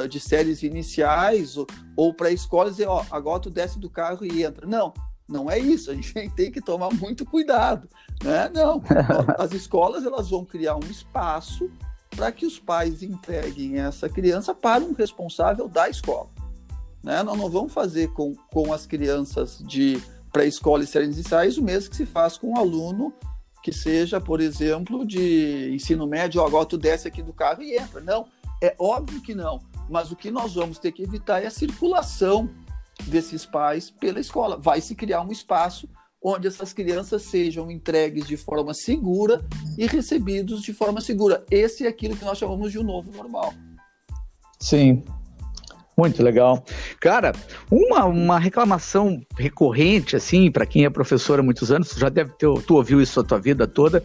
de 0.10 0.20
séries 0.20 0.64
iniciais 0.64 1.58
ou, 1.58 1.68
ou 1.96 2.14
para 2.14 2.32
escola 2.32 2.72
dizer, 2.72 2.88
ó, 2.88 3.06
agora 3.12 3.40
tu 3.40 3.50
desce 3.50 3.80
do 3.80 3.90
carro 3.90 4.26
e 4.26 4.44
entra. 4.44 4.66
Não, 4.66 4.94
não 5.28 5.50
é 5.50 5.60
isso. 5.60 5.92
A 5.92 5.94
gente 5.94 6.14
tem 6.36 6.52
que 6.52 6.62
tomar 6.62 6.90
muito 6.94 7.26
cuidado, 7.26 7.88
né? 8.24 8.50
Não, 8.50 8.82
as 9.38 9.52
escolas 9.52 10.06
elas 10.06 10.30
vão 10.30 10.44
criar 10.44 10.76
um 10.76 10.90
espaço 10.90 11.70
para 12.16 12.32
que 12.32 12.46
os 12.46 12.60
pais 12.60 13.04
entreguem 13.04 13.80
essa 13.80 14.10
criança 14.10 14.54
para 14.54 14.84
um 14.84 14.94
responsável 14.94 15.68
da 15.68 15.90
escola. 15.90 16.30
Né? 17.04 17.24
Nós 17.24 17.38
não 17.38 17.50
vamos 17.50 17.72
fazer 17.72 18.12
com, 18.14 18.36
com 18.52 18.74
as 18.74 18.86
crianças 18.86 19.64
de 19.66 20.02
pré-escola 20.32 20.84
e 20.84 20.88
séries 20.88 21.16
iniciais 21.16 21.58
o 21.58 21.64
mesmo 21.64 21.90
que 21.92 21.96
se 21.96 22.06
faz 22.06 22.38
com 22.38 22.52
um 22.52 22.58
aluno 22.58 23.14
que 23.62 23.74
seja, 23.74 24.22
por 24.22 24.40
exemplo, 24.40 25.06
de 25.06 25.74
ensino 25.74 26.08
médio, 26.08 26.42
ó, 26.42 26.48
agora 26.48 26.66
tu 26.66 26.78
desce 26.78 27.08
aqui 27.08 27.22
do 27.22 27.34
carro 27.34 27.62
e 27.62 27.76
entra. 27.76 28.00
Não, 28.00 28.26
é 28.62 28.76
óbvio 28.78 29.22
que 29.22 29.34
não. 29.34 29.62
Mas 29.90 30.12
o 30.12 30.16
que 30.16 30.30
nós 30.30 30.54
vamos 30.54 30.78
ter 30.80 30.92
que 30.92 31.04
evitar 31.04 31.42
é 31.42 31.48
a 31.48 31.52
circulação 31.52 32.50
desses 33.08 33.46
pais 33.46 33.90
pela 33.90 34.20
escola. 34.20 34.58
Vai 34.58 34.82
se 34.82 34.96
criar 34.96 35.22
um 35.22 35.32
espaço 35.32 35.90
onde 36.22 36.48
essas 36.48 36.74
crianças 36.74 37.24
sejam 37.24 37.72
entregues 37.72 38.28
de 38.28 38.36
forma 38.36 38.74
segura 38.74 39.46
e 39.78 39.88
recebidos 39.88 40.62
de 40.62 40.74
forma 40.74 41.02
segura. 41.02 41.46
Esse 41.50 41.86
é 41.86 41.90
aquilo 41.90 42.16
que 42.16 42.26
nós 42.26 42.38
chamamos 42.38 42.72
de 42.72 42.80
um 42.80 42.84
novo 42.84 43.12
normal. 43.12 43.54
Sim, 44.60 45.04
muito 46.00 46.24
legal. 46.24 46.64
Cara, 47.02 47.34
uma, 47.70 48.06
uma 48.06 48.40
reclamação 48.40 49.22
recorrente, 49.38 50.16
assim, 50.16 50.50
para 50.50 50.66
quem 50.66 50.86
é 50.86 50.90
professor 50.90 51.40
há 51.40 51.44
muitos 51.44 51.72
anos, 51.72 51.90
já 51.90 52.08
deve 52.08 52.32
ter, 52.32 52.48
tu 52.66 52.76
ouviu 52.76 53.02
isso 53.02 53.20
a 53.20 53.24
tua 53.24 53.38
vida 53.38 53.68
toda, 53.68 54.02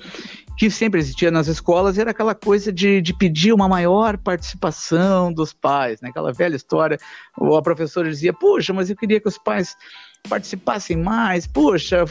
que 0.59 0.69
sempre 0.71 0.99
existia 0.99 1.31
nas 1.31 1.47
escolas 1.47 1.97
era 1.97 2.11
aquela 2.11 2.35
coisa 2.35 2.73
de, 2.73 3.01
de 3.01 3.17
pedir 3.17 3.53
uma 3.53 3.69
maior 3.69 4.19
participação 4.19 5.33
dos 5.33 5.53
pais, 5.53 6.01
né? 6.01 6.09
Aquela 6.09 6.33
velha 6.33 6.57
história, 6.57 6.99
a 7.41 7.63
professora 7.63 8.11
dizia, 8.11 8.33
puxa, 8.33 8.73
mas 8.73 8.91
eu 8.91 8.97
queria 8.97 9.21
que 9.21 9.29
os 9.29 9.39
pais 9.39 9.77
participassem 10.29 10.97
mais, 10.97 11.47
puxa, 11.47 12.05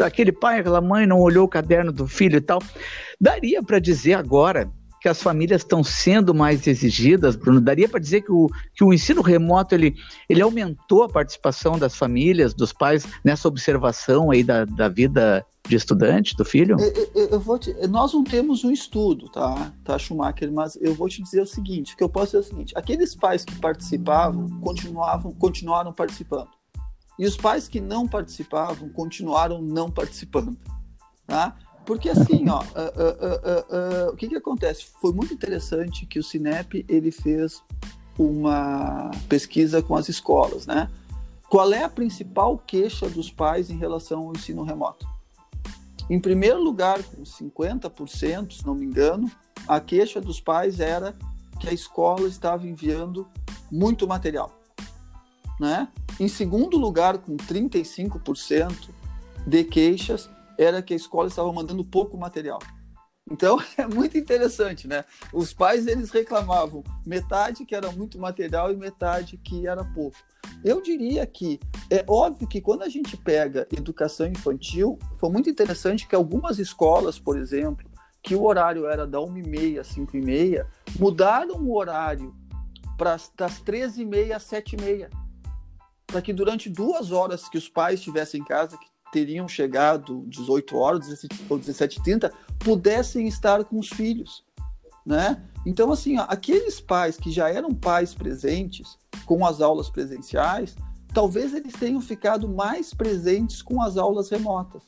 aquele 0.00 0.32
pai, 0.32 0.60
aquela 0.60 0.82
mãe 0.82 1.06
não 1.06 1.18
olhou 1.18 1.46
o 1.46 1.48
caderno 1.48 1.92
do 1.92 2.06
filho 2.06 2.36
e 2.36 2.42
tal. 2.42 2.58
Daria 3.18 3.62
para 3.62 3.78
dizer 3.78 4.14
agora 4.14 4.70
que 5.00 5.08
as 5.08 5.22
famílias 5.22 5.62
estão 5.62 5.82
sendo 5.84 6.34
mais 6.34 6.66
exigidas, 6.66 7.36
Bruno? 7.36 7.60
Daria 7.60 7.88
para 7.88 8.00
dizer 8.00 8.22
que 8.22 8.32
o, 8.32 8.48
que 8.74 8.84
o 8.84 8.92
ensino 8.92 9.22
remoto 9.22 9.74
ele, 9.74 9.94
ele 10.28 10.42
aumentou 10.42 11.04
a 11.04 11.08
participação 11.08 11.78
das 11.78 11.96
famílias, 11.96 12.54
dos 12.54 12.72
pais 12.72 13.06
nessa 13.24 13.48
observação 13.48 14.30
aí 14.30 14.42
da, 14.42 14.64
da 14.64 14.88
vida 14.88 15.44
de 15.68 15.76
estudante 15.76 16.34
do 16.34 16.44
filho? 16.44 16.76
Eu, 16.80 17.10
eu, 17.14 17.28
eu 17.28 17.40
vou 17.40 17.58
te, 17.58 17.72
nós 17.88 18.12
não 18.12 18.24
temos 18.24 18.64
um 18.64 18.70
estudo, 18.70 19.28
tá, 19.30 19.72
tá, 19.84 19.98
Schumacher, 19.98 20.50
mas 20.50 20.76
eu 20.80 20.94
vou 20.94 21.08
te 21.08 21.22
dizer 21.22 21.42
o 21.42 21.46
seguinte, 21.46 21.96
que 21.96 22.02
eu 22.02 22.08
posso 22.08 22.26
dizer 22.32 22.38
o 22.38 22.42
seguinte, 22.42 22.72
aqueles 22.76 23.14
pais 23.14 23.44
que 23.44 23.54
participavam 23.56 24.48
continuavam, 24.60 25.32
continuaram 25.32 25.92
participando. 25.92 26.48
E 27.18 27.26
os 27.26 27.36
pais 27.36 27.68
que 27.68 27.80
não 27.80 28.06
participavam 28.06 28.88
continuaram 28.90 29.60
não 29.60 29.90
participando, 29.90 30.56
tá? 31.26 31.56
Porque 31.88 32.10
assim, 32.10 32.46
ó, 32.50 32.60
uh, 32.60 32.64
uh, 32.66 34.08
uh, 34.08 34.12
o 34.12 34.16
que 34.16 34.28
que 34.28 34.36
acontece? 34.36 34.88
Foi 35.00 35.10
muito 35.10 35.32
interessante 35.32 36.04
que 36.04 36.18
o 36.18 36.22
Cinep 36.22 36.84
ele 36.86 37.10
fez 37.10 37.62
uma 38.18 39.10
pesquisa 39.26 39.80
com 39.80 39.96
as 39.96 40.06
escolas, 40.06 40.66
né? 40.66 40.90
Qual 41.48 41.72
é 41.72 41.82
a 41.82 41.88
principal 41.88 42.58
queixa 42.58 43.08
dos 43.08 43.30
pais 43.30 43.70
em 43.70 43.78
relação 43.78 44.26
ao 44.26 44.32
ensino 44.32 44.64
remoto? 44.64 45.08
Em 46.10 46.20
primeiro 46.20 46.62
lugar, 46.62 47.02
com 47.02 47.22
50%, 47.22 48.52
se 48.52 48.66
não 48.66 48.74
me 48.74 48.84
engano, 48.84 49.30
a 49.66 49.80
queixa 49.80 50.20
dos 50.20 50.38
pais 50.38 50.80
era 50.80 51.16
que 51.58 51.70
a 51.70 51.72
escola 51.72 52.28
estava 52.28 52.66
enviando 52.66 53.26
muito 53.72 54.06
material. 54.06 54.60
Né? 55.58 55.88
Em 56.20 56.28
segundo 56.28 56.76
lugar, 56.76 57.16
com 57.16 57.34
35% 57.34 58.90
de 59.46 59.64
queixas, 59.64 60.28
era 60.58 60.82
que 60.82 60.92
a 60.92 60.96
escola 60.96 61.28
estava 61.28 61.52
mandando 61.52 61.84
pouco 61.84 62.18
material. 62.18 62.58
Então 63.30 63.58
é 63.76 63.86
muito 63.86 64.18
interessante, 64.18 64.88
né? 64.88 65.04
Os 65.32 65.52
pais 65.52 65.86
eles 65.86 66.10
reclamavam 66.10 66.82
metade 67.06 67.64
que 67.64 67.74
era 67.74 67.92
muito 67.92 68.18
material 68.18 68.72
e 68.72 68.76
metade 68.76 69.36
que 69.36 69.66
era 69.66 69.84
pouco. 69.84 70.16
Eu 70.64 70.82
diria 70.82 71.24
que 71.26 71.60
é 71.90 72.04
óbvio 72.08 72.48
que 72.48 72.60
quando 72.60 72.82
a 72.82 72.88
gente 72.88 73.16
pega 73.16 73.68
educação 73.70 74.26
infantil, 74.26 74.98
foi 75.18 75.30
muito 75.30 75.48
interessante 75.48 76.08
que 76.08 76.16
algumas 76.16 76.58
escolas, 76.58 77.18
por 77.18 77.38
exemplo, 77.38 77.86
que 78.22 78.34
o 78.34 78.44
horário 78.44 78.86
era 78.86 79.06
da 79.06 79.18
1h30 79.18 79.78
às 79.78 79.94
5h30, 79.94 80.66
mudaram 80.98 81.56
o 81.56 81.76
horário 81.76 82.34
para 82.96 83.16
das 83.36 83.62
13h30 83.62 84.32
às 84.32 84.44
7h30. 84.44 85.08
Para 86.06 86.22
que 86.22 86.32
durante 86.32 86.70
duas 86.70 87.12
horas 87.12 87.48
que 87.48 87.58
os 87.58 87.68
pais 87.68 88.00
estivessem 88.00 88.40
em 88.40 88.44
casa, 88.44 88.78
que 88.78 88.86
teriam 89.12 89.48
chegado 89.48 90.24
18 90.28 90.76
horas 90.76 91.24
ou 91.48 91.58
17h30, 91.58 92.30
pudessem 92.58 93.26
estar 93.26 93.64
com 93.64 93.78
os 93.78 93.88
filhos. 93.88 94.44
Né? 95.04 95.42
Então, 95.64 95.90
assim, 95.90 96.18
ó, 96.18 96.26
aqueles 96.28 96.80
pais 96.80 97.16
que 97.16 97.30
já 97.30 97.48
eram 97.48 97.74
pais 97.74 98.14
presentes 98.14 98.98
com 99.24 99.44
as 99.44 99.60
aulas 99.60 99.90
presenciais, 99.90 100.76
talvez 101.12 101.54
eles 101.54 101.72
tenham 101.72 102.00
ficado 102.00 102.48
mais 102.48 102.92
presentes 102.92 103.62
com 103.62 103.82
as 103.82 103.96
aulas 103.96 104.28
remotas. 104.28 104.82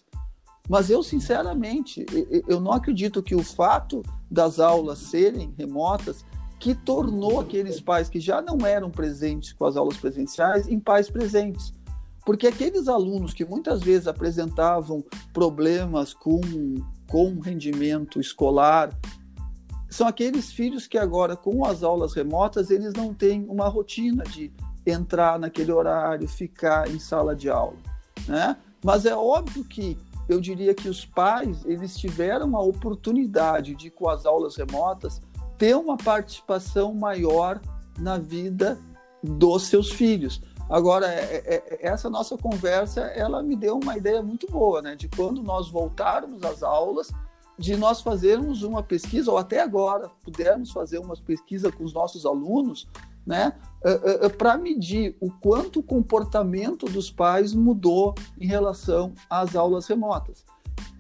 Mas 0.68 0.88
eu, 0.88 1.02
sinceramente, 1.02 2.06
eu 2.46 2.60
não 2.60 2.72
acredito 2.72 3.22
que 3.22 3.34
o 3.34 3.42
fato 3.42 4.02
das 4.30 4.60
aulas 4.60 4.98
serem 4.98 5.52
remotas 5.58 6.24
que 6.60 6.74
tornou 6.74 7.40
aqueles 7.40 7.80
pais 7.80 8.08
que 8.08 8.20
já 8.20 8.40
não 8.40 8.64
eram 8.64 8.90
presentes 8.90 9.52
com 9.52 9.64
as 9.64 9.76
aulas 9.76 9.96
presenciais 9.96 10.68
em 10.68 10.78
pais 10.78 11.10
presentes. 11.10 11.72
Porque 12.24 12.46
aqueles 12.46 12.88
alunos 12.88 13.32
que 13.32 13.44
muitas 13.44 13.82
vezes 13.82 14.06
apresentavam 14.06 15.04
problemas 15.32 16.12
com, 16.12 16.40
com 17.08 17.40
rendimento 17.40 18.20
escolar, 18.20 18.90
são 19.88 20.06
aqueles 20.06 20.52
filhos 20.52 20.86
que 20.86 20.96
agora, 20.96 21.36
com 21.36 21.64
as 21.64 21.82
aulas 21.82 22.14
remotas, 22.14 22.70
eles 22.70 22.92
não 22.92 23.12
têm 23.12 23.44
uma 23.48 23.68
rotina 23.68 24.22
de 24.24 24.52
entrar 24.86 25.38
naquele 25.38 25.72
horário, 25.72 26.28
ficar 26.28 26.88
em 26.88 26.98
sala 26.98 27.34
de 27.34 27.50
aula, 27.50 27.76
né? 28.26 28.56
Mas 28.82 29.04
é 29.04 29.14
óbvio 29.14 29.64
que 29.64 29.98
eu 30.28 30.40
diria 30.40 30.74
que 30.74 30.88
os 30.88 31.04
pais, 31.04 31.64
eles 31.66 31.96
tiveram 31.96 32.56
a 32.56 32.62
oportunidade 32.62 33.74
de, 33.74 33.90
com 33.90 34.08
as 34.08 34.24
aulas 34.24 34.56
remotas, 34.56 35.20
ter 35.58 35.74
uma 35.76 35.96
participação 35.96 36.94
maior 36.94 37.60
na 37.98 38.16
vida 38.16 38.78
dos 39.22 39.64
seus 39.64 39.90
filhos. 39.90 40.40
Agora, 40.70 41.06
é, 41.08 41.42
é, 41.44 41.78
é 41.80 41.88
essa 41.88 42.08
nossa 42.08 42.38
conversa, 42.38 43.00
ela 43.00 43.42
me 43.42 43.56
deu 43.56 43.76
uma 43.76 43.96
ideia 43.96 44.22
muito 44.22 44.46
boa, 44.46 44.80
né? 44.80 44.94
De 44.94 45.08
quando 45.08 45.42
nós 45.42 45.68
voltarmos 45.68 46.44
às 46.44 46.62
aulas, 46.62 47.10
de 47.58 47.76
nós 47.76 48.00
fazermos 48.00 48.62
uma 48.62 48.82
pesquisa, 48.82 49.32
ou 49.32 49.36
até 49.36 49.60
agora 49.60 50.08
pudermos 50.24 50.70
fazer 50.70 50.98
uma 50.98 51.16
pesquisa 51.16 51.72
com 51.72 51.84
os 51.84 51.92
nossos 51.92 52.24
alunos, 52.24 52.88
né, 53.26 53.52
uh, 53.84 54.24
uh, 54.24 54.26
uh, 54.26 54.30
para 54.30 54.56
medir 54.56 55.14
o 55.20 55.30
quanto 55.30 55.80
o 55.80 55.82
comportamento 55.82 56.86
dos 56.86 57.10
pais 57.10 57.52
mudou 57.52 58.14
em 58.40 58.46
relação 58.46 59.12
às 59.28 59.54
aulas 59.54 59.86
remotas. 59.86 60.44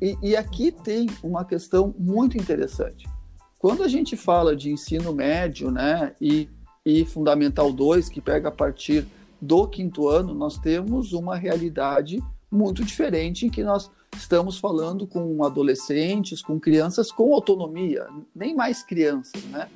E, 0.02 0.18
e 0.22 0.36
aqui 0.36 0.70
tem 0.70 1.06
uma 1.22 1.46
questão 1.46 1.94
muito 1.98 2.36
interessante. 2.36 3.08
Quando 3.58 3.82
a 3.82 3.88
gente 3.88 4.16
fala 4.16 4.54
de 4.54 4.70
ensino 4.70 5.14
médio 5.14 5.70
né, 5.70 6.14
e, 6.20 6.48
e 6.84 7.04
Fundamental 7.06 7.72
2, 7.72 8.10
que 8.10 8.20
pega 8.20 8.48
a 8.48 8.52
partir 8.52 9.06
do 9.40 9.66
quinto 9.66 10.08
ano, 10.08 10.34
nós 10.34 10.58
temos 10.58 11.12
uma 11.12 11.36
realidade 11.36 12.22
muito 12.50 12.84
diferente 12.84 13.46
em 13.46 13.50
que 13.50 13.62
nós 13.62 13.90
estamos 14.16 14.58
falando 14.58 15.06
com 15.06 15.42
adolescentes, 15.44 16.42
com 16.42 16.58
crianças 16.58 17.12
com 17.12 17.32
autonomia, 17.32 18.06
nem 18.34 18.54
mais 18.54 18.82
crianças, 18.82 19.42
né? 19.44 19.68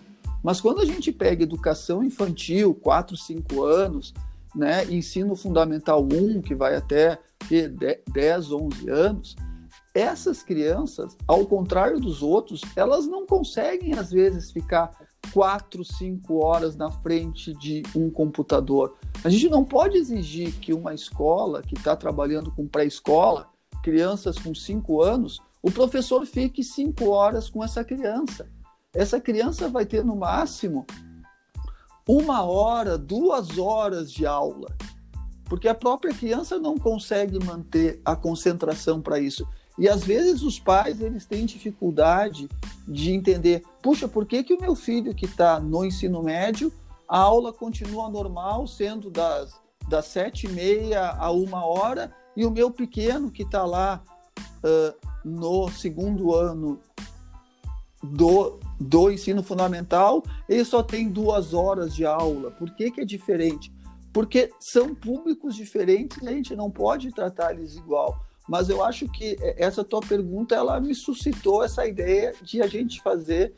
Mas 0.43 0.61
quando 0.61 0.81
a 0.81 0.85
gente 0.85 1.11
pega 1.11 1.45
educação 1.45 2.03
infantil, 2.03 2.75
4, 2.75 3.17
5 3.17 3.63
anos, 3.63 4.13
né, 4.55 4.85
ensino 4.93 5.35
fundamental 5.35 6.03
1, 6.05 6.43
que 6.43 6.55
vai 6.55 6.77
até 6.77 7.19
10, 8.13 8.53
11 8.53 8.91
anos, 8.91 9.37
essas 9.95 10.43
crianças, 10.43 11.17
ao 11.27 11.47
contrário 11.47 11.99
dos 12.01 12.23
outros, 12.23 12.61
elas 12.77 13.07
não 13.07 13.25
conseguem, 13.25 13.95
às 13.95 14.11
vezes, 14.11 14.51
ficar 14.51 14.91
quatro, 15.33 15.85
cinco 15.85 16.45
horas 16.45 16.77
na 16.77 16.91
frente 16.91 17.53
de 17.55 17.83
um 17.95 18.11
computador. 18.11 18.97
A 19.23 19.29
gente 19.29 19.49
não 19.49 19.65
pode 19.65 19.97
exigir 19.97 20.53
que 20.61 20.73
uma 20.73 20.95
escola 20.95 21.63
que 21.63 21.75
está 21.75 21.97
trabalhando 21.97 22.51
com 22.51 22.67
pré-escola, 22.67 23.49
crianças 23.83 24.39
com 24.39 24.55
cinco 24.55 25.03
anos, 25.03 25.41
o 25.63 25.71
professor 25.71 26.25
fique 26.27 26.63
cinco 26.63 27.11
horas 27.11 27.49
com 27.49 27.63
essa 27.65 27.85
criança. 27.85 28.49
Essa 28.93 29.21
criança 29.21 29.69
vai 29.69 29.85
ter 29.85 30.05
no 30.05 30.15
máximo 30.15 30.87
uma 32.07 32.43
hora, 32.43 32.99
duas 32.99 33.59
horas 33.59 34.13
de 34.13 34.27
aula, 34.27 34.69
porque 35.45 35.69
a 35.69 35.75
própria 35.75 36.15
criança 36.15 36.59
não 36.59 36.77
consegue 36.77 37.43
manter 37.43 38.01
a 38.05 38.15
concentração 38.15 39.01
para 39.01 39.19
isso. 39.19 39.47
E 39.79 39.89
às 39.89 40.05
vezes 40.05 40.43
os 40.43 40.59
pais 40.59 41.01
eles 41.01 41.27
têm 41.27 41.45
dificuldade 41.47 42.49
de 42.87 43.13
entender, 43.13 43.63
puxa, 43.83 44.07
por 44.07 44.25
que, 44.25 44.45
que 44.45 44.55
o 44.55 44.61
meu 44.61 44.75
filho 44.75 45.15
que 45.15 45.27
está 45.27 45.59
no 45.59 45.85
ensino 45.85 46.23
médio, 46.23 46.73
a 47.09 47.19
aula 47.19 47.53
continua 47.53 48.09
normal, 48.09 48.67
sendo 48.67 49.11
das, 49.11 49.61
das 49.89 50.07
sete 50.07 50.47
e 50.47 50.51
meia 50.51 51.11
a 51.11 51.31
uma 51.31 51.65
hora, 51.65 52.15
e 52.37 52.47
o 52.47 52.51
meu 52.51 52.71
pequeno 52.71 53.31
que 53.31 53.43
está 53.43 53.65
lá 53.65 54.03
uh, 54.39 55.09
no 55.25 55.69
segundo 55.71 56.35
ano 56.35 56.81
do, 58.03 58.61
do 58.79 59.11
ensino 59.11 59.43
fundamental, 59.43 60.23
ele 60.49 60.65
só 60.65 60.83
tem 60.83 61.09
duas 61.09 61.53
horas 61.53 61.95
de 61.95 62.05
aula. 62.05 62.51
Por 62.51 62.75
que, 62.75 62.91
que 62.91 63.01
é 63.01 63.05
diferente? 63.05 63.73
Porque 64.13 64.53
são 64.61 64.95
públicos 64.95 65.57
diferentes 65.57 66.19
e 66.23 66.29
a 66.29 66.33
gente 66.33 66.55
não 66.55 66.71
pode 66.71 67.11
tratar 67.13 67.53
eles 67.53 67.77
igual 67.77 68.21
mas 68.49 68.69
eu 68.69 68.85
acho 68.85 69.09
que 69.09 69.37
essa 69.57 69.83
tua 69.83 70.01
pergunta 70.01 70.55
ela 70.55 70.81
me 70.81 70.95
suscitou 70.95 71.63
essa 71.65 71.87
ideia 71.87 72.35
de 72.43 72.61
a 72.61 72.67
gente 72.67 73.01
fazer 73.01 73.55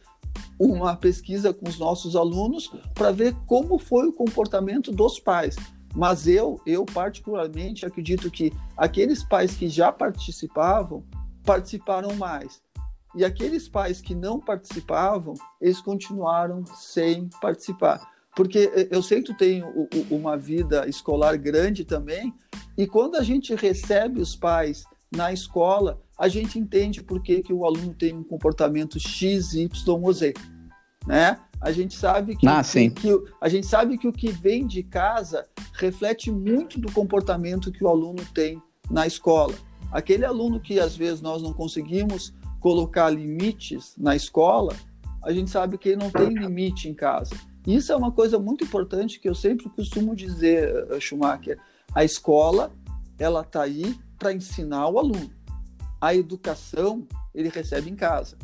uma 0.59 0.97
pesquisa 0.97 1.53
com 1.53 1.69
os 1.69 1.79
nossos 1.79 2.15
alunos 2.15 2.71
para 2.95 3.11
ver 3.11 3.35
como 3.47 3.79
foi 3.79 4.07
o 4.07 4.13
comportamento 4.13 4.91
dos 4.91 5.19
pais. 5.19 5.57
Mas 5.95 6.27
eu, 6.27 6.61
eu 6.67 6.85
particularmente 6.85 7.87
acredito 7.87 8.31
que 8.31 8.53
aqueles 8.77 9.25
pais 9.25 9.55
que 9.55 9.69
já 9.69 9.91
participavam 9.91 11.05
participaram 11.45 12.15
mais. 12.17 12.61
E 13.15 13.25
aqueles 13.25 13.67
pais 13.67 14.03
que 14.03 14.15
não 14.15 14.39
participavam, 14.39 15.35
eles 15.61 15.81
continuaram 15.81 16.67
sem 16.67 17.31
participar. 17.41 18.07
Porque 18.35 18.89
eu 18.91 19.03
sei 19.03 19.23
que 19.23 19.33
tu 19.33 19.35
tem 19.35 19.63
uma 20.11 20.37
vida 20.37 20.87
escolar 20.87 21.39
grande 21.39 21.83
também, 21.83 22.35
e 22.77 22.87
quando 22.87 23.17
a 23.17 23.23
gente 23.23 23.55
recebe 23.55 24.21
os 24.21 24.37
pais 24.37 24.85
na 25.15 25.33
escola, 25.33 26.01
a 26.19 26.29
gente 26.29 26.59
entende 26.59 27.03
por 27.03 27.23
que, 27.23 27.43
que 27.43 27.53
o 27.53 27.65
aluno 27.65 27.95
tem 27.95 28.15
um 28.15 28.23
comportamento 28.23 28.99
X, 28.99 29.55
Y 29.55 29.69
ou 29.89 30.13
Z. 30.13 30.35
Né? 31.07 31.39
A 31.61 31.73
gente 31.73 31.95
sabe 31.95 32.37
que, 32.37 32.47
ah, 32.47 32.63
que, 32.63 32.91
que, 32.91 33.25
a 33.41 33.49
gente 33.49 33.67
sabe 33.67 33.97
que 33.97 34.09
o 34.09 34.13
que 34.13 34.31
vem 34.31 34.67
de 34.67 34.83
casa 34.83 35.47
reflete 35.73 36.31
muito 36.31 36.79
do 36.79 36.91
comportamento 36.93 37.73
que 37.73 37.85
o 37.85 37.89
aluno 37.89 38.23
tem 38.35 38.61
na 38.91 39.07
escola. 39.07 39.55
Aquele 39.91 40.25
aluno 40.25 40.61
que 40.61 40.79
às 40.79 40.97
vezes 40.97 41.23
nós 41.23 41.43
não 41.43 41.53
conseguimos 41.53 42.35
colocar 42.61 43.09
limites 43.09 43.95
na 43.97 44.17
escola, 44.17 44.75
a 45.23 45.33
gente 45.33 45.51
sabe 45.51 45.79
que 45.79 45.91
ele 45.91 46.03
não 46.03 46.11
tem 46.11 46.29
limite 46.29 46.89
em 46.89 46.95
casa. 46.95 47.35
Isso 47.67 47.93
é 47.93 47.97
uma 47.97 48.13
coisa 48.13 48.39
muito 48.39 48.65
importante 48.65 49.19
que 49.19 49.29
eu 49.29 49.35
sempre 49.35 49.69
costumo 49.71 50.15
dizer, 50.15 50.87
eh, 50.91 51.01
Schumacher 51.01 51.59
a 51.97 52.05
escola, 52.05 52.71
ela 53.19 53.41
está 53.41 53.63
aí 53.63 53.99
para 54.19 54.31
ensinar 54.31 54.87
o 54.87 54.99
aluno. 54.99 55.31
A 55.99 56.15
educação, 56.15 57.09
ele 57.35 57.49
recebe 57.49 57.89
em 57.89 57.97
casa. 57.97 58.37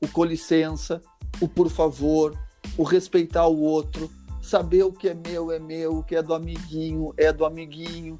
O 0.00 0.06
com 0.06 0.22
licença, 0.22 1.02
o 1.40 1.48
por 1.48 1.68
favor, 1.68 2.38
o 2.78 2.84
respeitar 2.84 3.48
o 3.48 3.60
outro, 3.60 4.08
saber 4.40 4.84
o 4.84 4.92
que 4.92 5.08
é 5.08 5.14
meu 5.14 5.50
é 5.50 5.58
meu, 5.58 5.98
o 5.98 6.04
que 6.04 6.14
é 6.14 6.22
do 6.22 6.32
amiguinho 6.32 7.12
é 7.16 7.32
do 7.32 7.44
amiguinho, 7.44 8.16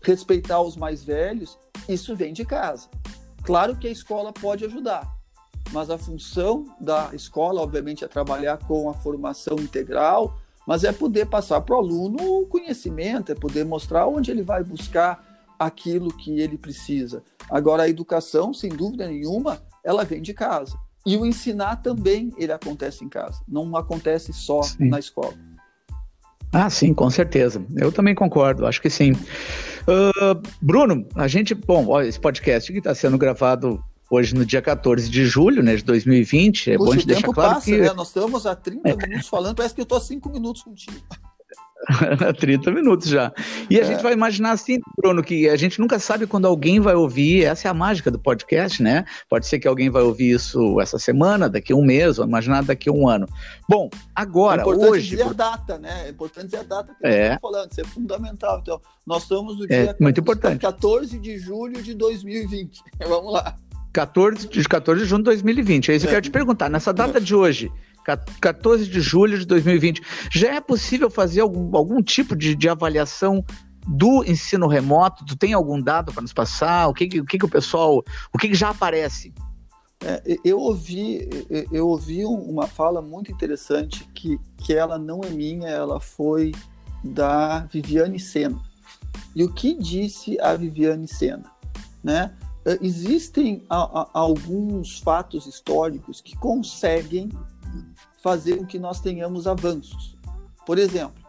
respeitar 0.00 0.60
os 0.62 0.76
mais 0.76 1.02
velhos, 1.02 1.58
isso 1.88 2.14
vem 2.14 2.32
de 2.32 2.44
casa. 2.44 2.88
Claro 3.42 3.76
que 3.76 3.88
a 3.88 3.90
escola 3.90 4.32
pode 4.32 4.64
ajudar, 4.64 5.12
mas 5.72 5.90
a 5.90 5.98
função 5.98 6.64
da 6.80 7.10
escola, 7.12 7.60
obviamente, 7.60 8.04
é 8.04 8.08
trabalhar 8.08 8.58
com 8.68 8.88
a 8.88 8.94
formação 8.94 9.56
integral, 9.58 10.38
mas 10.72 10.84
é 10.84 10.90
poder 10.90 11.26
passar 11.26 11.60
para 11.60 11.76
o 11.76 11.78
aluno 11.78 12.40
o 12.40 12.46
conhecimento, 12.46 13.30
é 13.30 13.34
poder 13.34 13.62
mostrar 13.62 14.06
onde 14.06 14.30
ele 14.30 14.42
vai 14.42 14.64
buscar 14.64 15.22
aquilo 15.58 16.10
que 16.16 16.40
ele 16.40 16.56
precisa. 16.56 17.22
Agora, 17.50 17.82
a 17.82 17.90
educação, 17.90 18.54
sem 18.54 18.70
dúvida 18.70 19.06
nenhuma, 19.06 19.60
ela 19.84 20.02
vem 20.02 20.22
de 20.22 20.32
casa. 20.32 20.74
E 21.04 21.14
o 21.14 21.26
ensinar 21.26 21.82
também 21.82 22.32
ele 22.38 22.52
acontece 22.52 23.04
em 23.04 23.08
casa, 23.10 23.42
não 23.46 23.76
acontece 23.76 24.32
só 24.32 24.62
sim. 24.62 24.88
na 24.88 24.98
escola. 24.98 25.34
Ah, 26.50 26.70
sim, 26.70 26.94
com 26.94 27.10
certeza. 27.10 27.62
Eu 27.76 27.92
também 27.92 28.14
concordo, 28.14 28.64
acho 28.64 28.80
que 28.80 28.88
sim. 28.88 29.12
Uh, 29.12 30.40
Bruno, 30.62 31.06
a 31.14 31.28
gente, 31.28 31.54
bom, 31.54 32.00
esse 32.00 32.18
podcast 32.18 32.72
que 32.72 32.78
está 32.78 32.94
sendo 32.94 33.18
gravado 33.18 33.78
hoje 34.12 34.34
no 34.34 34.44
dia 34.44 34.60
14 34.60 35.08
de 35.08 35.24
julho 35.24 35.62
né, 35.62 35.74
de 35.74 35.84
2020. 35.84 36.72
É 36.72 36.76
Puxa, 36.76 36.90
bom 36.90 36.96
de 36.96 37.06
deixar 37.06 37.32
claro 37.32 37.54
passa, 37.54 37.64
que. 37.64 37.78
Né? 37.78 37.92
Nós 37.94 38.08
estamos 38.08 38.46
há 38.46 38.54
30 38.54 38.96
minutos 39.06 39.28
falando, 39.28 39.56
parece 39.56 39.74
que 39.74 39.80
eu 39.80 39.84
estou 39.84 39.96
há 39.96 40.00
5 40.00 40.28
minutos 40.28 40.62
contigo. 40.62 41.00
30 42.38 42.70
minutos 42.70 43.08
já. 43.08 43.32
E 43.68 43.76
a 43.76 43.82
é. 43.82 43.84
gente 43.84 44.02
vai 44.02 44.12
imaginar 44.12 44.52
assim, 44.52 44.78
Bruno, 44.96 45.22
que 45.22 45.48
a 45.48 45.56
gente 45.56 45.80
nunca 45.80 45.98
sabe 45.98 46.28
quando 46.28 46.46
alguém 46.46 46.78
vai 46.78 46.94
ouvir, 46.94 47.44
essa 47.44 47.66
é 47.66 47.70
a 47.70 47.74
mágica 47.74 48.08
do 48.08 48.20
podcast, 48.20 48.80
né? 48.80 49.04
Pode 49.28 49.46
ser 49.46 49.58
que 49.58 49.66
alguém 49.66 49.90
vai 49.90 50.02
ouvir 50.02 50.30
isso 50.30 50.80
essa 50.80 50.96
semana, 50.96 51.48
daqui 51.48 51.72
a 51.72 51.76
um 51.76 51.84
mês, 51.84 52.20
ou 52.20 52.24
imaginar 52.24 52.62
daqui 52.62 52.88
a 52.88 52.92
um 52.92 53.08
ano. 53.08 53.26
Bom, 53.68 53.90
agora, 54.14 54.60
é 54.60 54.64
importante 54.64 54.90
hoje... 54.90 55.08
dizer 55.08 55.22
a 55.26 55.32
data, 55.32 55.78
né? 55.78 56.06
É 56.06 56.10
importante 56.10 56.44
dizer 56.44 56.58
a 56.58 56.62
data 56.62 56.94
que 56.94 57.06
é. 57.06 57.38
falando, 57.40 57.72
isso 57.72 57.80
é 57.80 57.84
fundamental. 57.84 58.60
Então, 58.60 58.80
nós 59.04 59.24
estamos 59.24 59.58
no 59.58 59.64
é, 59.64 59.66
dia 59.66 59.96
muito 59.98 60.20
importante. 60.20 60.60
14 60.60 61.18
de 61.18 61.38
julho 61.38 61.82
de 61.82 61.94
2020. 61.94 62.80
Vamos 63.08 63.32
lá. 63.32 63.56
14 63.92 64.48
de, 64.48 64.64
14 64.64 65.02
de 65.02 65.08
junho 65.08 65.20
de 65.20 65.24
2020. 65.24 65.90
É 65.90 65.96
isso 65.96 66.06
que 66.06 66.10
eu 66.10 66.14
quero 66.14 66.24
te 66.24 66.30
perguntar. 66.30 66.68
Nessa 66.68 66.92
data 66.92 67.20
de 67.20 67.34
hoje, 67.34 67.70
14 68.40 68.86
de 68.86 69.00
julho 69.00 69.38
de 69.38 69.46
2020, 69.46 70.02
já 70.30 70.54
é 70.54 70.60
possível 70.60 71.10
fazer 71.10 71.40
algum, 71.40 71.76
algum 71.76 72.02
tipo 72.02 72.34
de, 72.34 72.54
de 72.54 72.68
avaliação 72.68 73.44
do 73.86 74.24
ensino 74.24 74.66
remoto? 74.66 75.24
Tu 75.24 75.36
tem 75.36 75.52
algum 75.52 75.80
dado 75.80 76.12
para 76.12 76.22
nos 76.22 76.32
passar? 76.32 76.88
O 76.88 76.94
que, 76.94 77.20
o 77.20 77.24
que, 77.24 77.38
que 77.38 77.44
o 77.44 77.48
pessoal. 77.48 78.02
O 78.32 78.38
que, 78.38 78.48
que 78.48 78.54
já 78.54 78.70
aparece? 78.70 79.32
É, 80.04 80.22
eu 80.44 80.58
ouvi 80.58 81.28
eu 81.70 81.86
ouvi 81.86 82.24
uma 82.24 82.66
fala 82.66 83.00
muito 83.00 83.30
interessante 83.30 84.04
que, 84.12 84.36
que 84.56 84.74
ela 84.74 84.98
não 84.98 85.20
é 85.22 85.30
minha, 85.30 85.68
ela 85.68 86.00
foi 86.00 86.52
da 87.04 87.60
Viviane 87.72 88.18
Sena. 88.18 88.60
E 89.34 89.44
o 89.44 89.52
que 89.52 89.74
disse 89.74 90.40
a 90.40 90.54
Viviane 90.56 91.06
Sena? 91.06 91.44
Né? 92.02 92.34
Eh, 92.64 92.78
existem 92.80 93.64
a, 93.68 94.00
a, 94.02 94.10
alguns 94.12 94.98
fatos 94.98 95.46
históricos 95.46 96.20
que 96.20 96.36
conseguem 96.36 97.28
fazer 98.22 98.56
com 98.58 98.66
que 98.66 98.78
nós 98.78 99.00
tenhamos 99.00 99.46
avanços. 99.46 100.16
Por 100.64 100.78
exemplo, 100.78 101.22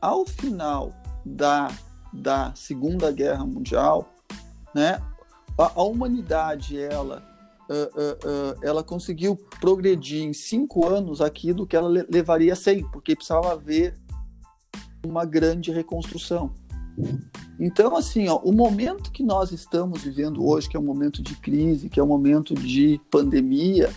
ao 0.00 0.26
final 0.26 0.92
da, 1.24 1.70
da 2.12 2.52
Segunda 2.54 3.12
Guerra 3.12 3.46
Mundial, 3.46 4.12
né, 4.74 5.00
a, 5.56 5.72
a 5.76 5.82
humanidade 5.84 6.78
ela, 6.80 7.22
uh, 7.70 7.74
uh, 7.74 8.54
uh, 8.54 8.58
ela 8.62 8.82
conseguiu 8.82 9.36
progredir 9.60 10.24
em 10.24 10.32
cinco 10.32 10.88
anos 10.88 11.20
aquilo 11.20 11.66
que 11.66 11.76
ela 11.76 11.88
levaria 12.10 12.56
cem, 12.56 12.82
porque 12.90 13.14
precisava 13.14 13.52
haver 13.52 13.94
uma 15.06 15.24
grande 15.24 15.70
reconstrução. 15.70 16.52
Então, 17.64 17.96
assim, 17.96 18.26
ó, 18.28 18.38
o 18.38 18.52
momento 18.52 19.12
que 19.12 19.22
nós 19.22 19.52
estamos 19.52 20.02
vivendo 20.02 20.44
hoje, 20.44 20.68
que 20.68 20.76
é 20.76 20.80
um 20.80 20.84
momento 20.84 21.22
de 21.22 21.36
crise, 21.36 21.88
que 21.88 22.00
é 22.00 22.02
um 22.02 22.08
momento 22.08 22.54
de 22.54 23.00
pandemia, 23.08 23.88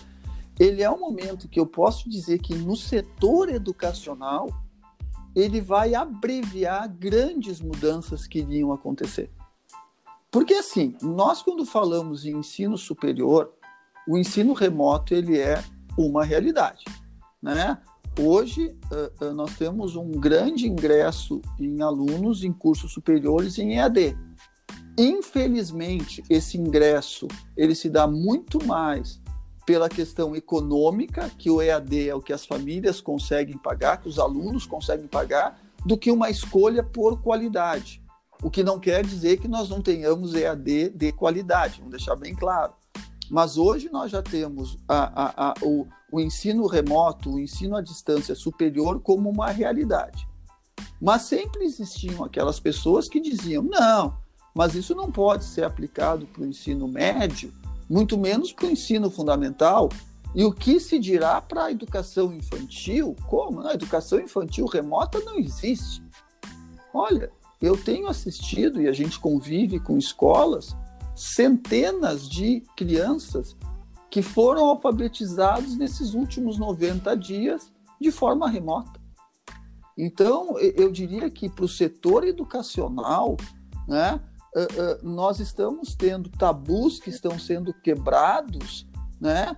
ele 0.56 0.84
é 0.84 0.88
um 0.88 1.00
momento 1.00 1.48
que 1.48 1.58
eu 1.58 1.66
posso 1.66 2.08
dizer 2.08 2.38
que 2.38 2.54
no 2.54 2.76
setor 2.76 3.48
educacional 3.48 4.48
ele 5.34 5.60
vai 5.60 5.96
abreviar 5.96 6.88
grandes 6.88 7.60
mudanças 7.60 8.24
que 8.24 8.38
iriam 8.38 8.70
acontecer. 8.70 9.32
Porque 10.30 10.54
assim, 10.54 10.94
nós 11.02 11.42
quando 11.42 11.66
falamos 11.66 12.24
em 12.24 12.36
ensino 12.36 12.78
superior, 12.78 13.52
o 14.06 14.16
ensino 14.16 14.52
remoto 14.52 15.12
ele 15.12 15.40
é 15.40 15.60
uma 15.98 16.24
realidade, 16.24 16.84
né? 17.42 17.82
Hoje 18.18 18.76
uh, 19.20 19.34
nós 19.34 19.56
temos 19.56 19.96
um 19.96 20.10
grande 20.10 20.66
ingresso 20.66 21.40
em 21.58 21.82
alunos 21.82 22.42
em 22.42 22.52
cursos 22.52 22.92
superiores 22.92 23.58
em 23.58 23.76
EAD. 23.76 24.16
Infelizmente, 24.98 26.22
esse 26.30 26.56
ingresso 26.56 27.28
ele 27.56 27.74
se 27.74 27.90
dá 27.90 28.06
muito 28.06 28.64
mais 28.64 29.20
pela 29.66 29.88
questão 29.88 30.34
econômica, 30.34 31.28
que 31.36 31.50
o 31.50 31.60
EAD 31.60 32.08
é 32.08 32.14
o 32.14 32.22
que 32.22 32.32
as 32.32 32.46
famílias 32.46 33.00
conseguem 33.00 33.58
pagar, 33.58 34.00
que 34.00 34.08
os 34.08 34.18
alunos 34.18 34.64
conseguem 34.64 35.08
pagar, 35.08 35.60
do 35.84 35.98
que 35.98 36.10
uma 36.10 36.30
escolha 36.30 36.82
por 36.82 37.20
qualidade. 37.20 38.00
O 38.42 38.50
que 38.50 38.62
não 38.62 38.78
quer 38.78 39.04
dizer 39.04 39.38
que 39.38 39.48
nós 39.48 39.68
não 39.68 39.82
tenhamos 39.82 40.34
EAD 40.34 40.90
de 40.90 41.12
qualidade, 41.12 41.78
vamos 41.78 41.90
deixar 41.90 42.14
bem 42.14 42.34
claro. 42.34 42.72
Mas 43.30 43.56
hoje 43.56 43.88
nós 43.90 44.10
já 44.10 44.22
temos 44.22 44.78
a, 44.88 45.24
a, 45.24 45.50
a, 45.50 45.54
o, 45.62 45.86
o 46.10 46.20
ensino 46.20 46.66
remoto, 46.66 47.34
o 47.34 47.40
ensino 47.40 47.76
à 47.76 47.82
distância 47.82 48.34
superior 48.34 49.00
como 49.00 49.28
uma 49.28 49.50
realidade. 49.50 50.28
Mas 51.00 51.22
sempre 51.22 51.64
existiam 51.64 52.24
aquelas 52.24 52.60
pessoas 52.60 53.08
que 53.08 53.20
diziam: 53.20 53.62
não, 53.62 54.16
mas 54.54 54.74
isso 54.74 54.94
não 54.94 55.10
pode 55.10 55.44
ser 55.44 55.64
aplicado 55.64 56.26
para 56.26 56.42
o 56.42 56.46
ensino 56.46 56.88
médio, 56.88 57.52
muito 57.88 58.16
menos 58.16 58.52
para 58.52 58.66
o 58.66 58.70
ensino 58.70 59.10
fundamental. 59.10 59.88
E 60.34 60.44
o 60.44 60.52
que 60.52 60.78
se 60.78 60.98
dirá 60.98 61.40
para 61.40 61.64
a 61.64 61.70
educação 61.70 62.32
infantil? 62.32 63.16
Como? 63.26 63.60
A 63.60 63.72
educação 63.72 64.20
infantil 64.20 64.66
remota 64.66 65.18
não 65.20 65.38
existe. 65.38 66.02
Olha, 66.92 67.30
eu 67.60 67.76
tenho 67.76 68.06
assistido 68.06 68.80
e 68.82 68.88
a 68.88 68.92
gente 68.92 69.18
convive 69.18 69.80
com 69.80 69.96
escolas 69.96 70.76
centenas 71.16 72.28
de 72.28 72.62
crianças 72.76 73.56
que 74.10 74.22
foram 74.22 74.66
alfabetizados 74.66 75.76
nesses 75.76 76.14
últimos 76.14 76.58
90 76.58 77.16
dias 77.16 77.72
de 78.00 78.12
forma 78.12 78.48
remota. 78.48 79.00
Então, 79.98 80.58
eu 80.58 80.92
diria 80.92 81.30
que 81.30 81.48
para 81.48 81.64
o 81.64 81.68
setor 81.68 82.26
educacional, 82.26 83.36
né, 83.88 84.20
nós 85.02 85.40
estamos 85.40 85.94
tendo 85.94 86.28
tabus 86.28 87.00
que 87.00 87.10
estão 87.10 87.38
sendo 87.38 87.72
quebrados, 87.72 88.86
né, 89.20 89.56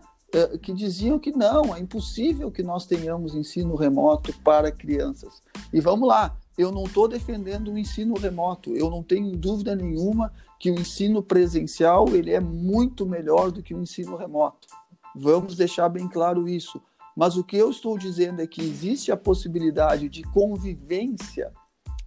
que 0.62 0.72
diziam 0.72 1.18
que 1.18 1.32
não, 1.32 1.74
é 1.74 1.80
impossível 1.80 2.50
que 2.50 2.62
nós 2.62 2.86
tenhamos 2.86 3.34
ensino 3.34 3.74
remoto 3.74 4.32
para 4.44 4.70
crianças. 4.70 5.42
E 5.72 5.80
vamos 5.80 6.08
lá, 6.08 6.36
eu 6.58 6.72
não 6.72 6.84
estou 6.84 7.06
defendendo 7.06 7.72
o 7.72 7.78
ensino 7.78 8.14
remoto, 8.18 8.74
eu 8.74 8.90
não 8.90 9.00
tenho 9.00 9.36
dúvida 9.36 9.76
nenhuma 9.76 10.32
que 10.58 10.72
o 10.72 10.74
ensino 10.74 11.22
presencial 11.22 12.08
ele 12.08 12.32
é 12.32 12.40
muito 12.40 13.06
melhor 13.06 13.52
do 13.52 13.62
que 13.62 13.72
o 13.72 13.80
ensino 13.80 14.16
remoto. 14.16 14.66
Vamos 15.14 15.56
deixar 15.56 15.88
bem 15.88 16.08
claro 16.08 16.48
isso. 16.48 16.82
Mas 17.16 17.36
o 17.36 17.44
que 17.44 17.56
eu 17.56 17.70
estou 17.70 17.96
dizendo 17.96 18.42
é 18.42 18.46
que 18.46 18.60
existe 18.60 19.12
a 19.12 19.16
possibilidade 19.16 20.08
de 20.08 20.22
convivência 20.24 21.52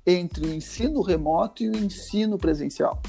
entre 0.05 0.45
o 0.45 0.53
ensino 0.53 1.01
remoto 1.01 1.63
e 1.63 1.69
o 1.69 1.77
ensino 1.77 2.37
presencial. 2.37 3.01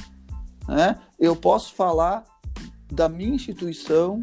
Né? 0.69 0.99
Eu 1.19 1.35
posso 1.35 1.75
falar 1.75 2.25
da 2.91 3.09
minha 3.09 3.35
instituição 3.35 4.21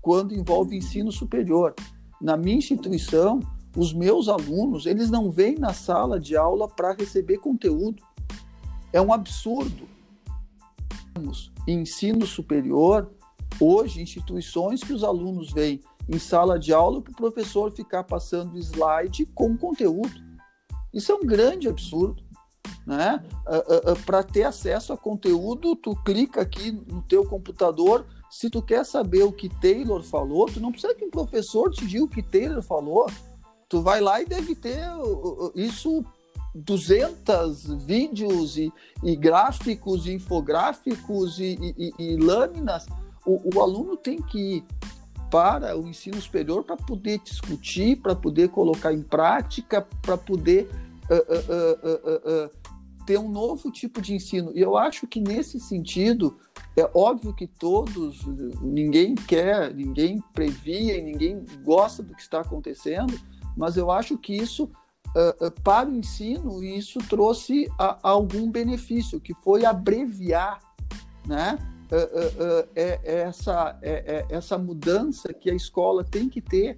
quando 0.00 0.34
envolve 0.34 0.76
ensino 0.76 1.12
superior. 1.12 1.74
Na 2.20 2.36
minha 2.36 2.56
instituição, 2.56 3.40
os 3.76 3.92
meus 3.92 4.28
alunos, 4.28 4.86
eles 4.86 5.10
não 5.10 5.30
vêm 5.30 5.56
na 5.56 5.72
sala 5.72 6.20
de 6.20 6.36
aula 6.36 6.68
para 6.68 6.92
receber 6.92 7.38
conteúdo. 7.38 8.02
É 8.92 9.00
um 9.00 9.12
absurdo. 9.12 9.88
Ensino 11.66 12.26
superior, 12.26 13.10
hoje, 13.58 14.02
instituições 14.02 14.82
que 14.82 14.92
os 14.92 15.02
alunos 15.02 15.52
vêm 15.52 15.80
em 16.08 16.18
sala 16.18 16.58
de 16.58 16.72
aula 16.72 17.00
para 17.00 17.12
o 17.12 17.16
professor 17.16 17.70
ficar 17.70 18.04
passando 18.04 18.58
slide 18.58 19.26
com 19.26 19.56
conteúdo. 19.56 20.20
Isso 20.92 21.12
é 21.12 21.14
um 21.14 21.24
grande 21.24 21.68
absurdo. 21.68 22.22
Né? 22.86 23.24
Uh, 23.46 23.90
uh, 23.90 23.92
uh, 23.92 24.02
para 24.04 24.24
ter 24.24 24.42
acesso 24.42 24.92
a 24.92 24.96
conteúdo, 24.96 25.76
tu 25.76 25.94
clica 26.04 26.40
aqui 26.40 26.72
no 26.72 27.00
teu 27.02 27.24
computador. 27.24 28.04
Se 28.28 28.50
tu 28.50 28.60
quer 28.60 28.84
saber 28.84 29.22
o 29.22 29.32
que 29.32 29.48
Taylor 29.48 30.02
falou, 30.02 30.46
tu 30.46 30.58
não 30.58 30.72
precisa 30.72 30.94
que 30.94 31.04
um 31.04 31.10
professor 31.10 31.70
te 31.70 31.86
diga 31.86 32.04
o 32.04 32.08
que 32.08 32.22
Taylor 32.22 32.60
falou 32.60 33.06
tu 33.72 33.80
vai 33.80 34.02
lá 34.02 34.20
e 34.20 34.26
deve 34.26 34.54
ter 34.54 34.82
isso 35.54 36.04
200 36.54 37.82
vídeos 37.86 38.58
e, 38.58 38.70
e 39.02 39.16
gráficos, 39.16 40.06
infográficos 40.06 41.38
e, 41.38 41.56
e, 41.78 41.92
e 41.98 42.16
lâminas. 42.18 42.84
O, 43.24 43.56
o, 43.56 43.62
aluno 43.62 43.96
tem 43.96 44.20
que 44.20 44.56
ir 44.56 44.64
para 45.30 45.74
o 45.74 45.88
ensino 45.88 46.20
superior 46.20 46.64
para 46.64 46.76
poder 46.76 47.18
discutir, 47.20 47.96
para 47.96 48.14
poder 48.14 48.50
colocar 48.50 48.92
em 48.92 49.00
prática, 49.00 49.80
para 50.02 50.18
poder 50.18 50.68
uh, 51.08 51.14
uh, 51.14 52.44
uh, 52.44 52.50
ter 53.06 53.18
um 53.18 53.30
novo 53.30 53.70
tipo 53.70 54.02
de 54.02 54.14
ensino. 54.14 54.52
E 54.54 54.60
eu 54.60 54.76
acho 54.76 55.06
que 55.06 55.18
nesse 55.18 55.58
sentido, 55.58 56.36
é 56.76 56.86
óbvio 56.92 57.34
que 57.34 57.46
todos, 57.46 58.20
ninguém 58.60 59.14
quer, 59.14 59.74
ninguém 59.74 60.22
previa 60.34 61.00
ninguém 61.00 61.42
gosta 61.64 62.02
do 62.02 62.14
que 62.14 62.20
está 62.20 62.40
acontecendo, 62.40 63.18
mas 63.56 63.76
eu 63.76 63.90
acho 63.90 64.16
que 64.16 64.34
isso, 64.34 64.64
uh, 64.64 65.46
uh, 65.46 65.50
para 65.62 65.88
o 65.88 65.94
ensino, 65.94 66.62
isso 66.62 66.98
trouxe 67.08 67.68
algum 68.02 68.50
benefício, 68.50 69.20
que 69.20 69.34
foi 69.34 69.64
abreviar 69.64 70.60
né? 71.26 71.58
Uh, 71.90 72.68
é, 72.74 73.00
é, 73.04 73.20
essa, 73.20 73.78
é, 73.82 74.24
essa 74.30 74.56
mudança 74.56 75.32
que 75.32 75.50
a 75.50 75.54
escola 75.54 76.02
tem 76.02 76.28
que 76.28 76.40
ter. 76.40 76.76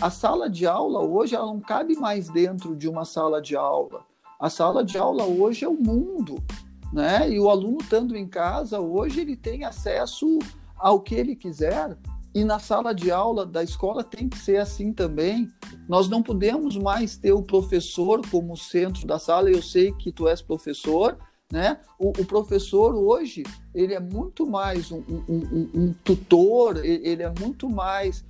a 0.00 0.08
sala 0.08 0.48
de 0.48 0.66
aula 0.66 1.00
hoje 1.00 1.34
ela 1.34 1.46
não 1.46 1.60
cabe 1.60 1.96
mais 1.96 2.28
dentro 2.28 2.76
de 2.76 2.88
uma 2.88 3.04
sala 3.04 3.42
de 3.42 3.56
aula. 3.56 4.04
A 4.38 4.48
sala 4.48 4.84
de 4.84 4.96
aula 4.96 5.24
hoje 5.24 5.64
é 5.64 5.68
o 5.68 5.74
mundo, 5.74 6.36
né? 6.92 7.28
E 7.28 7.40
o 7.40 7.50
aluno 7.50 7.78
estando 7.80 8.16
em 8.16 8.26
casa 8.26 8.78
hoje 8.78 9.20
ele 9.20 9.36
tem 9.36 9.64
acesso 9.64 10.38
ao 10.78 11.00
que 11.00 11.16
ele 11.16 11.34
quiser. 11.34 11.98
E 12.36 12.44
na 12.44 12.58
sala 12.58 12.94
de 12.94 13.10
aula 13.10 13.46
da 13.46 13.62
escola 13.62 14.04
tem 14.04 14.28
que 14.28 14.36
ser 14.36 14.58
assim 14.58 14.92
também. 14.92 15.48
Nós 15.88 16.06
não 16.06 16.22
podemos 16.22 16.76
mais 16.76 17.16
ter 17.16 17.32
o 17.32 17.42
professor 17.42 18.20
como 18.30 18.54
centro 18.58 19.06
da 19.06 19.18
sala. 19.18 19.48
Eu 19.48 19.62
sei 19.62 19.90
que 19.92 20.12
tu 20.12 20.28
és 20.28 20.42
professor, 20.42 21.16
né? 21.50 21.80
O, 21.98 22.10
o 22.10 22.26
professor 22.26 22.94
hoje 22.94 23.42
ele 23.74 23.94
é 23.94 24.00
muito 24.00 24.46
mais 24.46 24.92
um, 24.92 25.02
um, 25.08 25.24
um, 25.30 25.70
um 25.74 25.94
tutor, 26.04 26.84
ele 26.84 27.22
é 27.22 27.32
muito 27.40 27.70
mais 27.70 28.22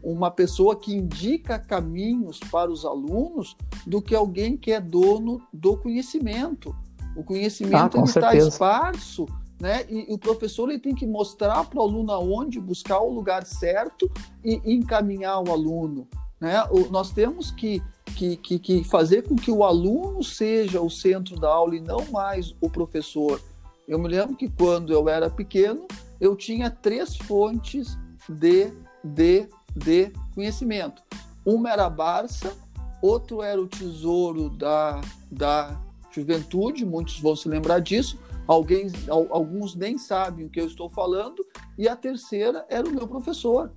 uma 0.00 0.30
pessoa 0.30 0.76
que 0.76 0.94
indica 0.94 1.58
caminhos 1.58 2.38
para 2.52 2.70
os 2.70 2.84
alunos 2.84 3.56
do 3.84 4.00
que 4.00 4.14
alguém 4.14 4.56
que 4.56 4.70
é 4.70 4.80
dono 4.80 5.42
do 5.52 5.76
conhecimento. 5.76 6.72
O 7.16 7.24
conhecimento 7.24 7.98
ah, 7.98 8.04
está 8.04 8.32
esparso 8.32 9.26
né? 9.60 9.84
E, 9.88 10.10
e, 10.10 10.14
o 10.14 10.18
professor 10.18 10.70
ele 10.70 10.78
tem 10.78 10.94
que 10.94 11.06
mostrar 11.06 11.64
para 11.66 11.78
o 11.78 11.82
aluno 11.82 12.10
aonde 12.10 12.58
buscar 12.58 13.00
o 13.00 13.12
lugar 13.12 13.44
certo 13.44 14.10
e, 14.42 14.60
encaminhar 14.64 15.38
o 15.42 15.52
aluno. 15.52 16.08
Né? 16.40 16.64
O, 16.70 16.90
nós 16.90 17.12
temos 17.12 17.50
que, 17.50 17.82
que, 18.16 18.36
que, 18.36 18.58
que, 18.58 18.84
fazer 18.84 19.28
com 19.28 19.36
que 19.36 19.50
o 19.50 19.62
aluno 19.62 20.24
seja 20.24 20.80
o 20.80 20.88
centro 20.88 21.38
da 21.38 21.48
aula 21.48 21.76
e 21.76 21.80
não 21.80 22.06
mais 22.10 22.56
o 22.60 22.70
professor. 22.70 23.40
Eu 23.86 23.98
me 23.98 24.08
lembro 24.08 24.34
que 24.34 24.48
quando 24.48 24.92
eu 24.92 25.08
era 25.08 25.28
pequeno, 25.28 25.86
eu 26.18 26.34
tinha 26.34 26.70
três 26.70 27.16
fontes 27.16 27.98
de, 28.28 28.72
de, 29.04 29.46
de 29.76 30.12
conhecimento. 30.34 31.02
Uma 31.44 31.70
era 31.70 31.86
a 31.86 31.90
Barça, 31.90 32.56
outro 33.02 33.42
era 33.42 33.60
o 33.60 33.66
Tesouro 33.66 34.48
da, 34.48 35.00
da 35.30 35.78
Juventude, 36.10 36.84
muitos 36.84 37.20
vão 37.20 37.36
se 37.36 37.48
lembrar 37.48 37.80
disso, 37.80 38.18
Alguém, 38.50 38.88
alguns 39.08 39.76
nem 39.76 39.96
sabem 39.96 40.44
o 40.44 40.50
que 40.50 40.60
eu 40.60 40.66
estou 40.66 40.90
falando, 40.90 41.36
e 41.78 41.86
a 41.86 41.94
terceira 41.94 42.66
era 42.68 42.84
o 42.84 42.92
meu 42.92 43.06
professor. 43.06 43.72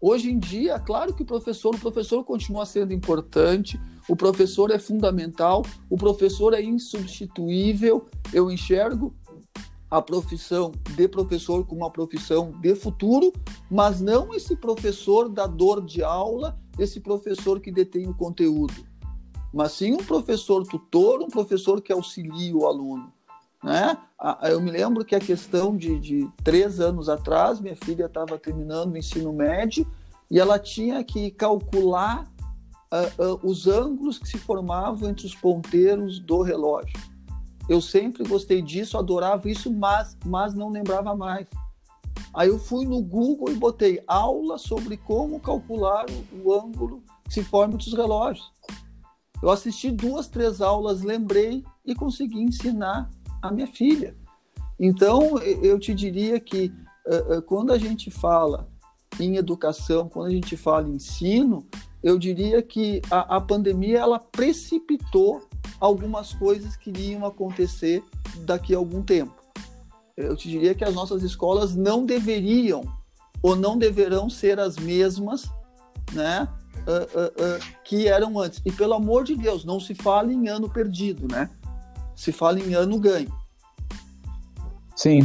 Hoje 0.00 0.32
em 0.32 0.36
dia, 0.36 0.80
claro 0.80 1.14
que 1.14 1.22
o 1.22 1.24
professor, 1.24 1.72
o 1.72 1.78
professor 1.78 2.24
continua 2.24 2.66
sendo 2.66 2.92
importante, 2.92 3.80
o 4.08 4.16
professor 4.16 4.72
é 4.72 4.80
fundamental, 4.80 5.62
o 5.88 5.96
professor 5.96 6.54
é 6.54 6.60
insubstituível. 6.60 8.08
Eu 8.32 8.50
enxergo 8.50 9.14
a 9.88 10.02
profissão 10.02 10.72
de 10.96 11.06
professor 11.06 11.64
como 11.64 11.82
uma 11.82 11.90
profissão 11.92 12.50
de 12.60 12.74
futuro, 12.74 13.32
mas 13.70 14.00
não 14.00 14.34
esse 14.34 14.56
professor 14.56 15.28
da 15.28 15.46
dor 15.46 15.86
de 15.86 16.02
aula, 16.02 16.58
esse 16.80 16.98
professor 16.98 17.60
que 17.60 17.70
detém 17.70 18.08
o 18.08 18.14
conteúdo, 18.14 18.74
mas 19.54 19.70
sim 19.70 19.92
um 19.92 20.04
professor 20.04 20.66
tutor, 20.66 21.22
um 21.22 21.28
professor 21.28 21.80
que 21.80 21.92
auxilia 21.92 22.56
o 22.56 22.66
aluno. 22.66 23.14
Né? 23.66 23.98
Eu 24.44 24.60
me 24.60 24.70
lembro 24.70 25.04
que 25.04 25.16
a 25.16 25.18
questão 25.18 25.76
de, 25.76 25.98
de 25.98 26.30
três 26.44 26.78
anos 26.78 27.08
atrás, 27.08 27.60
minha 27.60 27.74
filha 27.74 28.04
estava 28.06 28.38
terminando 28.38 28.92
o 28.92 28.96
ensino 28.96 29.32
médio 29.32 29.84
e 30.30 30.38
ela 30.38 30.56
tinha 30.56 31.02
que 31.02 31.32
calcular 31.32 32.30
uh, 32.92 33.24
uh, 33.24 33.40
os 33.42 33.66
ângulos 33.66 34.20
que 34.20 34.28
se 34.28 34.38
formavam 34.38 35.10
entre 35.10 35.26
os 35.26 35.34
ponteiros 35.34 36.20
do 36.20 36.42
relógio. 36.42 36.96
Eu 37.68 37.80
sempre 37.80 38.22
gostei 38.22 38.62
disso, 38.62 38.96
adorava 38.96 39.50
isso, 39.50 39.68
mas, 39.72 40.16
mas 40.24 40.54
não 40.54 40.70
lembrava 40.70 41.16
mais. 41.16 41.48
Aí 42.32 42.48
eu 42.48 42.60
fui 42.60 42.86
no 42.86 43.02
Google 43.02 43.50
e 43.50 43.56
botei 43.56 44.00
aula 44.06 44.58
sobre 44.58 44.96
como 44.96 45.40
calcular 45.40 46.06
o, 46.08 46.48
o 46.48 46.54
ângulo 46.54 47.02
se 47.28 47.42
forme 47.42 47.74
outros 47.74 47.92
relógios. 47.94 48.48
Eu 49.42 49.50
assisti 49.50 49.90
duas, 49.90 50.28
três 50.28 50.60
aulas, 50.60 51.02
lembrei 51.02 51.64
e 51.84 51.96
consegui 51.96 52.40
ensinar 52.40 53.10
a 53.42 53.50
minha 53.50 53.66
filha. 53.66 54.16
Então, 54.78 55.38
eu 55.40 55.78
te 55.78 55.94
diria 55.94 56.38
que 56.38 56.72
uh, 57.06 57.38
uh, 57.38 57.42
quando 57.42 57.72
a 57.72 57.78
gente 57.78 58.10
fala 58.10 58.68
em 59.18 59.36
educação, 59.36 60.08
quando 60.08 60.26
a 60.26 60.30
gente 60.30 60.56
fala 60.56 60.88
em 60.88 60.96
ensino, 60.96 61.66
eu 62.02 62.18
diria 62.18 62.62
que 62.62 63.00
a, 63.10 63.36
a 63.36 63.40
pandemia 63.40 64.00
ela 64.00 64.18
precipitou 64.18 65.42
algumas 65.80 66.32
coisas 66.32 66.76
que 66.76 66.90
iriam 66.90 67.24
acontecer 67.24 68.02
daqui 68.44 68.74
a 68.74 68.78
algum 68.78 69.02
tempo. 69.02 69.34
Eu 70.16 70.36
te 70.36 70.48
diria 70.48 70.74
que 70.74 70.84
as 70.84 70.94
nossas 70.94 71.22
escolas 71.22 71.74
não 71.74 72.04
deveriam 72.04 72.82
ou 73.42 73.54
não 73.54 73.76
deverão 73.76 74.30
ser 74.30 74.58
as 74.58 74.76
mesmas, 74.76 75.50
né, 76.12 76.48
uh, 76.86 77.18
uh, 77.18 77.56
uh, 77.56 77.74
que 77.84 78.08
eram 78.08 78.38
antes. 78.38 78.62
E 78.64 78.72
pelo 78.72 78.94
amor 78.94 79.24
de 79.24 79.36
Deus, 79.36 79.64
não 79.64 79.78
se 79.78 79.94
fala 79.94 80.32
em 80.32 80.48
ano 80.48 80.70
perdido, 80.70 81.28
né? 81.30 81.50
Se 82.16 82.32
fala 82.32 82.58
em 82.58 82.74
ano 82.74 82.98
ganho. 82.98 83.30
Sim. 84.96 85.20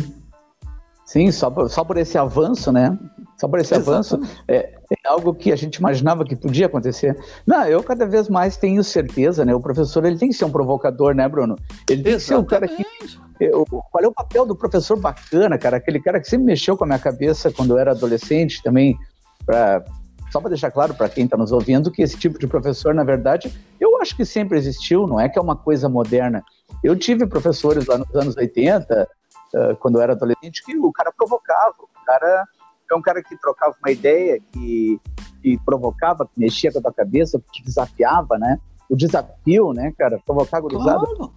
Sim, 1.05 1.31
só 1.31 1.49
por, 1.49 1.69
só 1.69 1.83
por 1.83 1.97
esse 1.97 2.17
avanço, 2.17 2.71
né? 2.71 2.97
Só 3.37 3.47
por 3.47 3.59
esse 3.59 3.73
Exatamente. 3.73 4.13
avanço, 4.13 4.43
é, 4.47 4.75
é, 4.91 5.07
algo 5.07 5.33
que 5.33 5.51
a 5.51 5.55
gente 5.55 5.75
imaginava 5.75 6.23
que 6.23 6.35
podia 6.35 6.67
acontecer. 6.67 7.17
Não, 7.45 7.65
eu 7.65 7.83
cada 7.83 8.05
vez 8.05 8.29
mais 8.29 8.55
tenho 8.55 8.83
certeza, 8.83 9.43
né? 9.43 9.53
O 9.53 9.59
professor 9.59 10.05
ele 10.05 10.17
tem 10.17 10.29
que 10.29 10.35
ser 10.35 10.45
um 10.45 10.51
provocador, 10.51 11.13
né, 11.15 11.27
Bruno? 11.27 11.57
Ele 11.89 12.03
tem 12.03 12.13
Exatamente. 12.13 12.19
que 12.19 12.27
ser 12.27 12.35
um 12.35 12.45
cara 12.45 12.67
que. 12.67 12.85
Eu, 13.43 13.65
qual 13.65 14.03
é 14.03 14.07
o 14.07 14.13
papel 14.13 14.45
do 14.45 14.55
professor 14.55 14.97
bacana, 14.97 15.57
cara? 15.57 15.77
Aquele 15.77 15.99
cara 15.99 16.19
que 16.19 16.29
sempre 16.29 16.45
mexeu 16.45 16.77
com 16.77 16.83
a 16.83 16.87
minha 16.87 16.99
cabeça 16.99 17.51
quando 17.51 17.71
eu 17.71 17.79
era 17.79 17.91
adolescente 17.91 18.61
também, 18.61 18.95
pra, 19.45 19.83
só 20.31 20.39
para 20.39 20.49
deixar 20.49 20.71
claro 20.71 20.93
para 20.93 21.09
quem 21.09 21.25
está 21.25 21.35
nos 21.35 21.51
ouvindo 21.51 21.91
que 21.91 22.01
esse 22.01 22.17
tipo 22.17 22.39
de 22.39 22.47
professor, 22.47 22.93
na 22.93 23.03
verdade, 23.03 23.51
eu 23.79 23.99
acho 24.01 24.15
que 24.15 24.23
sempre 24.23 24.57
existiu, 24.57 25.05
não 25.05 25.19
é 25.19 25.27
que 25.27 25.37
é 25.37 25.41
uma 25.41 25.57
coisa 25.57 25.89
moderna. 25.89 26.41
Eu 26.83 26.95
tive 26.95 27.27
professores 27.27 27.85
lá 27.85 27.97
nos 27.97 28.13
anos 28.15 28.35
80, 28.35 29.07
uh, 29.53 29.75
quando 29.77 29.95
eu 29.95 30.01
era 30.01 30.13
adolescente, 30.13 30.63
que 30.65 30.77
o 30.77 30.91
cara 30.91 31.11
provocava, 31.15 31.75
o 31.79 32.05
cara 32.05 32.47
é 32.91 32.95
um 32.95 33.01
cara 33.01 33.23
que 33.23 33.37
trocava 33.37 33.75
uma 33.81 33.91
ideia, 33.91 34.39
que, 34.51 34.99
que 35.41 35.57
provocava, 35.63 36.25
que 36.25 36.39
mexia 36.39 36.71
com 36.71 36.79
a 36.79 36.81
tua 36.81 36.93
cabeça, 36.93 37.41
que 37.53 37.63
desafiava, 37.63 38.37
né? 38.37 38.59
O 38.89 38.95
desafio, 38.95 39.71
né, 39.73 39.93
cara? 39.97 40.19
Provocar 40.25 40.57
a 40.57 40.61
gurizada. 40.61 41.05
Claro. 41.05 41.33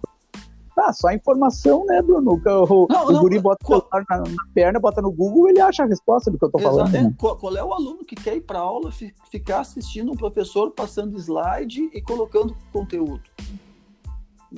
Ah, 0.77 0.91
só 0.91 1.07
a 1.07 1.13
informação, 1.13 1.85
né, 1.85 2.01
Bruno? 2.01 2.31
O, 2.31 2.35
o, 2.35 2.87
não, 2.89 3.07
o 3.07 3.11
não, 3.13 3.21
guri 3.21 3.39
bota 3.39 3.63
qual... 3.63 3.79
o 3.79 3.97
na, 3.97 4.17
na, 4.17 4.25
perna, 4.53 4.77
bota 4.77 5.01
no 5.01 5.09
Google, 5.09 5.47
ele 5.47 5.61
acha 5.61 5.83
a 5.83 5.85
resposta 5.85 6.29
do 6.29 6.37
que 6.37 6.43
eu 6.43 6.51
tô 6.51 6.59
falando. 6.59 6.93
É, 6.93 7.11
qual, 7.17 7.37
qual, 7.37 7.55
é 7.55 7.63
o 7.63 7.73
aluno 7.73 8.03
que 8.03 8.15
quer 8.15 8.35
ir 8.35 8.41
para 8.41 8.59
aula, 8.59 8.91
ficar 9.31 9.61
assistindo 9.61 10.11
um 10.11 10.17
professor 10.17 10.71
passando 10.71 11.17
slide 11.17 11.89
e 11.93 12.01
colocando 12.01 12.57
conteúdo? 12.73 13.21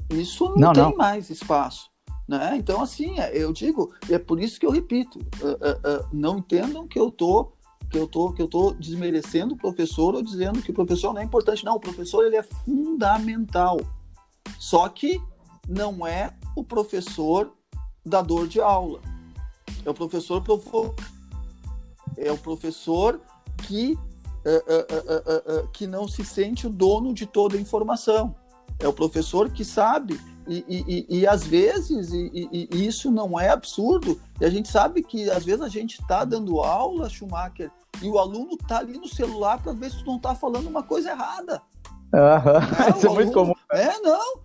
Isso 0.10 0.46
não, 0.50 0.56
não 0.56 0.74
tem 0.74 0.84
não. 0.84 0.96
mais 0.96 1.30
espaço. 1.30 1.90
Né? 2.28 2.58
Então, 2.58 2.82
assim, 2.82 3.18
é, 3.20 3.32
eu 3.42 3.54
digo, 3.54 3.94
é 4.10 4.20
por 4.20 4.40
isso 4.42 4.60
que 4.60 4.66
eu 4.66 4.72
repito, 4.72 5.18
uh, 5.18 5.48
uh, 5.48 6.02
uh, 6.02 6.08
não 6.12 6.40
entendam 6.40 6.86
que 6.88 7.00
eu 7.00 7.10
tô 7.10 7.54
que 7.90 7.98
eu 7.98 8.06
tô 8.06 8.34
que 8.34 8.42
eu 8.42 8.50
tô 8.50 8.74
desmerecendo 8.74 9.54
o 9.54 9.58
professor 9.58 10.14
ou 10.14 10.22
dizendo 10.22 10.62
que 10.62 10.72
o 10.72 10.74
professor 10.74 11.14
não 11.14 11.22
é 11.22 11.24
importante. 11.24 11.64
Não, 11.64 11.76
o 11.76 11.80
professor 11.80 12.26
ele 12.26 12.36
é 12.36 12.44
fundamental. 12.44 13.80
Só 14.60 14.90
que 14.90 15.22
não 15.66 16.06
é 16.06 16.34
o 16.54 16.66
professor 16.66 17.54
da 18.06 18.22
dor 18.22 18.46
de 18.46 18.60
aula. 18.60 19.00
É 19.86 19.90
o 19.90 19.94
professor 19.94 20.42
provoca. 20.42 21.02
É 22.18 22.30
o 22.30 22.38
professor 22.38 23.22
que 23.66 23.98
que 25.74 25.88
não 25.88 26.08
se 26.08 26.26
sente 26.26 26.68
o 26.68 26.70
dono 26.70 27.14
de 27.14 27.26
toda 27.26 27.58
a 27.58 27.62
informação. 27.62 28.36
É 28.80 28.88
o 28.88 28.94
professor 28.94 29.50
que 29.50 29.66
sabe 29.66 30.20
e, 30.48 31.06
e, 31.10 31.20
e, 31.20 31.28
às 31.28 31.46
vezes, 31.46 32.14
e, 32.14 32.48
e, 32.72 32.88
isso 32.88 33.12
não 33.12 33.38
é 33.38 33.50
absurdo, 33.50 34.20
e 34.40 34.46
a 34.46 34.50
gente 34.50 34.70
sabe 34.70 35.04
que 35.04 35.30
às 35.30 35.44
vezes 35.44 35.62
a 35.62 35.68
gente 35.68 36.00
está 36.00 36.24
dando 36.24 36.62
aula, 36.62 37.10
Schumacher, 37.10 37.70
e 38.02 38.08
o 38.08 38.18
aluno 38.18 38.54
está 38.54 38.80
ali 38.80 38.98
no 38.98 39.08
celular 39.10 39.62
para 39.62 39.74
ver 39.74 39.92
se 39.92 40.00
tu 40.00 40.06
não 40.06 40.16
está 40.16 40.34
falando 40.34 40.68
uma 40.68 40.84
coisa 40.84 41.12
errada. 41.12 41.62
Uhum. 42.14 42.96
Isso 42.98 43.08
é 43.08 43.10
muito 43.10 43.34
comum. 43.34 43.54
É, 43.72 44.00
não. 44.00 44.40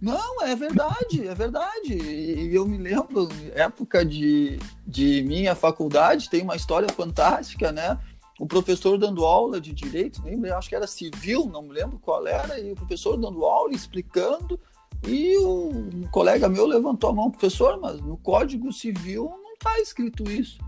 Não, 0.00 0.42
é 0.42 0.56
verdade, 0.56 1.28
é 1.28 1.34
verdade. 1.34 1.92
E 1.94 2.54
eu 2.54 2.66
me 2.66 2.78
lembro, 2.78 3.28
época 3.54 4.04
de, 4.04 4.58
de 4.86 5.22
minha 5.22 5.54
faculdade, 5.54 6.30
tem 6.30 6.42
uma 6.42 6.56
história 6.56 6.88
fantástica, 6.88 7.70
né? 7.70 7.98
O 8.40 8.46
professor 8.46 8.96
dando 8.96 9.26
aula 9.26 9.60
de 9.60 9.70
direito, 9.70 10.22
nem 10.22 10.50
acho 10.50 10.70
que 10.70 10.74
era 10.74 10.86
civil, 10.86 11.44
não 11.44 11.60
me 11.60 11.74
lembro 11.74 11.98
qual 11.98 12.26
era, 12.26 12.58
e 12.58 12.72
o 12.72 12.74
professor 12.74 13.18
dando 13.18 13.44
aula, 13.44 13.74
explicando, 13.74 14.58
e 15.06 15.36
um 15.36 16.08
colega 16.10 16.48
meu 16.48 16.64
levantou 16.64 17.10
a 17.10 17.12
mão, 17.12 17.30
professor, 17.30 17.78
mas 17.78 18.00
no 18.00 18.16
Código 18.16 18.72
Civil 18.72 19.30
não 19.42 19.52
está 19.52 19.78
escrito 19.78 20.24
isso. 20.30 20.58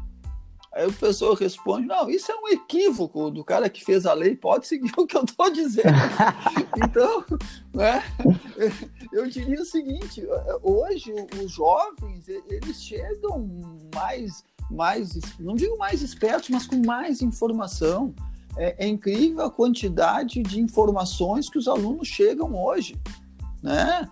Aí 0.74 0.86
o 0.86 0.92
professor 0.92 1.34
responde: 1.34 1.86
não, 1.86 2.08
isso 2.08 2.30
é 2.30 2.34
um 2.34 2.48
equívoco 2.48 3.30
do 3.30 3.42
cara 3.42 3.68
que 3.68 3.84
fez 3.84 4.04
a 4.06 4.12
lei, 4.12 4.36
pode 4.36 4.66
seguir 4.66 4.92
o 4.96 5.06
que 5.06 5.16
eu 5.16 5.24
estou 5.24 5.50
dizendo. 5.50 5.88
então, 6.76 7.24
né, 7.74 8.02
eu 9.12 9.26
diria 9.28 9.60
o 9.60 9.66
seguinte: 9.66 10.22
hoje 10.62 11.12
os 11.42 11.52
jovens 11.52 12.28
eles 12.28 12.82
chegam 12.82 13.48
mais, 13.94 14.44
mais, 14.72 15.18
não 15.38 15.54
digo 15.54 15.76
mais 15.78 16.02
espertos, 16.02 16.50
mas 16.50 16.66
com 16.66 16.84
mais 16.84 17.22
informação. 17.22 18.14
É, 18.56 18.84
é 18.84 18.88
incrível 18.88 19.44
a 19.44 19.50
quantidade 19.50 20.42
de 20.42 20.60
informações 20.60 21.48
que 21.48 21.56
os 21.56 21.66
alunos 21.66 22.06
chegam 22.06 22.54
hoje, 22.54 23.00
né? 23.62 24.06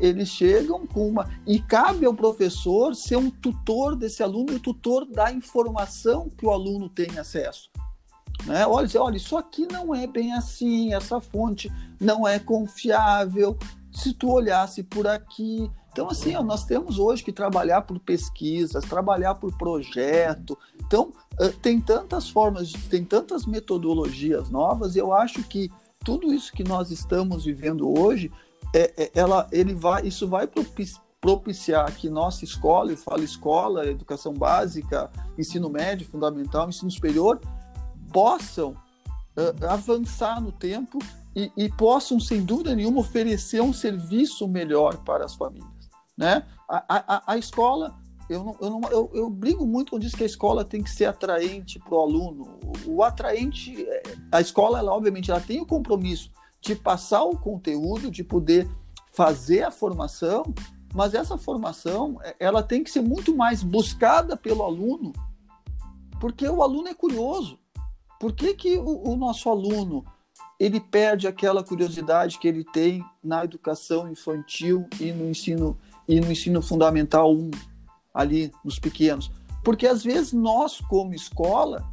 eles 0.00 0.28
chegam 0.28 0.86
com 0.86 1.08
uma. 1.08 1.28
E 1.46 1.60
cabe 1.60 2.04
ao 2.04 2.14
professor 2.14 2.94
ser 2.94 3.16
um 3.16 3.30
tutor 3.30 3.96
desse 3.96 4.22
aluno 4.22 4.52
e 4.52 4.56
o 4.56 4.60
tutor 4.60 5.06
da 5.06 5.32
informação 5.32 6.28
que 6.28 6.44
o 6.44 6.50
aluno 6.50 6.88
tem 6.88 7.18
acesso. 7.18 7.70
Né? 8.44 8.66
Olha, 8.66 8.88
olha, 9.00 9.16
isso 9.16 9.36
aqui 9.36 9.66
não 9.70 9.94
é 9.94 10.06
bem 10.06 10.32
assim, 10.32 10.92
essa 10.92 11.20
fonte 11.20 11.70
não 12.00 12.26
é 12.26 12.38
confiável. 12.38 13.56
Se 13.92 14.12
tu 14.12 14.30
olhasse 14.30 14.82
por 14.82 15.06
aqui. 15.06 15.70
Então, 15.92 16.08
assim, 16.08 16.34
ó, 16.34 16.42
nós 16.42 16.64
temos 16.64 16.98
hoje 16.98 17.22
que 17.22 17.32
trabalhar 17.32 17.82
por 17.82 17.98
pesquisas, 18.00 18.82
trabalhar 18.84 19.34
por 19.34 19.56
projeto. 19.58 20.58
Então, 20.80 21.12
tem 21.60 21.78
tantas 21.78 22.30
formas, 22.30 22.72
tem 22.88 23.04
tantas 23.04 23.44
metodologias 23.44 24.48
novas, 24.48 24.96
e 24.96 24.98
eu 24.98 25.12
acho 25.12 25.42
que 25.44 25.70
tudo 26.02 26.32
isso 26.32 26.52
que 26.52 26.64
nós 26.64 26.90
estamos 26.90 27.44
vivendo 27.44 27.88
hoje 27.98 28.32
é, 28.74 28.92
é, 28.96 29.10
ela, 29.14 29.46
ele 29.52 29.74
vai, 29.74 30.06
isso 30.06 30.26
vai 30.26 30.48
propiciar 31.20 31.94
que 31.94 32.08
nossa 32.08 32.44
escola, 32.44 32.90
eu 32.90 32.96
falo 32.96 33.22
escola, 33.22 33.86
educação 33.86 34.32
básica, 34.32 35.10
ensino 35.38 35.68
médio, 35.68 36.06
fundamental, 36.06 36.68
ensino 36.68 36.90
superior, 36.90 37.40
possam 38.12 38.70
uh, 38.70 39.66
avançar 39.68 40.40
no 40.40 40.50
tempo 40.50 40.98
e, 41.34 41.50
e, 41.56 41.68
possam, 41.70 42.18
sem 42.18 42.42
dúvida 42.42 42.74
nenhuma, 42.74 43.00
oferecer 43.00 43.62
um 43.62 43.72
serviço 43.72 44.46
melhor 44.48 44.98
para 44.98 45.24
as 45.24 45.34
famílias. 45.34 45.71
Né? 46.16 46.46
A, 46.68 46.84
a, 46.88 47.32
a 47.32 47.38
escola, 47.38 47.96
eu, 48.28 48.44
não, 48.44 48.56
eu, 48.60 48.70
não, 48.70 48.80
eu, 48.90 49.10
eu, 49.14 49.30
brigo 49.30 49.66
muito 49.66 49.90
quando 49.90 50.02
diz 50.02 50.14
que 50.14 50.22
a 50.22 50.26
escola 50.26 50.64
tem 50.64 50.82
que 50.82 50.90
ser 50.90 51.06
atraente 51.06 51.78
para 51.78 51.94
o 51.94 52.00
aluno. 52.00 52.58
O 52.86 53.02
atraente, 53.02 53.84
é, 53.88 54.02
a 54.30 54.40
escola, 54.40 54.78
ela, 54.78 54.92
obviamente, 54.92 55.30
ela 55.30 55.40
tem 55.40 55.60
o 55.60 55.66
compromisso 55.66 56.30
de 56.60 56.76
passar 56.76 57.24
o 57.24 57.36
conteúdo, 57.36 58.10
de 58.10 58.22
poder 58.22 58.68
fazer 59.12 59.62
a 59.62 59.70
formação, 59.70 60.44
mas 60.94 61.14
essa 61.14 61.36
formação 61.36 62.18
é, 62.22 62.36
ela 62.38 62.62
tem 62.62 62.84
que 62.84 62.90
ser 62.90 63.02
muito 63.02 63.36
mais 63.36 63.62
buscada 63.62 64.36
pelo 64.36 64.62
aluno, 64.62 65.12
porque 66.20 66.48
o 66.48 66.62
aluno 66.62 66.88
é 66.88 66.94
curioso. 66.94 67.58
Por 68.20 68.32
que, 68.32 68.54
que 68.54 68.78
o, 68.78 69.10
o 69.10 69.16
nosso 69.16 69.48
aluno 69.48 70.04
ele 70.58 70.78
perde 70.78 71.26
aquela 71.26 71.64
curiosidade 71.64 72.38
que 72.38 72.46
ele 72.46 72.62
tem 72.62 73.04
na 73.22 73.44
educação 73.44 74.08
infantil 74.08 74.86
e 75.00 75.10
no 75.10 75.28
ensino 75.28 75.76
e 76.08 76.20
no 76.20 76.30
ensino 76.30 76.60
fundamental 76.60 77.32
1, 77.34 77.50
ali 78.12 78.52
nos 78.64 78.78
pequenos? 78.78 79.30
Porque 79.64 79.86
às 79.86 80.02
vezes 80.02 80.32
nós, 80.32 80.80
como 80.80 81.14
escola, 81.14 81.88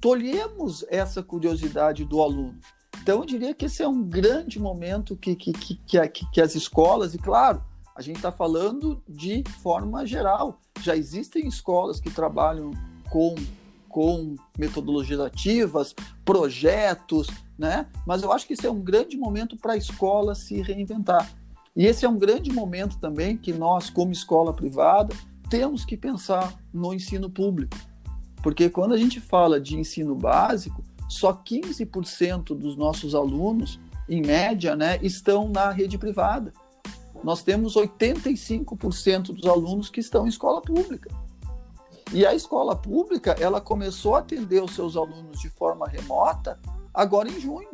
tolhemos 0.00 0.84
essa 0.88 1.22
curiosidade 1.22 2.04
do 2.04 2.22
aluno. 2.22 2.58
Então, 3.02 3.20
eu 3.20 3.24
diria 3.24 3.54
que 3.54 3.66
esse 3.66 3.82
é 3.82 3.88
um 3.88 4.02
grande 4.02 4.58
momento 4.58 5.16
que, 5.16 5.34
que, 5.34 5.52
que, 5.52 5.76
que, 5.86 6.30
que 6.30 6.40
as 6.40 6.54
escolas, 6.54 7.14
e 7.14 7.18
claro, 7.18 7.62
a 7.94 8.02
gente 8.02 8.16
está 8.16 8.32
falando 8.32 9.02
de 9.08 9.44
forma 9.62 10.06
geral. 10.06 10.58
Já 10.80 10.96
existem 10.96 11.46
escolas 11.46 12.00
que 12.00 12.10
trabalham 12.10 12.70
com, 13.10 13.34
com 13.88 14.36
metodologias 14.58 15.20
ativas, 15.20 15.94
projetos, 16.24 17.28
né? 17.58 17.86
Mas 18.06 18.22
eu 18.22 18.32
acho 18.32 18.46
que 18.46 18.54
esse 18.54 18.66
é 18.66 18.70
um 18.70 18.80
grande 18.80 19.18
momento 19.18 19.56
para 19.56 19.74
a 19.74 19.76
escola 19.76 20.34
se 20.34 20.62
reinventar. 20.62 21.30
E 21.76 21.86
esse 21.86 22.04
é 22.04 22.08
um 22.08 22.18
grande 22.18 22.52
momento 22.52 22.98
também 22.98 23.36
que 23.36 23.52
nós, 23.52 23.88
como 23.88 24.12
escola 24.12 24.52
privada, 24.52 25.14
temos 25.48 25.84
que 25.84 25.96
pensar 25.96 26.54
no 26.72 26.92
ensino 26.92 27.30
público. 27.30 27.76
Porque 28.42 28.68
quando 28.68 28.94
a 28.94 28.96
gente 28.96 29.20
fala 29.20 29.60
de 29.60 29.78
ensino 29.78 30.14
básico, 30.14 30.82
só 31.08 31.32
15% 31.32 32.56
dos 32.56 32.76
nossos 32.76 33.14
alunos, 33.14 33.80
em 34.08 34.22
média, 34.22 34.74
né, 34.74 34.98
estão 35.02 35.48
na 35.48 35.70
rede 35.70 35.98
privada. 35.98 36.52
Nós 37.22 37.42
temos 37.42 37.74
85% 37.74 39.32
dos 39.32 39.46
alunos 39.46 39.88
que 39.88 40.00
estão 40.00 40.24
em 40.24 40.28
escola 40.28 40.60
pública. 40.60 41.10
E 42.12 42.26
a 42.26 42.34
escola 42.34 42.74
pública, 42.74 43.36
ela 43.38 43.60
começou 43.60 44.16
a 44.16 44.20
atender 44.20 44.62
os 44.62 44.74
seus 44.74 44.96
alunos 44.96 45.38
de 45.38 45.48
forma 45.50 45.86
remota 45.86 46.58
agora 46.92 47.28
em 47.28 47.38
junho. 47.38 47.68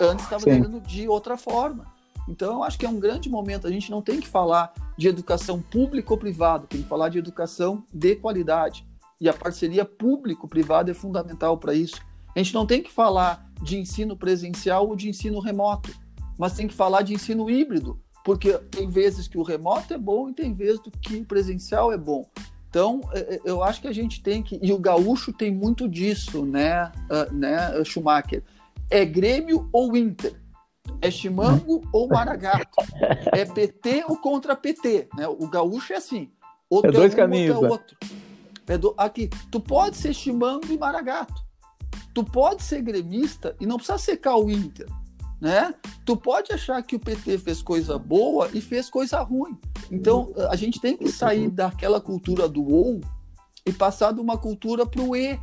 Antes 0.00 0.24
estava 0.24 0.42
atendendo 0.42 0.80
de 0.80 1.06
outra 1.06 1.36
forma. 1.36 1.86
Então, 2.30 2.54
eu 2.54 2.62
acho 2.62 2.78
que 2.78 2.86
é 2.86 2.88
um 2.88 3.00
grande 3.00 3.28
momento. 3.28 3.66
A 3.66 3.70
gente 3.70 3.90
não 3.90 4.00
tem 4.00 4.20
que 4.20 4.28
falar 4.28 4.72
de 4.96 5.08
educação 5.08 5.60
pública 5.60 6.12
ou 6.12 6.18
privada, 6.18 6.66
tem 6.66 6.82
que 6.82 6.88
falar 6.88 7.08
de 7.08 7.18
educação 7.18 7.84
de 7.92 8.14
qualidade. 8.14 8.86
E 9.20 9.28
a 9.28 9.34
parceria 9.34 9.84
público-privada 9.84 10.92
é 10.92 10.94
fundamental 10.94 11.58
para 11.58 11.74
isso. 11.74 12.00
A 12.34 12.38
gente 12.38 12.54
não 12.54 12.64
tem 12.64 12.80
que 12.82 12.90
falar 12.90 13.50
de 13.60 13.76
ensino 13.76 14.16
presencial 14.16 14.88
ou 14.88 14.94
de 14.94 15.08
ensino 15.08 15.40
remoto, 15.40 15.90
mas 16.38 16.54
tem 16.54 16.68
que 16.68 16.74
falar 16.74 17.02
de 17.02 17.12
ensino 17.12 17.50
híbrido, 17.50 18.00
porque 18.24 18.56
tem 18.70 18.88
vezes 18.88 19.26
que 19.26 19.36
o 19.36 19.42
remoto 19.42 19.92
é 19.92 19.98
bom 19.98 20.30
e 20.30 20.32
tem 20.32 20.54
vezes 20.54 20.80
que 21.02 21.16
o 21.16 21.24
presencial 21.24 21.92
é 21.92 21.98
bom. 21.98 22.24
Então, 22.70 23.00
é, 23.12 23.34
é, 23.34 23.40
eu 23.44 23.64
acho 23.64 23.80
que 23.80 23.88
a 23.88 23.92
gente 23.92 24.22
tem 24.22 24.40
que. 24.40 24.58
E 24.62 24.72
o 24.72 24.78
gaúcho 24.78 25.32
tem 25.32 25.52
muito 25.52 25.88
disso, 25.88 26.46
né, 26.46 26.92
uh, 27.10 27.34
né 27.34 27.84
Schumacher? 27.84 28.44
É 28.88 29.04
Grêmio 29.04 29.68
ou 29.72 29.96
Inter? 29.96 30.39
É 31.00 31.10
Chimango 31.10 31.82
ou 31.92 32.08
Maragato? 32.08 32.76
É 33.32 33.44
PT 33.44 34.04
ou 34.08 34.16
contra 34.16 34.54
PT? 34.56 35.08
Né? 35.16 35.26
O 35.28 35.48
gaúcho 35.48 35.92
é 35.92 35.96
assim. 35.96 36.30
Outro 36.68 36.90
é 36.90 36.92
dois 36.92 37.12
um, 37.12 37.16
caminhos. 37.16 37.56
Outro 37.56 37.66
é 37.66 37.70
outro. 37.70 37.96
É 38.68 38.78
do, 38.78 38.94
aqui, 38.96 39.28
tu 39.50 39.58
pode 39.58 39.96
ser 39.96 40.14
Chimango 40.14 40.66
e 40.70 40.78
Maragato. 40.78 41.44
Tu 42.14 42.22
pode 42.22 42.62
ser 42.62 42.82
gremista 42.82 43.56
e 43.60 43.66
não 43.66 43.76
precisa 43.76 43.98
secar 43.98 44.36
o 44.36 44.50
Inter, 44.50 44.86
né? 45.40 45.74
Tu 46.04 46.16
pode 46.16 46.52
achar 46.52 46.80
que 46.82 46.94
o 46.94 47.00
PT 47.00 47.38
fez 47.38 47.62
coisa 47.62 47.98
boa 47.98 48.48
e 48.52 48.60
fez 48.60 48.88
coisa 48.88 49.20
ruim. 49.20 49.58
Então, 49.90 50.32
a 50.48 50.56
gente 50.56 50.80
tem 50.80 50.96
que 50.96 51.10
sair 51.10 51.50
daquela 51.50 52.00
cultura 52.00 52.48
do 52.48 52.68
ou 52.68 53.00
e 53.66 53.72
passar 53.72 54.12
de 54.12 54.20
uma 54.20 54.38
cultura 54.38 54.86
para 54.86 55.02
o 55.02 55.16
e. 55.16 55.38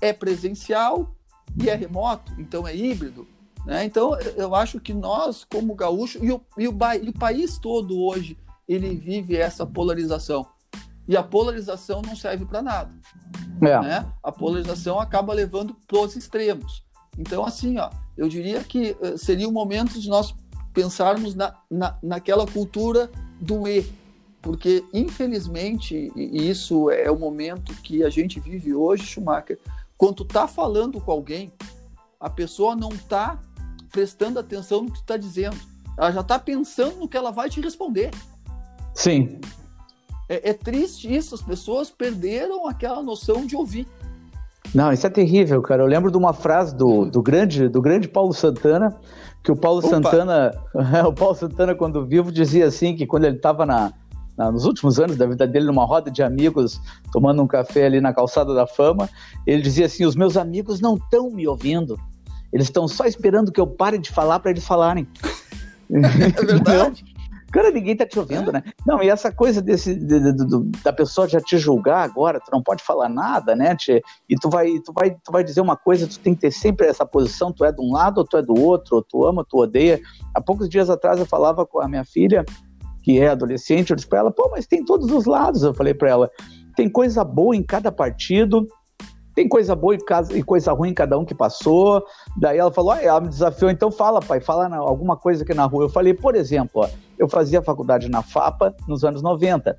É 0.00 0.12
presencial 0.12 1.14
e 1.56 1.68
é 1.68 1.74
remoto, 1.74 2.32
então 2.38 2.66
é 2.66 2.74
híbrido. 2.74 3.26
Né? 3.66 3.84
Então, 3.84 4.18
eu 4.36 4.54
acho 4.54 4.80
que 4.80 4.92
nós, 4.92 5.44
como 5.44 5.74
gaúcho, 5.74 6.18
e 6.24 6.32
o, 6.32 6.40
e 6.58 6.68
o, 6.68 6.76
e 7.02 7.08
o 7.08 7.12
país 7.12 7.58
todo 7.58 7.98
hoje, 7.98 8.36
ele 8.68 8.94
vive 8.96 9.36
essa 9.36 9.66
polarização. 9.66 10.46
E 11.06 11.16
a 11.16 11.22
polarização 11.22 12.02
não 12.02 12.14
serve 12.16 12.44
para 12.44 12.62
nada. 12.62 12.92
É. 13.60 13.80
Né? 13.80 14.12
A 14.22 14.32
polarização 14.32 15.00
acaba 15.00 15.32
levando 15.32 15.76
para 15.86 16.00
os 16.00 16.16
extremos. 16.16 16.84
Então, 17.18 17.44
assim, 17.44 17.78
ó, 17.78 17.90
eu 18.16 18.28
diria 18.28 18.62
que 18.64 18.96
uh, 19.00 19.18
seria 19.18 19.48
o 19.48 19.52
momento 19.52 20.00
de 20.00 20.08
nós 20.08 20.34
pensarmos 20.72 21.34
na, 21.34 21.54
na, 21.70 21.98
naquela 22.02 22.46
cultura 22.46 23.10
do 23.40 23.68
E, 23.68 23.84
porque, 24.40 24.84
infelizmente, 24.92 26.10
e 26.16 26.48
isso 26.48 26.90
é 26.90 27.10
o 27.10 27.18
momento 27.18 27.74
que 27.82 28.02
a 28.02 28.10
gente 28.10 28.40
vive 28.40 28.74
hoje, 28.74 29.04
Schumacher, 29.04 29.58
quando 29.96 30.16
tu 30.16 30.24
tá 30.24 30.48
falando 30.48 31.00
com 31.00 31.12
alguém, 31.12 31.52
a 32.18 32.28
pessoa 32.30 32.74
não 32.74 32.90
tá 32.90 33.38
prestando 33.92 34.38
atenção 34.38 34.82
no 34.82 34.86
que 34.90 34.98
tu 34.98 35.02
está 35.02 35.16
dizendo. 35.16 35.56
Ela 35.96 36.10
já 36.10 36.20
está 36.22 36.38
pensando 36.38 36.96
no 36.96 37.08
que 37.08 37.16
ela 37.16 37.30
vai 37.30 37.50
te 37.50 37.60
responder. 37.60 38.10
Sim. 38.94 39.38
É, 40.28 40.50
é, 40.50 40.54
triste 40.54 41.14
isso, 41.14 41.34
as 41.34 41.42
pessoas 41.42 41.90
perderam 41.90 42.66
aquela 42.66 43.02
noção 43.02 43.44
de 43.44 43.54
ouvir. 43.54 43.86
Não, 44.74 44.90
isso 44.90 45.06
é 45.06 45.10
terrível, 45.10 45.60
cara. 45.60 45.82
Eu 45.82 45.86
lembro 45.86 46.10
de 46.10 46.16
uma 46.16 46.32
frase 46.32 46.74
do, 46.74 47.04
do 47.04 47.22
grande 47.22 47.68
do 47.68 47.82
grande 47.82 48.08
Paulo 48.08 48.32
Santana, 48.32 48.96
que 49.42 49.52
o 49.52 49.56
Paulo 49.56 49.80
Opa. 49.80 49.88
Santana, 49.88 50.50
o 51.06 51.12
Paulo 51.12 51.34
Santana 51.34 51.74
quando 51.74 52.06
vivo 52.06 52.32
dizia 52.32 52.66
assim 52.66 52.96
que 52.96 53.06
quando 53.06 53.24
ele 53.24 53.36
estava 53.36 53.66
na, 53.66 53.92
na, 54.36 54.50
nos 54.50 54.64
últimos 54.64 54.98
anos 54.98 55.16
da 55.16 55.26
vida 55.26 55.46
dele 55.46 55.66
numa 55.66 55.84
roda 55.84 56.10
de 56.10 56.22
amigos 56.22 56.80
tomando 57.12 57.42
um 57.42 57.46
café 57.46 57.84
ali 57.84 58.00
na 58.00 58.14
calçada 58.14 58.54
da 58.54 58.66
Fama, 58.66 59.10
ele 59.46 59.60
dizia 59.60 59.86
assim: 59.86 60.06
os 60.06 60.16
meus 60.16 60.38
amigos 60.38 60.80
não 60.80 60.96
estão 60.96 61.30
me 61.30 61.46
ouvindo, 61.46 61.98
eles 62.52 62.66
estão 62.66 62.86
só 62.86 63.04
esperando 63.04 63.50
que 63.50 63.60
eu 63.60 63.66
pare 63.66 63.98
de 63.98 64.10
falar 64.10 64.40
para 64.40 64.50
eles 64.50 64.66
falarem. 64.66 65.06
É 65.94 66.46
verdade. 66.46 67.04
Cara, 67.52 67.70
ninguém 67.70 67.94
tá 67.94 68.06
te 68.06 68.18
ouvindo, 68.18 68.48
é. 68.48 68.52
né? 68.54 68.62
Não, 68.86 69.02
e 69.02 69.10
essa 69.10 69.30
coisa 69.30 69.60
desse, 69.60 69.94
de, 69.94 70.18
de, 70.18 70.32
de, 70.32 70.82
da 70.82 70.90
pessoa 70.90 71.28
já 71.28 71.38
te 71.38 71.58
julgar 71.58 72.02
agora, 72.02 72.40
tu 72.40 72.50
não 72.50 72.62
pode 72.62 72.82
falar 72.82 73.10
nada, 73.10 73.54
né? 73.54 73.76
Te, 73.76 74.02
e 74.26 74.34
tu 74.36 74.48
vai, 74.48 74.78
tu, 74.78 74.90
vai, 74.90 75.10
tu 75.10 75.30
vai 75.30 75.44
dizer 75.44 75.60
uma 75.60 75.76
coisa, 75.76 76.06
tu 76.06 76.18
tem 76.18 76.34
que 76.34 76.40
ter 76.40 76.50
sempre 76.50 76.86
essa 76.86 77.04
posição, 77.04 77.52
tu 77.52 77.62
é 77.62 77.70
de 77.70 77.80
um 77.80 77.92
lado 77.92 78.18
ou 78.18 78.24
tu 78.24 78.38
é 78.38 78.42
do 78.42 78.58
outro, 78.58 78.96
ou 78.96 79.02
tu 79.02 79.26
ama, 79.26 79.44
tu 79.46 79.58
odeia. 79.58 80.00
Há 80.34 80.40
poucos 80.40 80.66
dias 80.66 80.88
atrás 80.88 81.20
eu 81.20 81.26
falava 81.26 81.66
com 81.66 81.78
a 81.78 81.86
minha 81.86 82.06
filha, 82.06 82.42
que 83.02 83.20
é 83.20 83.28
adolescente, 83.28 83.90
eu 83.90 83.96
disse 83.96 84.08
pra 84.08 84.20
ela, 84.20 84.30
pô, 84.30 84.48
mas 84.50 84.66
tem 84.66 84.82
todos 84.82 85.10
os 85.10 85.26
lados, 85.26 85.62
eu 85.62 85.74
falei 85.74 85.92
para 85.92 86.08
ela, 86.08 86.30
tem 86.74 86.88
coisa 86.88 87.22
boa 87.22 87.54
em 87.54 87.62
cada 87.62 87.92
partido, 87.92 88.66
tem 89.34 89.48
coisa 89.48 89.74
boa 89.74 89.96
e 90.34 90.42
coisa 90.42 90.72
ruim 90.72 90.90
em 90.90 90.94
cada 90.94 91.18
um 91.18 91.24
que 91.24 91.34
passou. 91.34 92.04
Daí 92.36 92.58
ela 92.58 92.70
falou, 92.70 92.92
ah, 92.92 93.02
ela 93.02 93.20
me 93.20 93.28
desafiou, 93.28 93.70
então 93.70 93.90
fala, 93.90 94.20
pai, 94.20 94.40
fala 94.40 94.74
alguma 94.76 95.16
coisa 95.16 95.42
aqui 95.42 95.54
na 95.54 95.64
rua. 95.64 95.84
Eu 95.84 95.88
falei, 95.88 96.12
por 96.12 96.34
exemplo, 96.34 96.82
ó, 96.82 96.88
eu 97.18 97.28
fazia 97.28 97.62
faculdade 97.62 98.08
na 98.08 98.22
FAPA 98.22 98.74
nos 98.86 99.04
anos 99.04 99.22
90. 99.22 99.76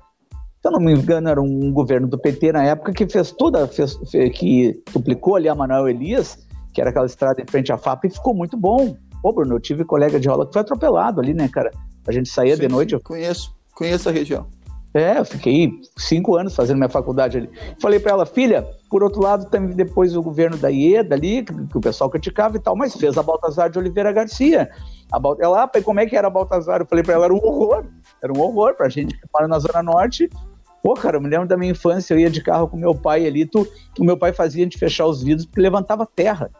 Se 0.64 0.68
eu 0.68 0.72
não 0.72 0.80
me 0.80 0.92
engano, 0.92 1.28
era 1.28 1.40
um 1.40 1.72
governo 1.72 2.08
do 2.08 2.18
PT 2.18 2.52
na 2.52 2.64
época 2.64 2.92
que 2.92 3.06
fez 3.06 3.30
toda, 3.30 3.66
fez, 3.68 3.98
que 4.34 4.82
duplicou 4.92 5.36
ali 5.36 5.48
a 5.48 5.54
Manuel 5.54 5.88
Elias, 5.88 6.38
que 6.72 6.80
era 6.80 6.90
aquela 6.90 7.06
estrada 7.06 7.40
em 7.40 7.46
frente 7.46 7.72
à 7.72 7.76
FAPA, 7.76 8.06
e 8.06 8.10
ficou 8.10 8.34
muito 8.34 8.56
bom. 8.56 8.96
Pô, 9.22 9.32
Bruno, 9.32 9.54
eu 9.54 9.60
tive 9.60 9.84
colega 9.84 10.18
de 10.18 10.28
aula 10.28 10.46
que 10.46 10.52
foi 10.52 10.62
atropelado 10.62 11.20
ali, 11.20 11.34
né, 11.34 11.48
cara? 11.48 11.70
A 12.06 12.12
gente 12.12 12.28
saía 12.28 12.56
sim, 12.56 12.62
de 12.62 12.68
noite. 12.68 12.90
Sim, 12.90 12.96
eu... 12.96 13.00
Conheço, 13.02 13.54
conheço 13.74 14.08
a 14.08 14.12
região. 14.12 14.46
É, 14.94 15.18
eu 15.18 15.24
fiquei 15.24 15.72
cinco 15.96 16.36
anos 16.36 16.54
fazendo 16.54 16.76
minha 16.76 16.88
faculdade 16.88 17.36
ali. 17.36 17.50
Falei 17.80 17.98
para 17.98 18.12
ela, 18.12 18.24
filha, 18.24 18.64
por 18.88 19.02
outro 19.02 19.20
lado, 19.20 19.50
também 19.50 19.74
depois 19.74 20.16
o 20.16 20.22
governo 20.22 20.56
da 20.56 20.70
IEDA 20.70 21.16
ali, 21.16 21.42
que, 21.42 21.76
o 21.76 21.80
pessoal 21.80 22.08
criticava 22.08 22.56
e 22.56 22.60
tal, 22.60 22.76
mas 22.76 22.94
fez 22.94 23.18
a 23.18 23.22
Baltazar 23.22 23.68
de 23.68 23.76
Oliveira 23.76 24.12
Garcia. 24.12 24.70
A 25.10 25.18
Balt... 25.18 25.40
Ela, 25.40 25.64
ah, 25.64 25.82
como 25.82 25.98
é 25.98 26.06
que 26.06 26.16
era 26.16 26.28
a 26.28 26.30
Baltazar? 26.30 26.80
Eu 26.80 26.86
falei 26.86 27.02
para 27.02 27.14
ela, 27.14 27.24
era 27.24 27.34
um 27.34 27.38
horror. 27.38 27.84
Era 28.22 28.32
um 28.32 28.40
horror 28.40 28.76
pra 28.76 28.88
gente 28.88 29.18
que 29.18 29.26
mora 29.34 29.48
na 29.48 29.58
Zona 29.58 29.82
Norte. 29.82 30.30
Pô, 30.80 30.94
cara, 30.94 31.16
eu 31.16 31.20
me 31.20 31.28
lembro 31.28 31.48
da 31.48 31.56
minha 31.56 31.72
infância, 31.72 32.14
eu 32.14 32.20
ia 32.20 32.30
de 32.30 32.40
carro 32.40 32.68
com 32.68 32.76
meu 32.76 32.94
pai 32.94 33.26
ali, 33.26 33.46
tu, 33.46 33.66
o 33.98 34.04
meu 34.04 34.16
pai 34.16 34.32
fazia 34.32 34.62
a 34.62 34.64
gente 34.64 34.78
fechar 34.78 35.06
os 35.06 35.24
vidros 35.24 35.44
porque 35.44 35.60
levantava 35.60 36.06
terra. 36.06 36.50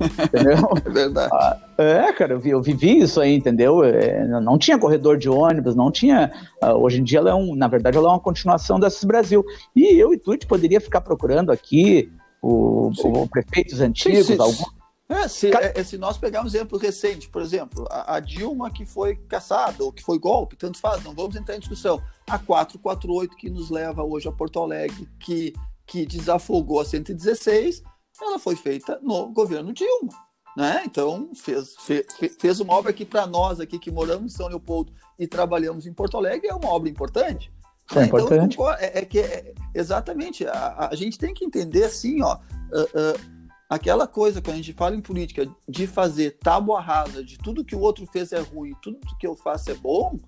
Entendeu? 0.00 0.56
É 0.84 0.90
verdade. 0.90 1.30
Ah, 1.32 1.58
é, 1.78 2.12
cara, 2.12 2.34
eu, 2.34 2.42
eu, 2.44 2.62
vivi 2.62 2.98
isso 2.98 3.20
aí, 3.20 3.34
entendeu? 3.34 3.82
É, 3.82 4.26
não 4.40 4.58
tinha 4.58 4.78
corredor 4.78 5.16
de 5.16 5.28
ônibus, 5.28 5.74
não 5.74 5.90
tinha. 5.90 6.32
Uh, 6.62 6.72
hoje 6.72 7.00
em 7.00 7.04
dia, 7.04 7.18
ela 7.18 7.30
é 7.30 7.34
um, 7.34 7.54
na 7.54 7.68
verdade, 7.68 7.96
ela 7.96 8.08
é 8.08 8.12
uma 8.12 8.20
continuação 8.20 8.78
dessas 8.78 9.04
Brasil. 9.04 9.44
E 9.74 9.98
eu 9.98 10.12
e 10.12 10.20
gente 10.26 10.46
poderia 10.46 10.80
ficar 10.80 11.00
procurando 11.00 11.50
aqui 11.50 12.10
o, 12.42 12.90
o 13.04 13.28
prefeitos 13.28 13.80
antigos, 13.80 14.26
sim, 14.26 14.36
sim. 14.36 14.42
algum. 14.42 14.76
É, 15.08 15.28
se, 15.28 15.50
é, 15.54 15.84
se, 15.84 15.96
nós 15.96 16.18
pegarmos 16.18 16.52
um 16.52 16.56
exemplo 16.56 16.78
recente, 16.78 17.28
por 17.28 17.40
exemplo, 17.40 17.86
a, 17.88 18.16
a, 18.16 18.20
Dilma 18.20 18.72
que 18.72 18.84
foi 18.84 19.14
caçada, 19.14 19.84
ou 19.84 19.92
que 19.92 20.02
foi 20.02 20.18
golpe, 20.18 20.56
tanto 20.56 20.78
faz, 20.78 21.02
não 21.04 21.14
vamos 21.14 21.36
entrar 21.36 21.54
em 21.54 21.60
discussão. 21.60 22.02
A 22.28 22.38
448 22.38 23.36
que 23.36 23.48
nos 23.48 23.70
leva 23.70 24.02
hoje 24.02 24.28
a 24.28 24.32
Porto 24.32 24.58
Alegre, 24.58 25.08
que, 25.20 25.54
que 25.86 26.04
desafogou 26.04 26.80
a 26.80 26.84
116, 26.84 27.84
ela 28.24 28.38
foi 28.38 28.56
feita 28.56 28.98
no 29.02 29.28
governo 29.32 29.72
Dilma. 29.72 30.12
Né? 30.56 30.82
Então, 30.86 31.30
fez, 31.34 31.74
fez, 31.80 32.06
fez 32.38 32.60
uma 32.60 32.72
obra 32.72 32.92
que, 32.92 33.04
para 33.04 33.26
nós 33.26 33.60
aqui 33.60 33.78
que 33.78 33.90
moramos 33.90 34.32
em 34.32 34.36
São 34.36 34.48
Leopoldo 34.48 34.90
e 35.18 35.26
trabalhamos 35.26 35.86
em 35.86 35.92
Porto 35.92 36.16
Alegre, 36.16 36.48
é 36.48 36.54
uma 36.54 36.70
obra 36.70 36.88
importante. 36.88 37.52
É 37.92 38.00
né? 38.00 38.06
importante. 38.06 38.54
Então, 38.54 38.72
é, 38.72 38.98
é 39.00 39.04
que, 39.04 39.18
é, 39.18 39.52
exatamente, 39.74 40.46
a, 40.46 40.88
a, 40.90 40.94
gente 40.94 41.18
tem 41.18 41.34
que 41.34 41.44
entender 41.44 41.84
assim, 41.84 42.22
ó, 42.22 42.36
uh, 42.36 42.38
uh, 42.38 43.20
aquela 43.68 44.06
coisa, 44.06 44.40
quando 44.40 44.54
a 44.54 44.56
gente 44.56 44.72
fala 44.72 44.96
em 44.96 45.00
política, 45.00 45.46
de 45.68 45.86
fazer 45.86 46.38
tábua 46.38 46.80
rasa 46.80 47.22
de 47.22 47.36
tudo 47.36 47.64
que 47.64 47.76
o 47.76 47.80
outro 47.80 48.06
fez 48.06 48.32
é 48.32 48.40
ruim, 48.40 48.72
tudo 48.82 48.98
que 49.20 49.26
eu 49.26 49.36
faço 49.36 49.70
é 49.70 49.74
bom, 49.74 50.18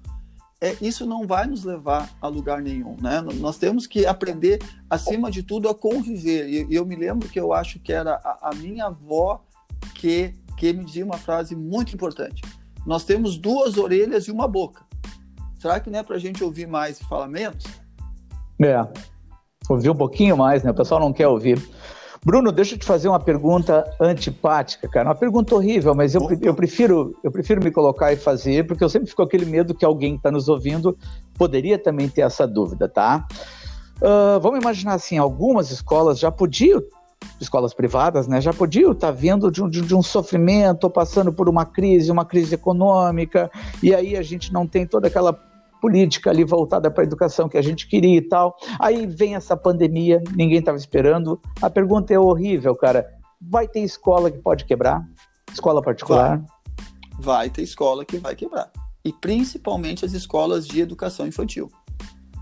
é, 0.60 0.76
isso 0.80 1.06
não 1.06 1.26
vai 1.26 1.46
nos 1.46 1.64
levar 1.64 2.10
a 2.20 2.26
lugar 2.26 2.60
nenhum, 2.60 2.96
né? 3.00 3.20
Nós 3.20 3.58
temos 3.58 3.86
que 3.86 4.04
aprender, 4.06 4.58
acima 4.90 5.30
de 5.30 5.42
tudo, 5.42 5.68
a 5.68 5.74
conviver. 5.74 6.48
E, 6.48 6.74
eu 6.74 6.84
me 6.84 6.96
lembro 6.96 7.28
que 7.28 7.38
eu 7.38 7.52
acho 7.52 7.78
que 7.78 7.92
era 7.92 8.14
a, 8.14 8.50
a 8.50 8.54
minha 8.54 8.86
avó 8.86 9.44
que, 9.94 10.34
que 10.56 10.72
me 10.72 10.84
dizia 10.84 11.04
uma 11.04 11.16
frase 11.16 11.54
muito 11.54 11.94
importante. 11.94 12.42
Nós 12.84 13.04
temos 13.04 13.38
duas 13.38 13.76
orelhas 13.76 14.26
e 14.26 14.32
uma 14.32 14.48
boca. 14.48 14.82
Será 15.60 15.78
que 15.78 15.90
não 15.90 16.00
é 16.00 16.02
para 16.02 16.16
a 16.16 16.20
gente 16.20 16.42
ouvir 16.42 16.66
mais 16.66 17.00
e 17.00 17.04
falar 17.04 17.28
menos? 17.28 17.64
É, 18.60 18.80
ouvir 19.68 19.90
um 19.90 19.96
pouquinho 19.96 20.36
mais, 20.36 20.64
né? 20.64 20.70
O 20.72 20.74
pessoal 20.74 21.00
não 21.00 21.12
quer 21.12 21.28
ouvir. 21.28 21.58
Bruno, 22.28 22.52
deixa 22.52 22.74
eu 22.74 22.78
te 22.78 22.84
fazer 22.84 23.08
uma 23.08 23.18
pergunta 23.18 23.90
antipática, 23.98 24.86
cara. 24.86 25.08
Uma 25.08 25.14
pergunta 25.14 25.54
horrível, 25.54 25.94
mas 25.94 26.14
eu, 26.14 26.28
eu, 26.42 26.52
prefiro, 26.52 27.16
eu 27.24 27.32
prefiro 27.32 27.64
me 27.64 27.70
colocar 27.70 28.12
e 28.12 28.16
fazer, 28.16 28.66
porque 28.66 28.84
eu 28.84 28.88
sempre 28.90 29.08
fico 29.08 29.16
com 29.16 29.26
aquele 29.26 29.46
medo 29.46 29.74
que 29.74 29.82
alguém 29.82 30.12
que 30.12 30.18
está 30.18 30.30
nos 30.30 30.46
ouvindo 30.46 30.94
poderia 31.38 31.78
também 31.78 32.06
ter 32.06 32.20
essa 32.20 32.46
dúvida, 32.46 32.86
tá? 32.86 33.26
Uh, 33.96 34.38
vamos 34.42 34.60
imaginar 34.60 34.92
assim, 34.92 35.16
algumas 35.16 35.70
escolas 35.70 36.18
já 36.18 36.30
podiam 36.30 36.82
escolas 37.40 37.72
privadas, 37.72 38.28
né, 38.28 38.42
já 38.42 38.52
podiam 38.52 38.92
estar 38.92 39.06
tá 39.06 39.12
vindo 39.12 39.50
de 39.50 39.62
um, 39.62 39.68
de 39.68 39.94
um 39.94 40.02
sofrimento, 40.02 40.90
passando 40.90 41.32
por 41.32 41.48
uma 41.48 41.64
crise, 41.64 42.12
uma 42.12 42.26
crise 42.26 42.54
econômica, 42.54 43.50
e 43.82 43.94
aí 43.94 44.18
a 44.18 44.22
gente 44.22 44.52
não 44.52 44.66
tem 44.66 44.86
toda 44.86 45.08
aquela 45.08 45.32
política 45.80 46.30
ali 46.30 46.44
voltada 46.44 46.90
para 46.90 47.02
a 47.02 47.06
educação 47.06 47.48
que 47.48 47.56
a 47.56 47.62
gente 47.62 47.86
queria 47.86 48.16
e 48.16 48.22
tal. 48.22 48.56
Aí 48.78 49.06
vem 49.06 49.34
essa 49.34 49.56
pandemia, 49.56 50.22
ninguém 50.34 50.58
estava 50.58 50.78
esperando. 50.78 51.40
A 51.60 51.70
pergunta 51.70 52.12
é 52.12 52.18
horrível, 52.18 52.74
cara. 52.74 53.06
Vai 53.40 53.68
ter 53.68 53.80
escola 53.80 54.30
que 54.30 54.38
pode 54.38 54.64
quebrar? 54.64 55.06
Escola 55.52 55.80
particular? 55.80 56.38
Vai, 57.18 57.46
vai 57.46 57.50
ter 57.50 57.62
escola 57.62 58.04
que 58.04 58.18
vai 58.18 58.34
quebrar. 58.34 58.70
E 59.04 59.12
principalmente 59.12 60.04
as 60.04 60.12
escolas 60.12 60.66
de 60.66 60.80
educação 60.80 61.26
infantil. 61.26 61.70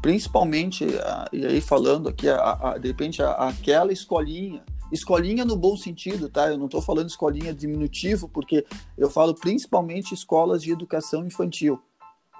Principalmente, 0.01 0.87
e 1.33 1.47
aí 1.47 1.61
falando 1.61 2.09
aqui, 2.09 2.29
a, 2.29 2.59
a, 2.61 2.79
de 2.79 2.89
repente, 2.89 3.23
a, 3.23 3.33
aquela 3.33 3.93
escolinha 3.93 4.63
escolinha 4.93 5.45
no 5.45 5.57
bom 5.57 5.77
sentido, 5.77 6.29
tá? 6.29 6.49
Eu 6.49 6.59
não 6.59 6.67
estou 6.67 6.81
falando 6.81 7.09
escolinha 7.09 7.53
diminutivo, 7.53 8.29
porque 8.29 8.65
eu 8.97 9.11
falo 9.11 9.35
principalmente 9.35 10.15
escolas 10.15 10.63
de 10.63 10.71
educação 10.71 11.27
infantil 11.27 11.83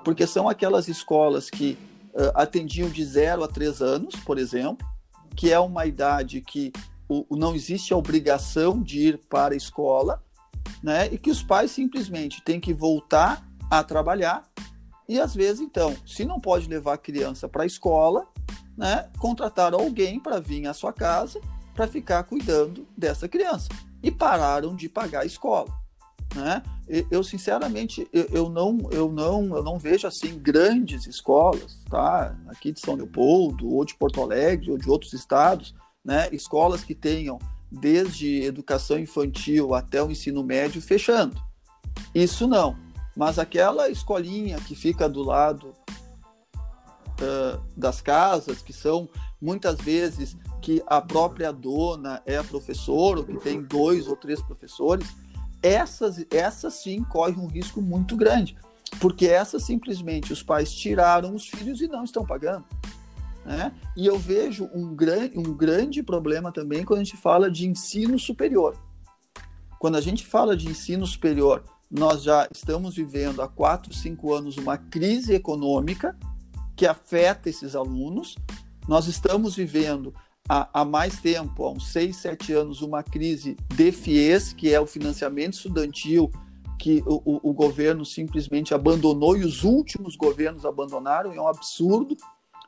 porque 0.07 0.25
são 0.25 0.49
aquelas 0.49 0.87
escolas 0.87 1.51
que 1.51 1.77
uh, 2.15 2.31
atendiam 2.37 2.89
de 2.89 3.05
0 3.05 3.43
a 3.43 3.49
3 3.49 3.83
anos, 3.83 4.15
por 4.15 4.39
exemplo, 4.39 4.87
que 5.35 5.53
é 5.53 5.59
uma 5.59 5.85
idade 5.85 6.41
que 6.41 6.73
o, 7.09 7.27
o, 7.29 7.37
não 7.37 7.57
existe 7.57 7.93
a 7.93 7.97
obrigação 7.97 8.81
de 8.81 9.01
ir 9.01 9.21
para 9.29 9.53
a 9.53 9.57
escola, 9.57 10.23
né? 10.81 11.09
E 11.13 11.19
que 11.19 11.29
os 11.29 11.43
pais 11.43 11.73
simplesmente 11.73 12.41
têm 12.41 12.61
que 12.61 12.73
voltar 12.73 13.45
a 13.69 13.83
trabalhar. 13.83 14.45
E 15.09 15.19
às 15.19 15.35
vezes 15.35 15.61
então, 15.61 15.97
se 16.07 16.25
não 16.25 16.39
pode 16.39 16.69
levar 16.69 16.93
a 16.95 16.99
criança 16.99 17.49
para 17.49 17.65
a 17.65 17.67
escola, 17.67 18.29
né, 18.77 19.11
contratar 19.19 19.75
alguém 19.75 20.21
para 20.21 20.39
vir 20.39 20.69
à 20.69 20.73
sua 20.73 20.93
casa 20.93 21.41
para 21.75 21.89
ficar 21.89 22.23
cuidando 22.23 22.87
dessa 22.97 23.29
criança. 23.29 23.71
E 24.01 24.13
pararam 24.13 24.77
de 24.77 24.89
pagar 24.89 25.23
a 25.23 25.27
escola 25.27 25.86
né? 26.37 26.63
Eu 27.11 27.25
sinceramente 27.25 28.07
eu, 28.13 28.29
eu, 28.31 28.49
não 28.49 28.79
eu 28.93 29.11
não 29.11 29.57
eu 29.57 29.65
não 29.65 29.79
vejo 29.79 30.07
assim 30.07 30.39
grandes 30.39 31.07
escolas, 31.07 31.79
tá? 31.91 32.37
Aqui 32.47 32.71
de 32.71 32.79
São 32.79 32.95
Leopoldo 32.95 33.69
ou 33.69 33.85
de 33.85 33.97
Porto 33.97 34.23
Alegre 34.23 34.71
ou 34.71 34.79
de 34.79 34.89
outros 34.89 35.13
estados, 35.13 35.75
né? 36.05 36.29
Escolas 36.31 36.85
que 36.85 36.95
tenham 36.95 37.39
desde 37.71 38.43
educação 38.43 38.99
infantil 38.99 39.75
até 39.75 40.03
o 40.03 40.11
ensino 40.11 40.45
médio 40.45 40.81
fechando. 40.81 41.43
Isso 42.15 42.47
não. 42.47 42.77
Mas 43.17 43.39
aquela 43.39 43.89
escolinha 43.89 44.59
que 44.61 44.77
fica 44.77 45.09
do 45.09 45.23
lado 45.23 45.73
uh, 46.57 47.61
das 47.77 48.01
casas, 48.01 48.63
que 48.63 48.73
são 48.73 49.09
muitas 49.41 49.79
vezes 49.81 50.37
que 50.61 50.83
a 50.87 51.01
própria 51.01 51.53
dona 51.53 52.23
é 52.27 52.37
a 52.37 52.45
professora, 52.45 53.21
ou 53.21 53.25
que 53.25 53.37
tem 53.39 53.63
dois 53.63 54.07
ou 54.07 54.17
três 54.17 54.43
professores, 54.43 55.09
essas, 55.63 56.25
essas 56.31 56.75
sim 56.75 57.03
correm 57.03 57.39
um 57.39 57.47
risco 57.47 57.81
muito 57.81 58.17
grande, 58.17 58.57
porque 59.01 59.27
essas 59.27 59.65
simplesmente 59.65 60.33
os 60.33 60.43
pais 60.43 60.73
tiraram 60.73 61.35
os 61.35 61.49
filhos 61.49 61.81
e 61.81 61.89
não 61.89 62.05
estão 62.05 62.25
pagando. 62.25 62.65
Né? 63.45 63.73
E 63.97 64.07
eu 64.07 64.19
vejo 64.19 64.69
um, 64.75 64.95
gran, 64.95 65.31
um 65.37 65.55
grande 65.55 66.03
problema 66.03 66.51
também 66.51 66.85
quando 66.85 67.01
a 67.01 67.05
gente 67.05 67.17
fala 67.17 67.51
de 67.51 67.67
ensino 67.67 68.19
superior. 68.19 68.77
Quando 69.79 69.97
a 69.97 70.01
gente 70.01 70.27
fala 70.27 70.57
de 70.57 70.69
ensino 70.69 71.07
superior, 71.07 71.63
nós 71.91 72.23
já 72.23 72.49
estamos 72.53 72.97
vivendo 72.97 73.41
há 73.41 73.49
quatro, 73.49 73.95
cinco 73.95 74.35
anos 74.35 74.57
uma 74.57 74.77
crise 74.77 75.35
econômica 75.35 76.17
que 76.75 76.87
afeta 76.87 77.49
esses 77.49 77.77
alunos. 77.77 78.35
Nós 78.89 79.07
estamos 79.07 79.55
vivendo 79.55 80.13
há, 80.49 80.69
há 80.73 80.85
mais 80.85 81.21
tempo, 81.21 81.65
há 81.65 81.73
uns 81.73 81.89
6, 81.89 82.17
7 82.17 82.53
anos, 82.53 82.83
uma 82.83 83.03
crise 83.03 83.57
de 83.75 83.93
FIES, 83.93 84.53
que 84.53 84.73
é 84.73 84.81
o 84.81 84.87
financiamento 84.87 85.55
estudantil, 85.55 86.31
que 86.79 87.03
o, 87.07 87.23
o, 87.25 87.51
o, 87.51 87.53
governo 87.55 88.05
simplesmente 88.05 88.75
abandonou 88.75 89.37
e 89.37 89.45
os 89.45 89.65
últimos 89.65 90.15
governos 90.15 90.65
abandonaram, 90.65 91.33
é 91.33 91.41
um 91.41 91.49
absurdo, 91.49 92.17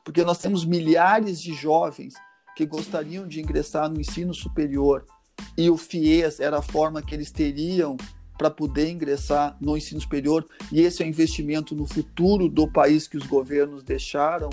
porque 0.03 0.23
nós 0.23 0.39
temos 0.39 0.65
milhares 0.65 1.39
de 1.41 1.53
jovens 1.53 2.13
que 2.55 2.65
gostariam 2.65 3.27
de 3.27 3.39
ingressar 3.39 3.89
no 3.89 4.01
ensino 4.01 4.33
superior 4.33 5.05
e 5.57 5.69
o 5.69 5.77
FIES 5.77 6.39
era 6.39 6.59
a 6.59 6.61
forma 6.61 7.01
que 7.01 7.13
eles 7.13 7.31
teriam 7.31 7.97
para 8.37 8.49
poder 8.49 8.89
ingressar 8.89 9.57
no 9.59 9.75
ensino 9.75 9.99
superior, 9.99 10.45
e 10.71 10.81
esse 10.81 11.03
é 11.03 11.05
o 11.05 11.09
investimento 11.09 11.75
no 11.75 11.85
futuro 11.85 12.47
do 12.47 12.71
país 12.71 13.05
que 13.07 13.17
os 13.17 13.27
governos 13.27 13.83
deixaram 13.83 14.49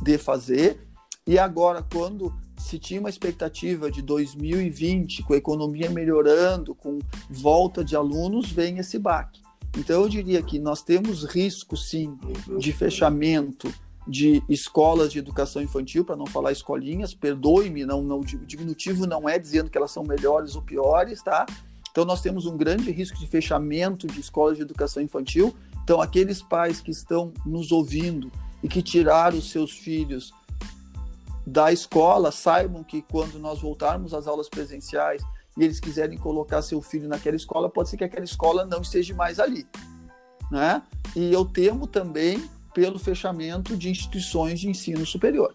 de 0.00 0.16
fazer. 0.16 0.86
E 1.26 1.36
agora, 1.36 1.82
quando 1.82 2.32
se 2.58 2.78
tinha 2.78 3.00
uma 3.00 3.08
expectativa 3.08 3.90
de 3.90 4.02
2020, 4.02 5.22
com 5.22 5.32
a 5.32 5.36
economia 5.36 5.88
melhorando, 5.88 6.74
com 6.74 6.98
volta 7.30 7.84
de 7.84 7.94
alunos, 7.94 8.50
vem 8.50 8.78
esse 8.78 8.98
baque. 8.98 9.40
Então, 9.76 10.02
eu 10.02 10.08
diria 10.08 10.42
que 10.42 10.58
nós 10.58 10.82
temos 10.82 11.24
risco, 11.24 11.76
sim, 11.76 12.18
de 12.58 12.72
fechamento 12.72 13.72
de 14.06 14.42
escolas 14.48 15.12
de 15.12 15.18
educação 15.18 15.60
infantil, 15.60 16.04
para 16.04 16.16
não 16.16 16.26
falar 16.26 16.50
escolinhas, 16.50 17.14
perdoe-me, 17.14 17.84
não, 17.84 18.02
não, 18.02 18.20
o 18.20 18.24
diminutivo 18.24 19.06
não 19.06 19.28
é 19.28 19.38
dizendo 19.38 19.68
que 19.68 19.76
elas 19.76 19.90
são 19.90 20.02
melhores 20.02 20.56
ou 20.56 20.62
piores, 20.62 21.22
tá? 21.22 21.44
Então, 21.90 22.04
nós 22.04 22.22
temos 22.22 22.46
um 22.46 22.56
grande 22.56 22.90
risco 22.90 23.18
de 23.18 23.26
fechamento 23.26 24.06
de 24.06 24.20
escolas 24.20 24.56
de 24.56 24.62
educação 24.62 25.02
infantil. 25.02 25.54
Então, 25.84 26.00
aqueles 26.00 26.42
pais 26.42 26.80
que 26.80 26.90
estão 26.90 27.32
nos 27.44 27.70
ouvindo 27.70 28.32
e 28.62 28.68
que 28.68 28.82
tiraram 28.82 29.38
os 29.38 29.50
seus 29.50 29.72
filhos 29.72 30.32
da 31.48 31.72
escola 31.72 32.30
saibam 32.30 32.84
que 32.84 33.00
quando 33.02 33.38
nós 33.38 33.60
voltarmos 33.60 34.12
às 34.12 34.26
aulas 34.26 34.48
presenciais 34.48 35.22
e 35.56 35.64
eles 35.64 35.80
quiserem 35.80 36.18
colocar 36.18 36.60
seu 36.62 36.80
filho 36.82 37.08
naquela 37.08 37.36
escola, 37.36 37.70
pode 37.70 37.88
ser 37.88 37.96
que 37.96 38.04
aquela 38.04 38.24
escola 38.24 38.64
não 38.66 38.82
esteja 38.82 39.14
mais 39.14 39.40
ali, 39.40 39.66
né? 40.50 40.82
E 41.16 41.32
eu 41.32 41.44
temo 41.44 41.86
também 41.86 42.48
pelo 42.74 42.98
fechamento 42.98 43.76
de 43.76 43.88
instituições 43.88 44.60
de 44.60 44.68
ensino 44.68 45.04
superior, 45.06 45.54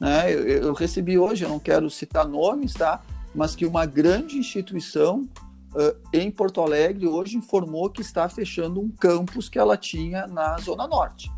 né? 0.00 0.32
Eu, 0.32 0.46
eu 0.48 0.72
recebi 0.72 1.18
hoje, 1.18 1.44
eu 1.44 1.50
não 1.50 1.60
quero 1.60 1.88
citar 1.90 2.26
nomes, 2.26 2.72
tá? 2.72 3.02
Mas 3.34 3.54
que 3.54 3.66
uma 3.66 3.84
grande 3.84 4.38
instituição 4.38 5.28
uh, 5.74 6.08
em 6.12 6.30
Porto 6.30 6.62
Alegre 6.62 7.06
hoje 7.06 7.36
informou 7.36 7.90
que 7.90 8.00
está 8.00 8.26
fechando 8.28 8.80
um 8.80 8.88
campus 8.88 9.50
que 9.50 9.58
ela 9.58 9.76
tinha 9.76 10.26
na 10.26 10.56
Zona 10.58 10.88
Norte. 10.88 11.30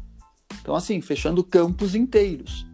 Então, 0.63 0.77
assim, 0.77 1.01
fechando 1.01 1.43
campos 1.43 1.97
inteiros. 1.97 2.69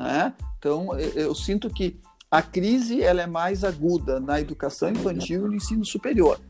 Né? 0.00 0.32
Então, 0.58 0.98
eu 0.98 1.34
sinto 1.34 1.68
que 1.68 2.00
a 2.30 2.40
crise 2.40 3.02
ela 3.02 3.20
é 3.20 3.26
mais 3.26 3.64
aguda 3.64 4.18
na 4.18 4.40
educação 4.40 4.88
infantil 4.88 5.44
e 5.44 5.48
no 5.48 5.54
ensino 5.54 5.84
superior. 5.84 6.40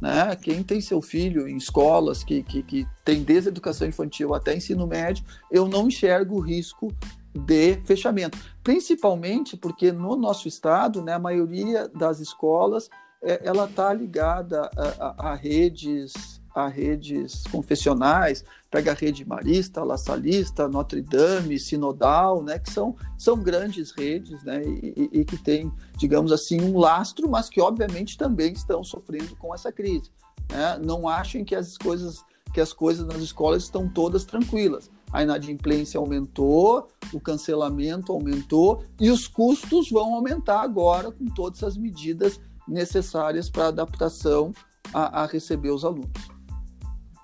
Né? 0.00 0.36
Quem 0.36 0.62
tem 0.62 0.80
seu 0.80 1.02
filho 1.02 1.48
em 1.48 1.56
escolas 1.56 2.22
que, 2.22 2.44
que, 2.44 2.62
que 2.62 2.86
tem 3.04 3.24
desde 3.24 3.48
educação 3.48 3.88
infantil 3.88 4.32
até 4.32 4.54
ensino 4.56 4.86
médio, 4.86 5.24
eu 5.50 5.66
não 5.66 5.88
enxergo 5.88 6.36
o 6.36 6.40
risco 6.40 6.94
de 7.34 7.80
fechamento. 7.84 8.38
Principalmente 8.62 9.56
porque 9.56 9.90
no 9.90 10.14
nosso 10.14 10.46
estado, 10.46 11.02
né, 11.02 11.14
a 11.14 11.18
maioria 11.18 11.88
das 11.88 12.20
escolas 12.20 12.88
é, 13.20 13.40
ela 13.44 13.64
está 13.64 13.92
ligada 13.92 14.70
a, 14.76 15.28
a, 15.28 15.30
a 15.30 15.34
redes 15.34 16.40
a 16.54 16.68
redes 16.68 17.42
confessionais, 17.50 18.44
pega 18.70 18.92
a 18.92 18.94
rede 18.94 19.24
marista, 19.24 19.82
La 19.82 19.98
Salista, 19.98 20.68
Notre 20.68 21.02
Dame, 21.02 21.58
Sinodal, 21.58 22.42
né, 22.42 22.58
que 22.58 22.70
são, 22.70 22.94
são 23.18 23.36
grandes 23.36 23.90
redes 23.90 24.42
né, 24.44 24.62
e, 24.64 25.10
e, 25.12 25.24
que 25.24 25.36
têm, 25.36 25.72
digamos 25.96 26.30
assim, 26.30 26.60
um 26.60 26.78
lastro, 26.78 27.28
mas 27.28 27.48
que 27.48 27.60
obviamente 27.60 28.16
também 28.16 28.52
estão 28.52 28.84
sofrendo 28.84 29.34
com 29.36 29.52
essa 29.52 29.72
crise. 29.72 30.10
Né? 30.50 30.78
Não 30.84 31.08
achem 31.08 31.44
que 31.44 31.54
as 31.54 31.76
coisas 31.76 32.24
que 32.52 32.60
as 32.60 32.72
coisas 32.72 33.04
nas 33.04 33.18
escolas 33.18 33.64
estão 33.64 33.88
todas 33.88 34.24
tranquilas. 34.24 34.88
A 35.12 35.24
inadimplência 35.24 35.98
aumentou, 35.98 36.86
o 37.12 37.18
cancelamento 37.18 38.12
aumentou 38.12 38.84
e 39.00 39.10
os 39.10 39.26
custos 39.26 39.90
vão 39.90 40.14
aumentar 40.14 40.60
agora 40.60 41.10
com 41.10 41.24
todas 41.26 41.64
as 41.64 41.76
medidas 41.76 42.40
necessárias 42.68 43.50
para 43.50 43.66
adaptação 43.66 44.52
a, 44.92 45.22
a 45.22 45.26
receber 45.26 45.70
os 45.70 45.84
alunos. 45.84 46.33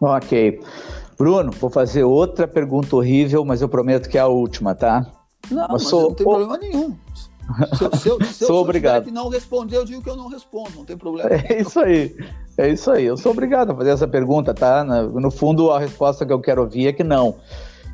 Ok. 0.01 0.61
Bruno, 1.18 1.53
vou 1.53 1.68
fazer 1.68 2.05
outra 2.05 2.48
pergunta 2.48 2.96
horrível, 2.96 3.44
mas 3.44 3.61
eu 3.61 3.68
prometo 3.68 4.09
que 4.09 4.16
é 4.16 4.20
a 4.20 4.26
última, 4.26 4.74
tá? 4.74 5.07
Não, 5.51 5.68
mas 5.68 5.82
sou... 5.82 6.09
não 6.09 6.14
tem 6.14 6.26
problema 6.26 6.57
nenhum. 6.57 6.96
Se, 7.76 7.84
eu, 7.84 7.96
se, 7.96 8.09
eu, 8.09 8.24
se 8.24 8.32
sou 8.46 8.57
eu, 8.57 8.62
obrigado. 8.62 9.05
que 9.05 9.11
não 9.11 9.28
responder, 9.28 9.76
eu 9.76 9.84
digo 9.84 10.03
que 10.03 10.09
eu 10.09 10.16
não 10.16 10.28
respondo, 10.28 10.70
não 10.76 10.84
tem 10.84 10.96
problema. 10.96 11.28
É 11.30 11.61
isso 11.61 11.78
aí. 11.80 12.16
É 12.57 12.68
isso 12.68 12.90
aí. 12.90 13.05
Eu 13.05 13.16
sou 13.16 13.32
obrigado 13.32 13.72
a 13.72 13.74
fazer 13.74 13.90
essa 13.90 14.09
pergunta, 14.09 14.55
tá? 14.55 14.84
No 14.84 15.30
fundo, 15.30 15.70
a 15.70 15.78
resposta 15.78 16.24
que 16.24 16.32
eu 16.32 16.40
quero 16.40 16.62
ouvir 16.62 16.86
é 16.86 16.92
que 16.92 17.05
não. 17.05 17.36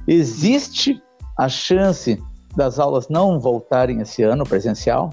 Existe 0.06 1.02
a 1.36 1.48
chance 1.48 2.22
das 2.54 2.78
aulas 2.78 3.08
não 3.08 3.40
voltarem 3.40 4.00
esse 4.00 4.22
ano 4.22 4.44
presencial? 4.44 5.12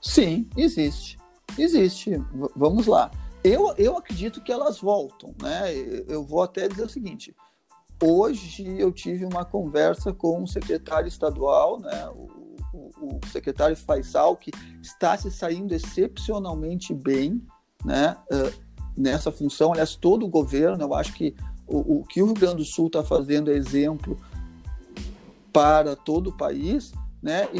Sim, 0.00 0.48
existe. 0.56 1.18
Existe. 1.58 2.16
V 2.16 2.48
vamos 2.56 2.86
lá. 2.86 3.10
Eu, 3.48 3.74
eu 3.78 3.96
acredito 3.96 4.42
que 4.42 4.52
elas 4.52 4.78
voltam, 4.78 5.34
né? 5.40 5.72
Eu 6.06 6.22
vou 6.24 6.42
até 6.42 6.68
dizer 6.68 6.84
o 6.84 6.88
seguinte: 6.88 7.34
hoje 8.02 8.66
eu 8.78 8.92
tive 8.92 9.24
uma 9.24 9.44
conversa 9.44 10.12
com 10.12 10.42
o 10.42 10.46
secretário 10.46 11.08
estadual, 11.08 11.80
né, 11.80 12.08
o, 12.10 12.28
o, 12.74 13.16
o 13.16 13.20
secretário 13.32 13.76
Faisal, 13.76 14.36
que 14.36 14.50
está 14.82 15.16
se 15.16 15.30
saindo 15.30 15.74
excepcionalmente 15.74 16.92
bem 16.92 17.42
né, 17.84 18.16
uh, 18.30 18.52
nessa 18.96 19.32
função. 19.32 19.72
Aliás, 19.72 19.96
todo 19.96 20.26
o 20.26 20.28
governo, 20.28 20.84
eu 20.84 20.94
acho 20.94 21.14
que 21.14 21.34
o, 21.66 22.00
o 22.00 22.04
que 22.04 22.22
o 22.22 22.26
Rio 22.26 22.34
Grande 22.34 22.56
do 22.56 22.64
Sul 22.64 22.88
está 22.88 23.02
fazendo 23.02 23.50
é 23.50 23.54
exemplo 23.54 24.18
para 25.52 25.96
todo 25.96 26.28
o 26.28 26.36
país, 26.36 26.92
né? 27.22 27.48
E, 27.52 27.58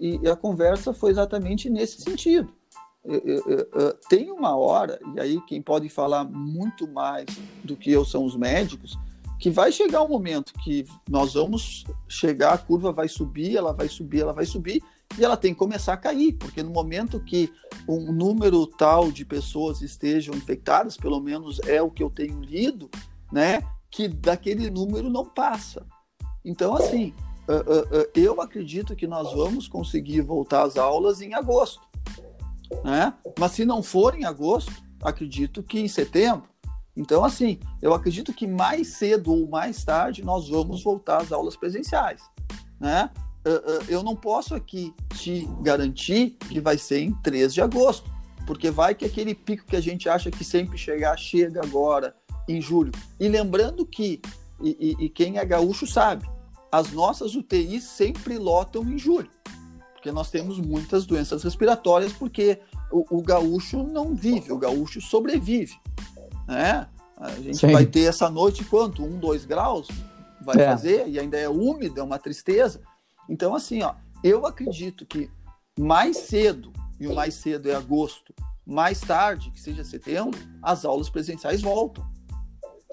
e, 0.00 0.20
e, 0.22 0.28
a 0.28 0.34
conversa 0.34 0.92
foi 0.92 1.10
exatamente 1.10 1.70
nesse 1.70 2.00
sentido. 2.00 2.52
Tem 4.08 4.30
uma 4.30 4.56
hora, 4.56 4.98
e 5.14 5.20
aí 5.20 5.40
quem 5.46 5.62
pode 5.62 5.88
falar 5.88 6.24
muito 6.24 6.88
mais 6.88 7.26
do 7.62 7.76
que 7.76 7.90
eu 7.90 8.04
são 8.04 8.24
os 8.24 8.36
médicos, 8.36 8.98
que 9.38 9.50
vai 9.50 9.70
chegar 9.70 10.02
um 10.02 10.08
momento 10.08 10.52
que 10.64 10.86
nós 11.08 11.34
vamos 11.34 11.84
chegar, 12.08 12.54
a 12.54 12.58
curva 12.58 12.90
vai 12.90 13.06
subir, 13.06 13.56
ela 13.56 13.72
vai 13.72 13.88
subir, 13.88 14.20
ela 14.22 14.32
vai 14.32 14.46
subir, 14.46 14.82
e 15.18 15.24
ela 15.24 15.36
tem 15.36 15.52
que 15.52 15.58
começar 15.58 15.92
a 15.92 15.96
cair, 15.98 16.32
porque 16.32 16.62
no 16.62 16.70
momento 16.70 17.20
que 17.20 17.52
um 17.86 18.10
número 18.12 18.66
tal 18.66 19.12
de 19.12 19.24
pessoas 19.24 19.82
estejam 19.82 20.34
infectadas, 20.34 20.96
pelo 20.96 21.20
menos 21.20 21.60
é 21.66 21.80
o 21.80 21.90
que 21.90 22.02
eu 22.02 22.10
tenho 22.10 22.40
lido, 22.40 22.90
né, 23.30 23.62
que 23.90 24.08
daquele 24.08 24.68
número 24.70 25.08
não 25.08 25.24
passa. 25.24 25.86
Então, 26.44 26.74
assim, 26.74 27.14
eu 28.14 28.40
acredito 28.40 28.96
que 28.96 29.06
nós 29.06 29.32
vamos 29.32 29.68
conseguir 29.68 30.22
voltar 30.22 30.62
às 30.62 30.76
aulas 30.76 31.20
em 31.20 31.34
agosto, 31.34 31.85
né? 32.84 33.14
Mas 33.38 33.52
se 33.52 33.64
não 33.64 33.82
for 33.82 34.14
em 34.14 34.24
agosto, 34.24 34.72
acredito 35.02 35.62
que 35.62 35.78
em 35.78 35.88
setembro. 35.88 36.48
Então, 36.96 37.24
assim, 37.24 37.58
eu 37.82 37.92
acredito 37.92 38.32
que 38.32 38.46
mais 38.46 38.88
cedo 38.88 39.32
ou 39.32 39.46
mais 39.48 39.84
tarde 39.84 40.24
nós 40.24 40.48
vamos 40.48 40.82
voltar 40.82 41.20
às 41.20 41.30
aulas 41.30 41.56
presenciais, 41.56 42.22
né? 42.80 43.10
Eu 43.88 44.02
não 44.02 44.16
posso 44.16 44.56
aqui 44.56 44.92
te 45.14 45.48
garantir 45.60 46.36
que 46.48 46.60
vai 46.60 46.76
ser 46.76 47.00
em 47.00 47.12
3 47.22 47.54
de 47.54 47.60
agosto, 47.60 48.10
porque 48.44 48.72
vai 48.72 48.92
que 48.92 49.04
aquele 49.04 49.36
pico 49.36 49.66
que 49.66 49.76
a 49.76 49.80
gente 49.80 50.08
acha 50.08 50.32
que 50.32 50.42
sempre 50.42 50.76
chegar 50.76 51.16
chega 51.16 51.62
agora 51.62 52.16
em 52.48 52.60
julho. 52.60 52.90
E 53.20 53.28
lembrando 53.28 53.86
que, 53.86 54.20
e, 54.60 54.96
e, 55.00 55.04
e 55.04 55.08
quem 55.08 55.38
é 55.38 55.44
gaúcho 55.44 55.86
sabe, 55.86 56.28
as 56.72 56.90
nossas 56.90 57.36
UTIs 57.36 57.84
sempre 57.84 58.36
lotam 58.36 58.82
em 58.82 58.98
julho, 58.98 59.30
porque 60.06 60.12
nós 60.12 60.30
temos 60.30 60.60
muitas 60.60 61.04
doenças 61.04 61.42
respiratórias, 61.42 62.12
porque 62.12 62.60
o, 62.92 63.18
o 63.18 63.22
gaúcho 63.22 63.82
não 63.82 64.14
vive, 64.14 64.52
o 64.52 64.58
gaúcho 64.58 65.00
sobrevive. 65.00 65.74
Né? 66.46 66.86
A 67.16 67.30
gente 67.30 67.58
Sim. 67.58 67.72
vai 67.72 67.84
ter 67.84 68.04
essa 68.04 68.30
noite 68.30 68.64
quanto? 68.64 69.02
Um, 69.02 69.18
dois 69.18 69.44
graus? 69.44 69.88
Vai 70.40 70.60
é. 70.60 70.66
fazer, 70.66 71.08
e 71.08 71.18
ainda 71.18 71.36
é 71.36 71.48
úmido, 71.48 71.98
é 71.98 72.02
uma 72.04 72.20
tristeza. 72.20 72.80
Então, 73.28 73.52
assim, 73.52 73.82
ó, 73.82 73.94
eu 74.22 74.46
acredito 74.46 75.04
que 75.04 75.28
mais 75.76 76.18
cedo, 76.18 76.72
e 77.00 77.08
o 77.08 77.14
mais 77.14 77.34
cedo 77.34 77.68
é 77.68 77.74
agosto, 77.74 78.32
mais 78.64 79.00
tarde, 79.00 79.50
que 79.50 79.60
seja 79.60 79.82
setembro, 79.82 80.38
as 80.62 80.84
aulas 80.84 81.10
presenciais 81.10 81.62
voltam 81.62 82.06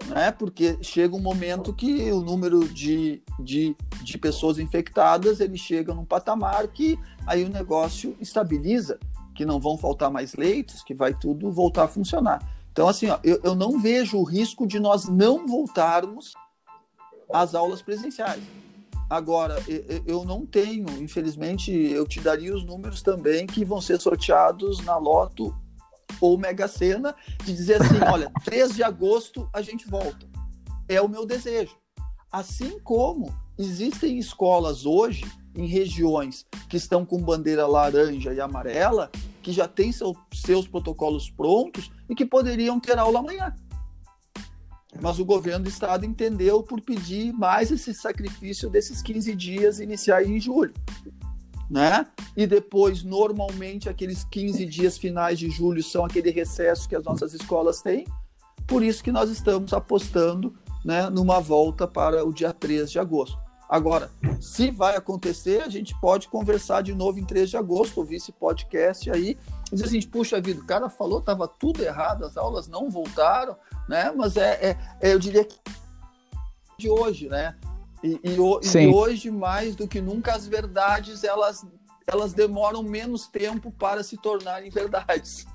né? 0.07 0.31
Porque 0.31 0.77
chega 0.81 1.15
um 1.15 1.21
momento 1.21 1.73
que 1.73 2.11
o 2.11 2.21
número 2.21 2.67
de, 2.67 3.21
de, 3.39 3.75
de 4.03 4.17
pessoas 4.17 4.59
infectadas 4.59 5.39
ele 5.39 5.57
chega 5.57 5.93
num 5.93 6.05
patamar 6.05 6.67
que 6.67 6.97
aí 7.25 7.43
o 7.43 7.49
negócio 7.49 8.15
estabiliza, 8.19 8.99
que 9.35 9.45
não 9.45 9.59
vão 9.59 9.77
faltar 9.77 10.11
mais 10.11 10.33
leitos, 10.33 10.83
que 10.83 10.93
vai 10.93 11.13
tudo 11.13 11.51
voltar 11.51 11.83
a 11.83 11.87
funcionar. 11.87 12.41
Então, 12.71 12.87
assim, 12.87 13.07
ó, 13.07 13.19
eu, 13.23 13.39
eu 13.43 13.55
não 13.55 13.79
vejo 13.79 14.17
o 14.17 14.23
risco 14.23 14.65
de 14.65 14.79
nós 14.79 15.07
não 15.07 15.45
voltarmos 15.47 16.33
às 17.31 17.53
aulas 17.53 17.81
presenciais. 17.81 18.41
Agora, 19.09 19.57
eu 20.07 20.25
não 20.25 20.43
tenho, 20.43 20.87
infelizmente, 20.99 21.71
eu 21.71 22.07
te 22.07 22.19
daria 22.19 22.55
os 22.55 22.65
números 22.65 23.03
também 23.03 23.45
que 23.45 23.63
vão 23.63 23.79
ser 23.79 23.99
sorteados 24.01 24.83
na 24.83 24.97
Loto 24.97 25.55
ou 26.19 26.37
Mega 26.37 26.67
Sena 26.67 27.15
de 27.43 27.53
dizer 27.53 27.81
assim: 27.81 27.99
olha, 28.11 28.31
3 28.43 28.75
de 28.75 28.83
agosto 28.83 29.49
a 29.53 29.61
gente 29.61 29.87
volta. 29.87 30.27
É 30.87 31.01
o 31.01 31.07
meu 31.07 31.25
desejo. 31.25 31.75
Assim 32.31 32.79
como 32.79 33.33
existem 33.57 34.17
escolas 34.17 34.85
hoje 34.85 35.25
em 35.55 35.67
regiões 35.67 36.45
que 36.67 36.77
estão 36.77 37.05
com 37.05 37.21
bandeira 37.21 37.67
laranja 37.67 38.33
e 38.33 38.41
amarela, 38.41 39.11
que 39.41 39.51
já 39.51 39.67
têm 39.67 39.91
seu, 39.91 40.15
seus 40.33 40.67
protocolos 40.67 41.29
prontos 41.29 41.91
e 42.09 42.15
que 42.15 42.25
poderiam 42.25 42.79
ter 42.79 42.97
aula 42.97 43.19
amanhã. 43.19 43.55
Mas 45.01 45.19
o 45.19 45.25
governo 45.25 45.65
do 45.65 45.69
estado 45.69 46.05
entendeu 46.05 46.63
por 46.63 46.81
pedir 46.81 47.33
mais 47.33 47.71
esse 47.71 47.93
sacrifício 47.93 48.69
desses 48.69 49.01
15 49.01 49.35
dias 49.35 49.79
iniciais 49.79 50.27
em 50.27 50.39
julho 50.39 50.73
né? 51.69 52.05
E 52.35 52.45
depois, 52.45 53.03
normalmente, 53.03 53.89
aqueles 53.89 54.23
15 54.23 54.65
dias 54.65 54.97
finais 54.97 55.39
de 55.39 55.49
julho 55.49 55.83
são 55.83 56.05
aquele 56.05 56.31
recesso 56.31 56.87
que 56.87 56.95
as 56.95 57.03
nossas 57.03 57.33
escolas 57.33 57.81
têm. 57.81 58.05
Por 58.67 58.83
isso 58.83 59.03
que 59.03 59.11
nós 59.11 59.29
estamos 59.29 59.73
apostando 59.73 60.53
né, 60.83 61.09
numa 61.09 61.39
volta 61.39 61.87
para 61.87 62.25
o 62.25 62.33
dia 62.33 62.53
3 62.53 62.91
de 62.91 62.99
agosto. 62.99 63.37
Agora, 63.69 64.11
se 64.39 64.69
vai 64.69 64.95
acontecer, 64.95 65.63
a 65.63 65.69
gente 65.69 65.99
pode 65.99 66.27
conversar 66.27 66.83
de 66.83 66.93
novo 66.93 67.17
em 67.19 67.25
3 67.25 67.49
de 67.49 67.57
agosto, 67.57 67.97
ouvir 67.97 68.17
esse 68.17 68.31
podcast 68.31 69.09
aí, 69.09 69.37
e 69.71 69.75
dizer 69.75 69.85
assim, 69.85 70.01
puxa 70.01 70.39
vida, 70.39 70.61
o 70.61 70.65
cara 70.65 70.89
falou, 70.89 71.19
estava 71.19 71.47
tudo 71.47 71.81
errado, 71.81 72.25
as 72.25 72.37
aulas 72.37 72.67
não 72.67 72.89
voltaram, 72.89 73.55
né? 73.89 74.11
Mas 74.15 74.37
é, 74.37 74.69
é, 74.69 74.77
é 75.01 75.13
eu 75.13 75.17
diria 75.17 75.43
que 75.43 75.57
de 76.77 76.89
hoje, 76.89 77.27
né? 77.27 77.55
E, 78.03 78.19
e, 78.23 78.35
e, 78.35 78.87
hoje, 78.87 79.31
mais 79.31 79.75
do 79.75 79.87
que 79.87 80.01
nunca, 80.01 80.33
as 80.33 80.45
verdades 80.45 81.23
elas, 81.23 81.65
elas 82.05 82.33
demoram 82.33 82.83
menos 82.83 83.27
tempo 83.27 83.71
para 83.71 84.03
se 84.03 84.17
tornarem 84.17 84.69
verdades. 84.69 85.45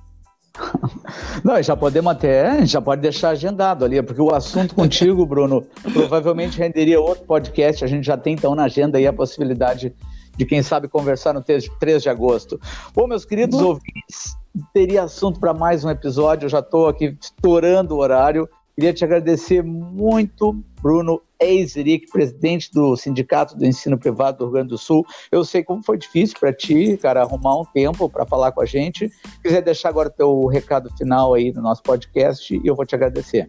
Não, 1.44 1.62
já 1.62 1.76
podemos 1.76 2.10
até, 2.10 2.64
já 2.66 2.80
pode 2.80 3.02
deixar 3.02 3.30
agendado 3.30 3.84
ali, 3.84 4.02
porque 4.02 4.20
o 4.20 4.34
assunto 4.34 4.74
contigo, 4.74 5.24
Bruno, 5.26 5.64
provavelmente 5.92 6.58
renderia 6.58 7.00
outro 7.00 7.24
podcast. 7.24 7.84
A 7.84 7.88
gente 7.88 8.04
já 8.04 8.16
tem 8.16 8.34
então 8.34 8.54
na 8.54 8.64
agenda 8.64 8.98
aí 8.98 9.06
a 9.06 9.12
possibilidade 9.12 9.94
de, 10.36 10.46
quem 10.46 10.62
sabe, 10.62 10.88
conversar 10.88 11.34
no 11.34 11.42
3 11.42 12.02
de 12.02 12.08
agosto. 12.08 12.60
Bom, 12.94 13.06
meus 13.06 13.24
queridos 13.24 13.60
Bom. 13.60 13.68
ouvintes, 13.68 14.36
teria 14.72 15.02
assunto 15.02 15.40
para 15.40 15.52
mais 15.52 15.84
um 15.84 15.90
episódio. 15.90 16.46
Eu 16.46 16.50
já 16.50 16.60
estou 16.60 16.88
aqui 16.88 17.16
estourando 17.20 17.94
o 17.94 17.98
horário. 17.98 18.48
Queria 18.78 18.94
te 18.94 19.04
agradecer 19.04 19.60
muito, 19.60 20.52
Bruno 20.80 21.20
Eiseric, 21.40 22.12
presidente 22.12 22.70
do 22.72 22.96
Sindicato 22.96 23.56
do 23.56 23.66
Ensino 23.66 23.98
Privado 23.98 24.38
do 24.38 24.44
Rio 24.44 24.52
Grande 24.52 24.68
do 24.68 24.78
Sul. 24.78 25.04
Eu 25.32 25.44
sei 25.44 25.64
como 25.64 25.82
foi 25.82 25.98
difícil 25.98 26.36
para 26.38 26.52
ti, 26.52 26.96
cara, 26.96 27.22
arrumar 27.22 27.60
um 27.60 27.64
tempo 27.64 28.08
para 28.08 28.24
falar 28.24 28.52
com 28.52 28.60
a 28.60 28.64
gente. 28.64 29.08
Se 29.08 29.40
quiser 29.42 29.62
deixar 29.62 29.88
agora 29.88 30.08
teu 30.08 30.46
recado 30.46 30.96
final 30.96 31.34
aí 31.34 31.52
no 31.52 31.60
nosso 31.60 31.82
podcast, 31.82 32.54
e 32.54 32.64
eu 32.64 32.76
vou 32.76 32.86
te 32.86 32.94
agradecer. 32.94 33.48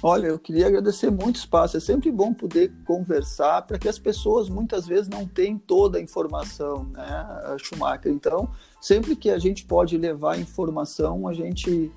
Olha, 0.00 0.28
eu 0.28 0.38
queria 0.38 0.68
agradecer 0.68 1.10
muito 1.10 1.34
o 1.34 1.40
espaço. 1.40 1.76
É 1.76 1.80
sempre 1.80 2.12
bom 2.12 2.32
poder 2.32 2.72
conversar 2.86 3.62
para 3.62 3.76
que 3.76 3.88
as 3.88 3.98
pessoas 3.98 4.48
muitas 4.48 4.86
vezes 4.86 5.08
não 5.08 5.26
têm 5.26 5.58
toda 5.58 5.98
a 5.98 6.00
informação, 6.00 6.84
né, 6.92 7.56
Schumacher? 7.58 8.12
Então, 8.12 8.48
sempre 8.80 9.16
que 9.16 9.30
a 9.30 9.38
gente 9.38 9.64
pode 9.64 9.98
levar 9.98 10.38
informação, 10.38 11.26
a 11.26 11.34
gente 11.34 11.90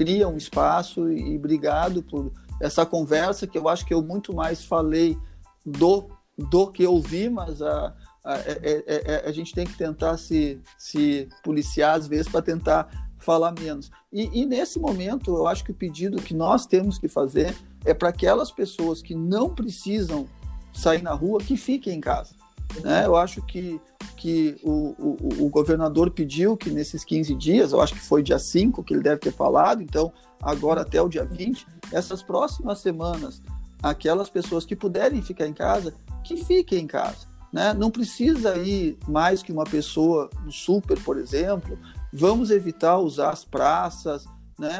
cria 0.00 0.26
um 0.26 0.38
espaço 0.38 1.12
e, 1.12 1.36
obrigado 1.36 2.02
por 2.02 2.32
essa 2.58 2.86
conversa 2.86 3.46
que 3.46 3.58
eu 3.58 3.68
acho 3.68 3.84
que 3.84 3.92
eu 3.92 4.00
muito 4.00 4.34
mais 4.34 4.64
falei 4.64 5.14
do, 5.64 6.08
do 6.38 6.68
que 6.68 6.86
ouvi, 6.86 7.28
mas 7.28 7.60
a, 7.60 7.94
a, 8.24 8.36
é, 8.38 8.60
é, 8.62 8.84
é, 8.86 9.02
é 9.26 9.28
a 9.28 9.30
gente 9.30 9.52
tem 9.52 9.66
que 9.66 9.76
tentar 9.76 10.16
se, 10.16 10.58
se 10.78 11.28
policiar 11.44 11.98
às 11.98 12.08
vezes 12.08 12.28
para 12.28 12.40
tentar 12.40 13.10
falar 13.18 13.52
menos. 13.52 13.90
E, 14.10 14.40
e, 14.40 14.46
nesse 14.46 14.80
momento, 14.80 15.36
eu 15.36 15.46
acho 15.46 15.62
que 15.62 15.70
o 15.70 15.74
pedido 15.74 16.22
que 16.22 16.32
nós 16.32 16.64
temos 16.64 16.96
que 16.96 17.06
fazer 17.06 17.54
é 17.84 17.92
para 17.92 18.08
aquelas 18.08 18.50
pessoas 18.50 19.02
que 19.02 19.14
não 19.14 19.54
precisam 19.54 20.26
sair 20.72 21.02
na 21.02 21.12
rua, 21.12 21.40
que 21.40 21.58
fiquem 21.58 21.98
em 21.98 22.00
casa. 22.00 22.34
Né? 22.82 23.04
Eu 23.04 23.16
acho 23.16 23.42
que, 23.42 23.78
que 24.20 24.60
o, 24.62 24.94
o, 24.98 25.44
o, 25.46 25.48
governador 25.48 26.10
pediu 26.10 26.54
que 26.54 26.68
nesses 26.68 27.02
15 27.04 27.34
dias, 27.36 27.72
eu 27.72 27.80
acho 27.80 27.94
que 27.94 28.00
foi 28.00 28.22
dia 28.22 28.38
5 28.38 28.84
que 28.84 28.92
ele 28.92 29.02
deve 29.02 29.18
ter 29.18 29.32
falado, 29.32 29.82
então 29.82 30.12
agora 30.42 30.82
até 30.82 31.00
o 31.00 31.08
dia 31.08 31.24
20, 31.24 31.66
essas 31.90 32.22
próximas 32.22 32.80
semanas, 32.80 33.40
aquelas 33.82 34.28
pessoas 34.28 34.66
que 34.66 34.76
puderem 34.76 35.22
ficar 35.22 35.46
em 35.46 35.54
casa, 35.54 35.94
que 36.22 36.36
fiquem 36.36 36.80
em 36.80 36.86
casa. 36.86 37.30
Né? 37.50 37.72
Não 37.72 37.90
precisa 37.90 38.58
ir 38.58 38.98
mais 39.08 39.42
que 39.42 39.52
uma 39.52 39.64
pessoa 39.64 40.28
no 40.44 40.52
super, 40.52 41.02
por 41.02 41.16
exemplo. 41.16 41.78
Vamos 42.12 42.50
evitar 42.50 42.98
usar 42.98 43.30
as 43.30 43.42
praças. 43.42 44.26
Né? 44.58 44.78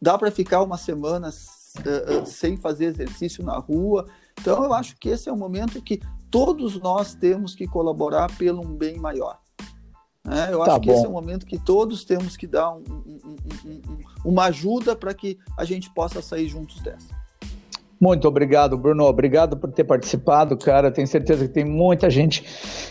Dá 0.00 0.16
para 0.16 0.30
ficar 0.30 0.62
uma 0.62 0.78
semana 0.78 1.28
uh, 1.28 2.22
uh, 2.22 2.26
sem 2.26 2.56
fazer 2.56 2.86
exercício 2.86 3.44
na 3.44 3.58
rua. 3.58 4.06
Então, 4.40 4.64
eu 4.64 4.72
acho 4.72 4.96
que 4.96 5.10
esse 5.10 5.28
é 5.28 5.32
um 5.32 5.36
momento 5.36 5.82
que 5.82 6.00
todos 6.30 6.80
nós 6.80 7.14
temos 7.14 7.54
que 7.54 7.66
colaborar 7.66 8.30
pelo 8.36 8.60
um 8.60 8.76
bem 8.76 8.98
maior. 8.98 9.38
É, 10.30 10.52
eu 10.52 10.62
tá 10.62 10.72
acho 10.72 10.80
que 10.80 10.90
esse 10.90 11.04
é 11.04 11.08
um 11.08 11.12
momento 11.12 11.46
que 11.46 11.58
todos 11.58 12.04
temos 12.04 12.36
que 12.36 12.46
dar 12.46 12.70
um, 12.74 12.82
um, 12.88 13.36
um, 13.64 13.98
uma 14.24 14.44
ajuda 14.44 14.94
para 14.94 15.14
que 15.14 15.38
a 15.56 15.64
gente 15.64 15.88
possa 15.94 16.20
sair 16.20 16.48
juntos 16.48 16.80
dessa. 16.82 17.16
Muito 18.00 18.28
obrigado, 18.28 18.78
Bruno. 18.78 19.04
Obrigado 19.04 19.56
por 19.56 19.72
ter 19.72 19.82
participado, 19.82 20.56
cara. 20.56 20.90
Tenho 20.90 21.06
certeza 21.06 21.48
que 21.48 21.52
tem 21.52 21.64
muita 21.64 22.08
gente 22.08 22.44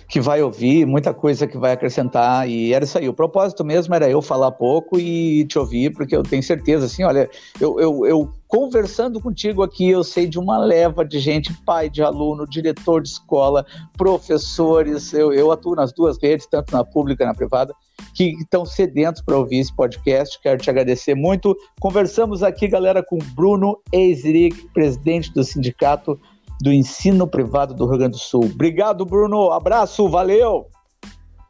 que 0.07 0.19
vai 0.19 0.41
ouvir, 0.41 0.85
muita 0.85 1.13
coisa 1.13 1.47
que 1.47 1.57
vai 1.57 1.71
acrescentar. 1.71 2.49
E 2.49 2.73
era 2.73 2.83
isso 2.83 2.97
aí. 2.97 3.07
O 3.07 3.13
propósito 3.13 3.63
mesmo 3.63 3.95
era 3.95 4.09
eu 4.09 4.21
falar 4.21 4.51
pouco 4.51 4.99
e 4.99 5.45
te 5.45 5.57
ouvir, 5.57 5.93
porque 5.93 6.15
eu 6.15 6.23
tenho 6.23 6.43
certeza, 6.43 6.87
assim, 6.87 7.03
olha, 7.03 7.29
eu, 7.59 7.79
eu, 7.79 8.05
eu 8.05 8.33
conversando 8.47 9.19
contigo 9.19 9.61
aqui, 9.61 9.89
eu 9.89 10.03
sei 10.03 10.27
de 10.27 10.39
uma 10.39 10.57
leva 10.57 11.03
de 11.03 11.19
gente, 11.19 11.53
pai 11.65 11.89
de 11.89 12.01
aluno, 12.01 12.47
diretor 12.47 13.01
de 13.01 13.09
escola, 13.09 13.65
professores. 13.97 15.13
Eu, 15.13 15.33
eu 15.33 15.51
atuo 15.51 15.75
nas 15.75 15.91
duas 15.91 16.17
redes, 16.21 16.47
tanto 16.47 16.73
na 16.73 16.83
pública 16.83 17.23
e 17.23 17.27
na 17.27 17.33
privada 17.33 17.73
que 18.13 18.35
estão 18.39 18.65
sedentos 18.65 19.21
para 19.21 19.37
ouvir 19.37 19.59
esse 19.59 19.75
podcast. 19.75 20.39
Quero 20.41 20.61
te 20.61 20.69
agradecer 20.69 21.15
muito. 21.15 21.55
Conversamos 21.79 22.41
aqui, 22.43 22.67
galera, 22.67 23.03
com 23.03 23.17
Bruno 23.35 23.79
Eisrich, 23.91 24.67
presidente 24.73 25.33
do 25.33 25.43
Sindicato 25.43 26.19
do 26.61 26.71
Ensino 26.71 27.27
Privado 27.27 27.73
do 27.73 27.85
Rio 27.85 27.99
Grande 27.99 28.13
do 28.13 28.19
Sul. 28.19 28.45
Obrigado, 28.45 29.05
Bruno. 29.05 29.51
Abraço, 29.51 30.09
valeu. 30.09 30.67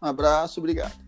Um 0.02 0.08
abraço, 0.08 0.60
obrigado. 0.60 1.07